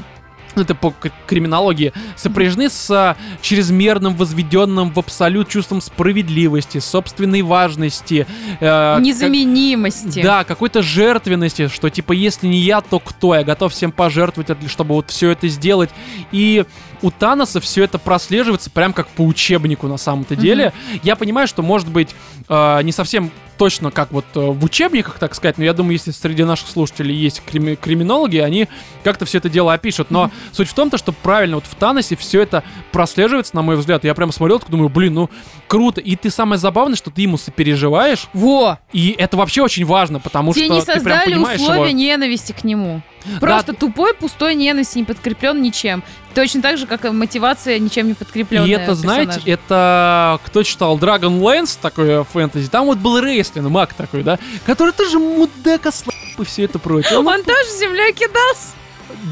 [0.62, 0.94] это по
[1.28, 8.26] криминологии, сопряжены с а, чрезмерным, возведенным в абсолют чувством справедливости, собственной важности.
[8.60, 10.22] э, как- Незаменимости.
[10.22, 13.36] да, какой-то жертвенности, что типа если не я, то кто?
[13.36, 15.90] Я готов всем пожертвовать, от- чтобы вот все это сделать.
[16.32, 16.66] И
[17.02, 20.74] у Таноса все это прослеживается прям как по учебнику на самом-то деле.
[21.04, 22.16] Я понимаю, что может быть
[22.50, 26.12] э, не совсем точно как вот э, в учебниках, так сказать, но я думаю, если
[26.12, 28.68] среди наших слушателей есть крими- криминологи, они
[29.04, 30.12] как-то все это дело опишут.
[30.12, 33.76] Но суть в том, то, что правильно вот в Таносе все это прослеживается, на мой
[33.76, 34.04] взгляд.
[34.04, 35.30] Я прям смотрел, думаю, блин, ну
[35.68, 36.02] круто.
[36.02, 38.80] И ты самое забавное, что ты ему сопереживаешь, Во!
[38.94, 41.98] и это вообще очень важно, потому Тебе что не ты прям создали понимаешь условия его.
[42.00, 43.02] ненависти к нему.
[43.42, 46.04] Просто тупой, пустой ненависти, не подкреплен ничем.
[46.34, 48.68] Точно так же, как и мотивация ничем не подкрепленная.
[48.68, 49.52] И это, знаете, персонажа.
[49.52, 53.20] это кто читал Dragonlance, такое фэнтези, там вот был
[53.56, 57.20] Рейслин, маг такой, да, который тоже мудак, ослаб и все это прочее.
[57.20, 58.74] Он- Он тоже землей кидался.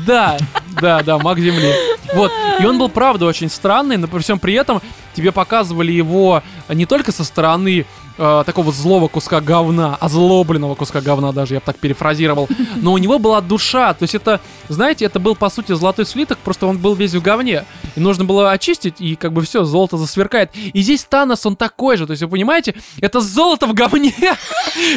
[0.08, 0.38] Да,
[0.82, 1.74] да, да, маг Земли.
[2.14, 4.82] Вот, и он был, правда, очень странный, но при всем при этом
[5.14, 7.86] тебе показывали его не только со стороны
[8.18, 12.98] э, такого злого куска говна, озлобленного куска говна даже, я бы так перефразировал, но у
[12.98, 16.78] него была душа, то есть это, знаете, это был, по сути, золотой слиток, просто он
[16.78, 17.66] был весь в говне,
[17.96, 20.52] и нужно было очистить, и как бы все, золото засверкает.
[20.56, 24.36] И здесь Танос, он такой же, то есть вы понимаете, это золото в говне, я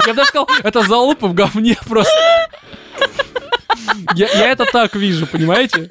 [0.07, 2.13] бы даже сказал, это залупа в говне просто.
[4.15, 5.89] Я, я это так вижу, понимаете?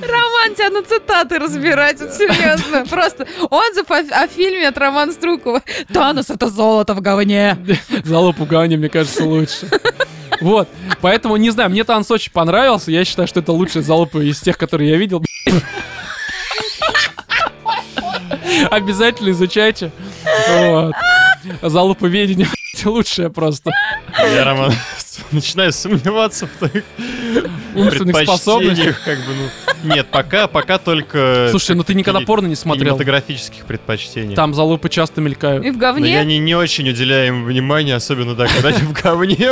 [0.00, 2.86] Роман тебя на цитаты разбирать, вот серьезно.
[2.86, 5.62] Просто отзыв о, о фильме от Романа Струкова.
[5.92, 7.58] Танос— это золото в говне.
[8.04, 9.68] Залупу в говне, мне кажется, лучше.
[10.40, 10.68] Вот,
[11.00, 12.90] поэтому, не знаю, мне танц очень понравился.
[12.90, 15.24] Я считаю, что это лучшая залупа из тех, которые я видел.
[18.70, 19.90] Обязательно изучайте.
[20.48, 20.94] Вот.
[21.62, 22.48] Залупа ведения
[22.84, 23.70] лучшая просто.
[24.18, 24.72] Я, Роман,
[25.32, 26.84] начинаю сомневаться в твоих
[27.76, 28.84] Умственных способностях.
[28.96, 29.34] предпочтениях, как бы,
[29.84, 29.94] ну.
[29.94, 31.48] Нет, пока, пока только...
[31.50, 32.94] Слушай, ну ты никогда порно не смотрел.
[32.94, 34.34] Кинематографических предпочтений.
[34.34, 35.64] Там залупы часто мелькают.
[35.64, 36.12] И в Но говне.
[36.12, 39.50] я не, не очень уделяю им внимания, особенно, да, когда они в говне.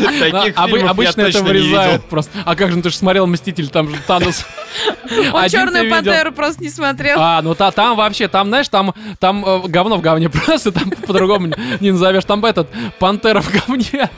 [0.00, 2.04] Да, Таких обы- фильмов я обычно это точно не вырезают видел.
[2.08, 2.32] просто.
[2.44, 4.46] А как же, ну ты же смотрел «Мститель», там же Танос.
[5.32, 7.18] Он черную пантеру просто не смотрел.
[7.20, 10.90] А, ну та, там вообще, там, знаешь, там, там э, говно в говне, просто там
[10.90, 12.24] по-другому не, не назовешь.
[12.24, 12.68] Там этот,
[12.98, 14.08] пантера в говне,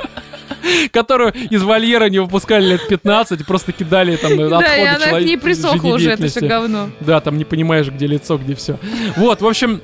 [0.92, 5.20] которую из вольера не выпускали лет 15, просто кидали там э, Да, и отходы она
[5.20, 6.90] к ней присохла уже, это все говно.
[7.00, 8.78] Да, там не понимаешь, где лицо, где все.
[9.16, 9.80] Вот, в общем,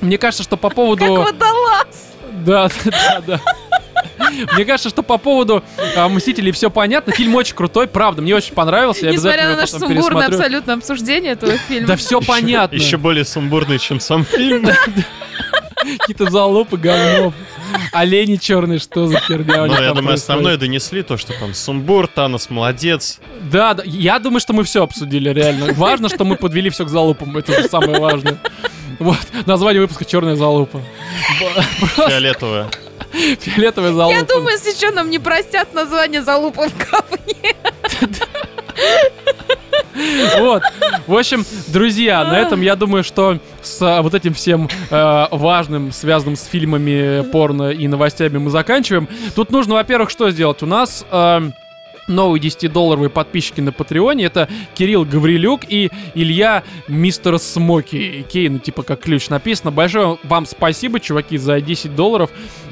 [0.00, 1.04] мне кажется, что по поводу...
[1.04, 2.14] Как водолаз.
[2.44, 3.40] Да, да, да.
[4.54, 5.64] Мне кажется, что по поводу
[5.96, 7.12] а, Мстителей все понятно.
[7.12, 9.06] Фильм очень крутой, правда, мне очень понравился.
[9.06, 10.36] Я Несмотря обязательно на наше сумбурное пересмотрю.
[10.36, 11.88] абсолютно обсуждение этого фильма.
[11.88, 12.76] Да все понятно.
[12.76, 14.68] Еще более сумбурный, чем сам фильм.
[15.98, 17.32] Какие-то залупы, говно.
[17.92, 20.22] Олени черные, что за херня у них Но я думаю, происходит?
[20.22, 23.18] основное донесли, то, что там сумбур, Танос молодец.
[23.42, 25.72] Да, да, я думаю, что мы все обсудили, реально.
[25.74, 28.38] Важно, что мы подвели все к залупам, это же самое важное.
[28.98, 30.82] Вот, название выпуска «Черная залупа».
[31.96, 32.68] Фиолетовая.
[33.12, 34.16] фиолетовая залупа.
[34.16, 37.54] Я думаю, если что, нам не простят название залупа в говне.
[40.38, 40.62] Вот.
[41.06, 45.92] В общем, друзья, на этом я думаю, что с а, вот этим всем э, важным,
[45.92, 49.08] связанным с фильмами, порно и новостями мы заканчиваем.
[49.34, 50.62] Тут нужно, во-первых, что сделать?
[50.62, 51.04] У нас...
[51.10, 51.50] э,
[52.08, 58.82] Новые 10-долларовые подписчики на Патреоне Это Кирилл Гаврилюк и Илья Мистер Смоки Кей, ну типа
[58.82, 62.30] как ключ написано Большое вам спасибо, чуваки, за 10 долларов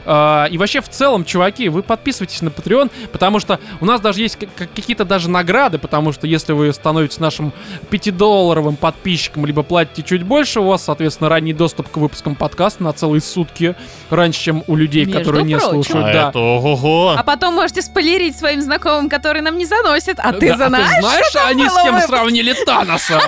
[0.09, 4.39] И вообще в целом, чуваки, вы подписывайтесь на Patreon Потому что у нас даже есть
[4.57, 7.53] какие-то даже награды Потому что если вы становитесь нашим
[7.91, 12.93] 5-долларовым подписчиком Либо платите чуть больше, у вас, соответственно, ранний доступ к выпускам подкаста На
[12.93, 13.75] целые сутки
[14.11, 15.71] Раньше, чем у людей, Между которые не прочим.
[15.71, 16.29] слушают А да.
[16.31, 17.09] это ого-го.
[17.19, 20.19] А потом можете спойлерить своим знакомым, которые нам не заносят.
[20.19, 22.09] А ты Да, а знаешь, знаешь, что они с кем выпуске?
[22.09, 23.21] сравнили Таноса?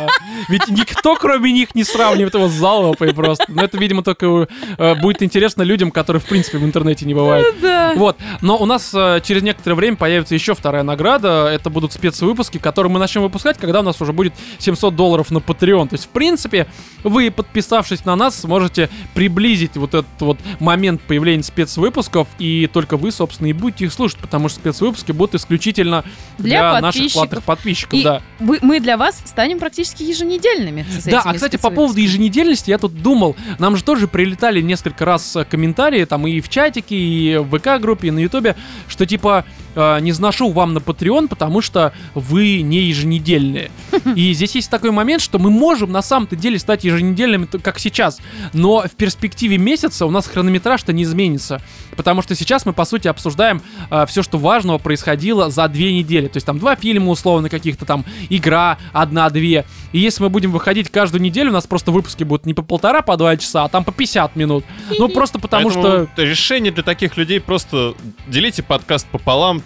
[0.48, 3.44] Ведь никто, кроме них, не сравнивает его с залупой просто.
[3.48, 4.48] Но это, видимо, только
[4.78, 7.46] э, будет интересно людям, которые, в принципе, в интернете не бывают.
[7.60, 7.92] Да.
[7.96, 8.16] Вот.
[8.40, 11.48] Но у нас э, через некоторое время появится еще вторая награда.
[11.52, 15.38] Это будут спецвыпуски, которые мы начнем выпускать, когда у нас уже будет 700 долларов на
[15.38, 15.88] Patreon.
[15.88, 16.66] То есть, в принципе,
[17.04, 23.10] вы, подписавшись на нас, сможете приблизить вот этот вот момент появления спецвыпусков, и только вы,
[23.12, 26.04] собственно, и будете их слушать, потому что спецвыпуски будут исключительно
[26.38, 28.22] Для для, наших платных подписчиков, И да.
[28.38, 30.86] вы- мы для вас станем практически еженедельными.
[31.06, 35.36] Да, а кстати, по поводу еженедельности я тут думал, нам же тоже прилетали несколько раз
[35.36, 38.54] э, комментарии, там и в чатике, и в ВК-группе, и на Ютубе,
[38.86, 43.70] что типа э, не сношу вам на Patreon, потому что вы не еженедельные.
[44.14, 48.18] И здесь есть такой момент, что мы можем на самом-то деле стать еженедельными, как сейчас,
[48.52, 51.62] но в перспективе месяца у нас хронометраж-то не изменится,
[51.96, 53.62] потому что сейчас мы, по сути, обсуждаем
[54.06, 58.04] все, что важного происходило за две недели, то есть там два фильма условно каких-то там,
[58.28, 62.54] игра одна-две, и если мы будем выходить каждую неделю, у нас просто выпуски будут не
[62.54, 64.64] по полтора, по два часа, а там по 50 минут.
[64.98, 66.22] Ну, просто потому Поэтому что...
[66.50, 67.94] решение для таких людей просто
[68.26, 69.62] делите подкаст пополам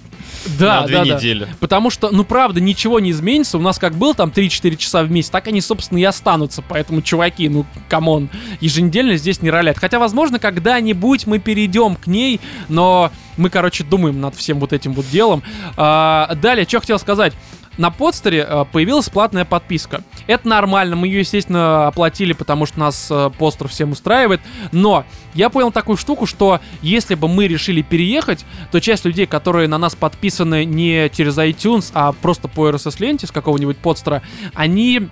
[0.59, 1.15] Да, на две да, да.
[1.15, 1.48] недели.
[1.59, 3.56] Потому что, ну правда, ничего не изменится.
[3.56, 6.62] У нас как был там 3-4 часа в месяц, так они, собственно, и останутся.
[6.69, 8.28] Поэтому, чуваки, ну, come on,
[8.61, 9.78] еженедельно здесь не роляет.
[9.78, 12.39] Хотя, возможно, когда-нибудь мы перейдем к ней,
[12.69, 15.43] но мы, короче, думаем над всем вот этим вот делом.
[15.78, 17.32] А, далее, что хотел сказать.
[17.77, 20.03] На подстере э, появилась платная подписка.
[20.27, 24.41] Это нормально, мы ее, естественно, оплатили, потому что нас э, постер всем устраивает.
[24.73, 29.69] Но я понял такую штуку, что если бы мы решили переехать, то часть людей, которые
[29.69, 34.23] на нас подписаны не через iTunes, а просто по RSS-ленте с какого-нибудь подстера,
[34.55, 35.09] они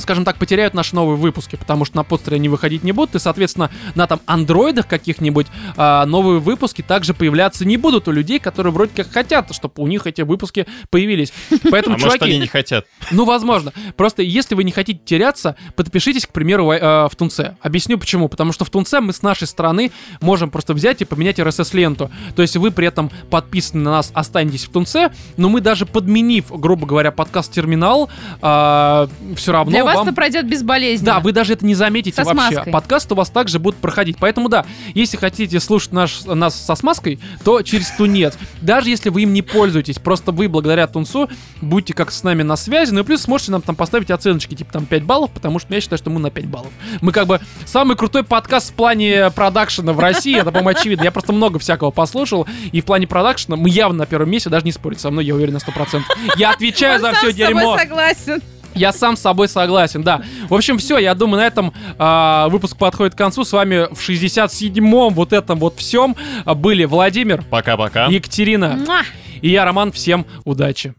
[0.00, 3.18] скажем так, потеряют наши новые выпуски, потому что на подстере они выходить не будут, и,
[3.18, 5.46] соответственно, на там андроидах каких-нибудь
[5.76, 9.86] а, новые выпуски также появляться не будут у людей, которые вроде как хотят, чтобы у
[9.86, 11.32] них эти выпуски появились.
[11.70, 12.86] Поэтому, А может, чуваки, они не хотят.
[13.10, 13.72] ну, возможно.
[13.96, 17.56] Просто если вы не хотите теряться, подпишитесь, к примеру, э, в Тунце.
[17.60, 18.28] Объясню почему.
[18.28, 19.90] Потому что в Тунце мы с нашей стороны
[20.20, 22.10] можем просто взять и поменять RSS-ленту.
[22.34, 26.50] То есть вы при этом подписаны на нас, останетесь в Тунце, но мы даже подменив,
[26.50, 28.10] грубо говоря, подкаст-терминал,
[28.40, 30.06] все равно Для вас вам...
[30.06, 31.14] это пройдет безболезненно.
[31.14, 32.52] Да, вы даже это не заметите Со вообще.
[32.52, 32.72] смазкой.
[32.72, 34.16] Подкасты у вас также будут проходить.
[34.18, 38.34] Поэтому да, если хотите слушать наш, нас со смазкой, то через Тунец.
[38.60, 41.28] Даже если вы им не пользуетесь, просто вы благодаря Тунцу
[41.60, 42.92] будете как с нами на связи.
[42.92, 45.80] Ну и плюс сможете нам там поставить оценочки, типа там 5 баллов, потому что я
[45.80, 46.72] считаю, что мы на 5 баллов.
[47.00, 51.04] Мы как бы самый крутой подкаст в плане продакшена в России, это, по-моему, очевидно.
[51.04, 54.64] Я просто много всякого послушал, и в плане продакшена мы явно на первом месте, даже
[54.64, 56.02] не спорить со мной, я уверен на 100%.
[56.36, 57.78] Я отвечаю за все дерьмо.
[57.78, 58.42] согласен.
[58.76, 60.22] Я сам с собой согласен, да.
[60.48, 63.44] В общем, все, я думаю, на этом а, выпуск подходит к концу.
[63.44, 68.06] С вами в 67-м вот этом вот всем были Владимир, Пока-пока.
[68.06, 69.02] Екатерина Муа.
[69.40, 69.92] и я, Роман.
[69.92, 70.94] Всем удачи.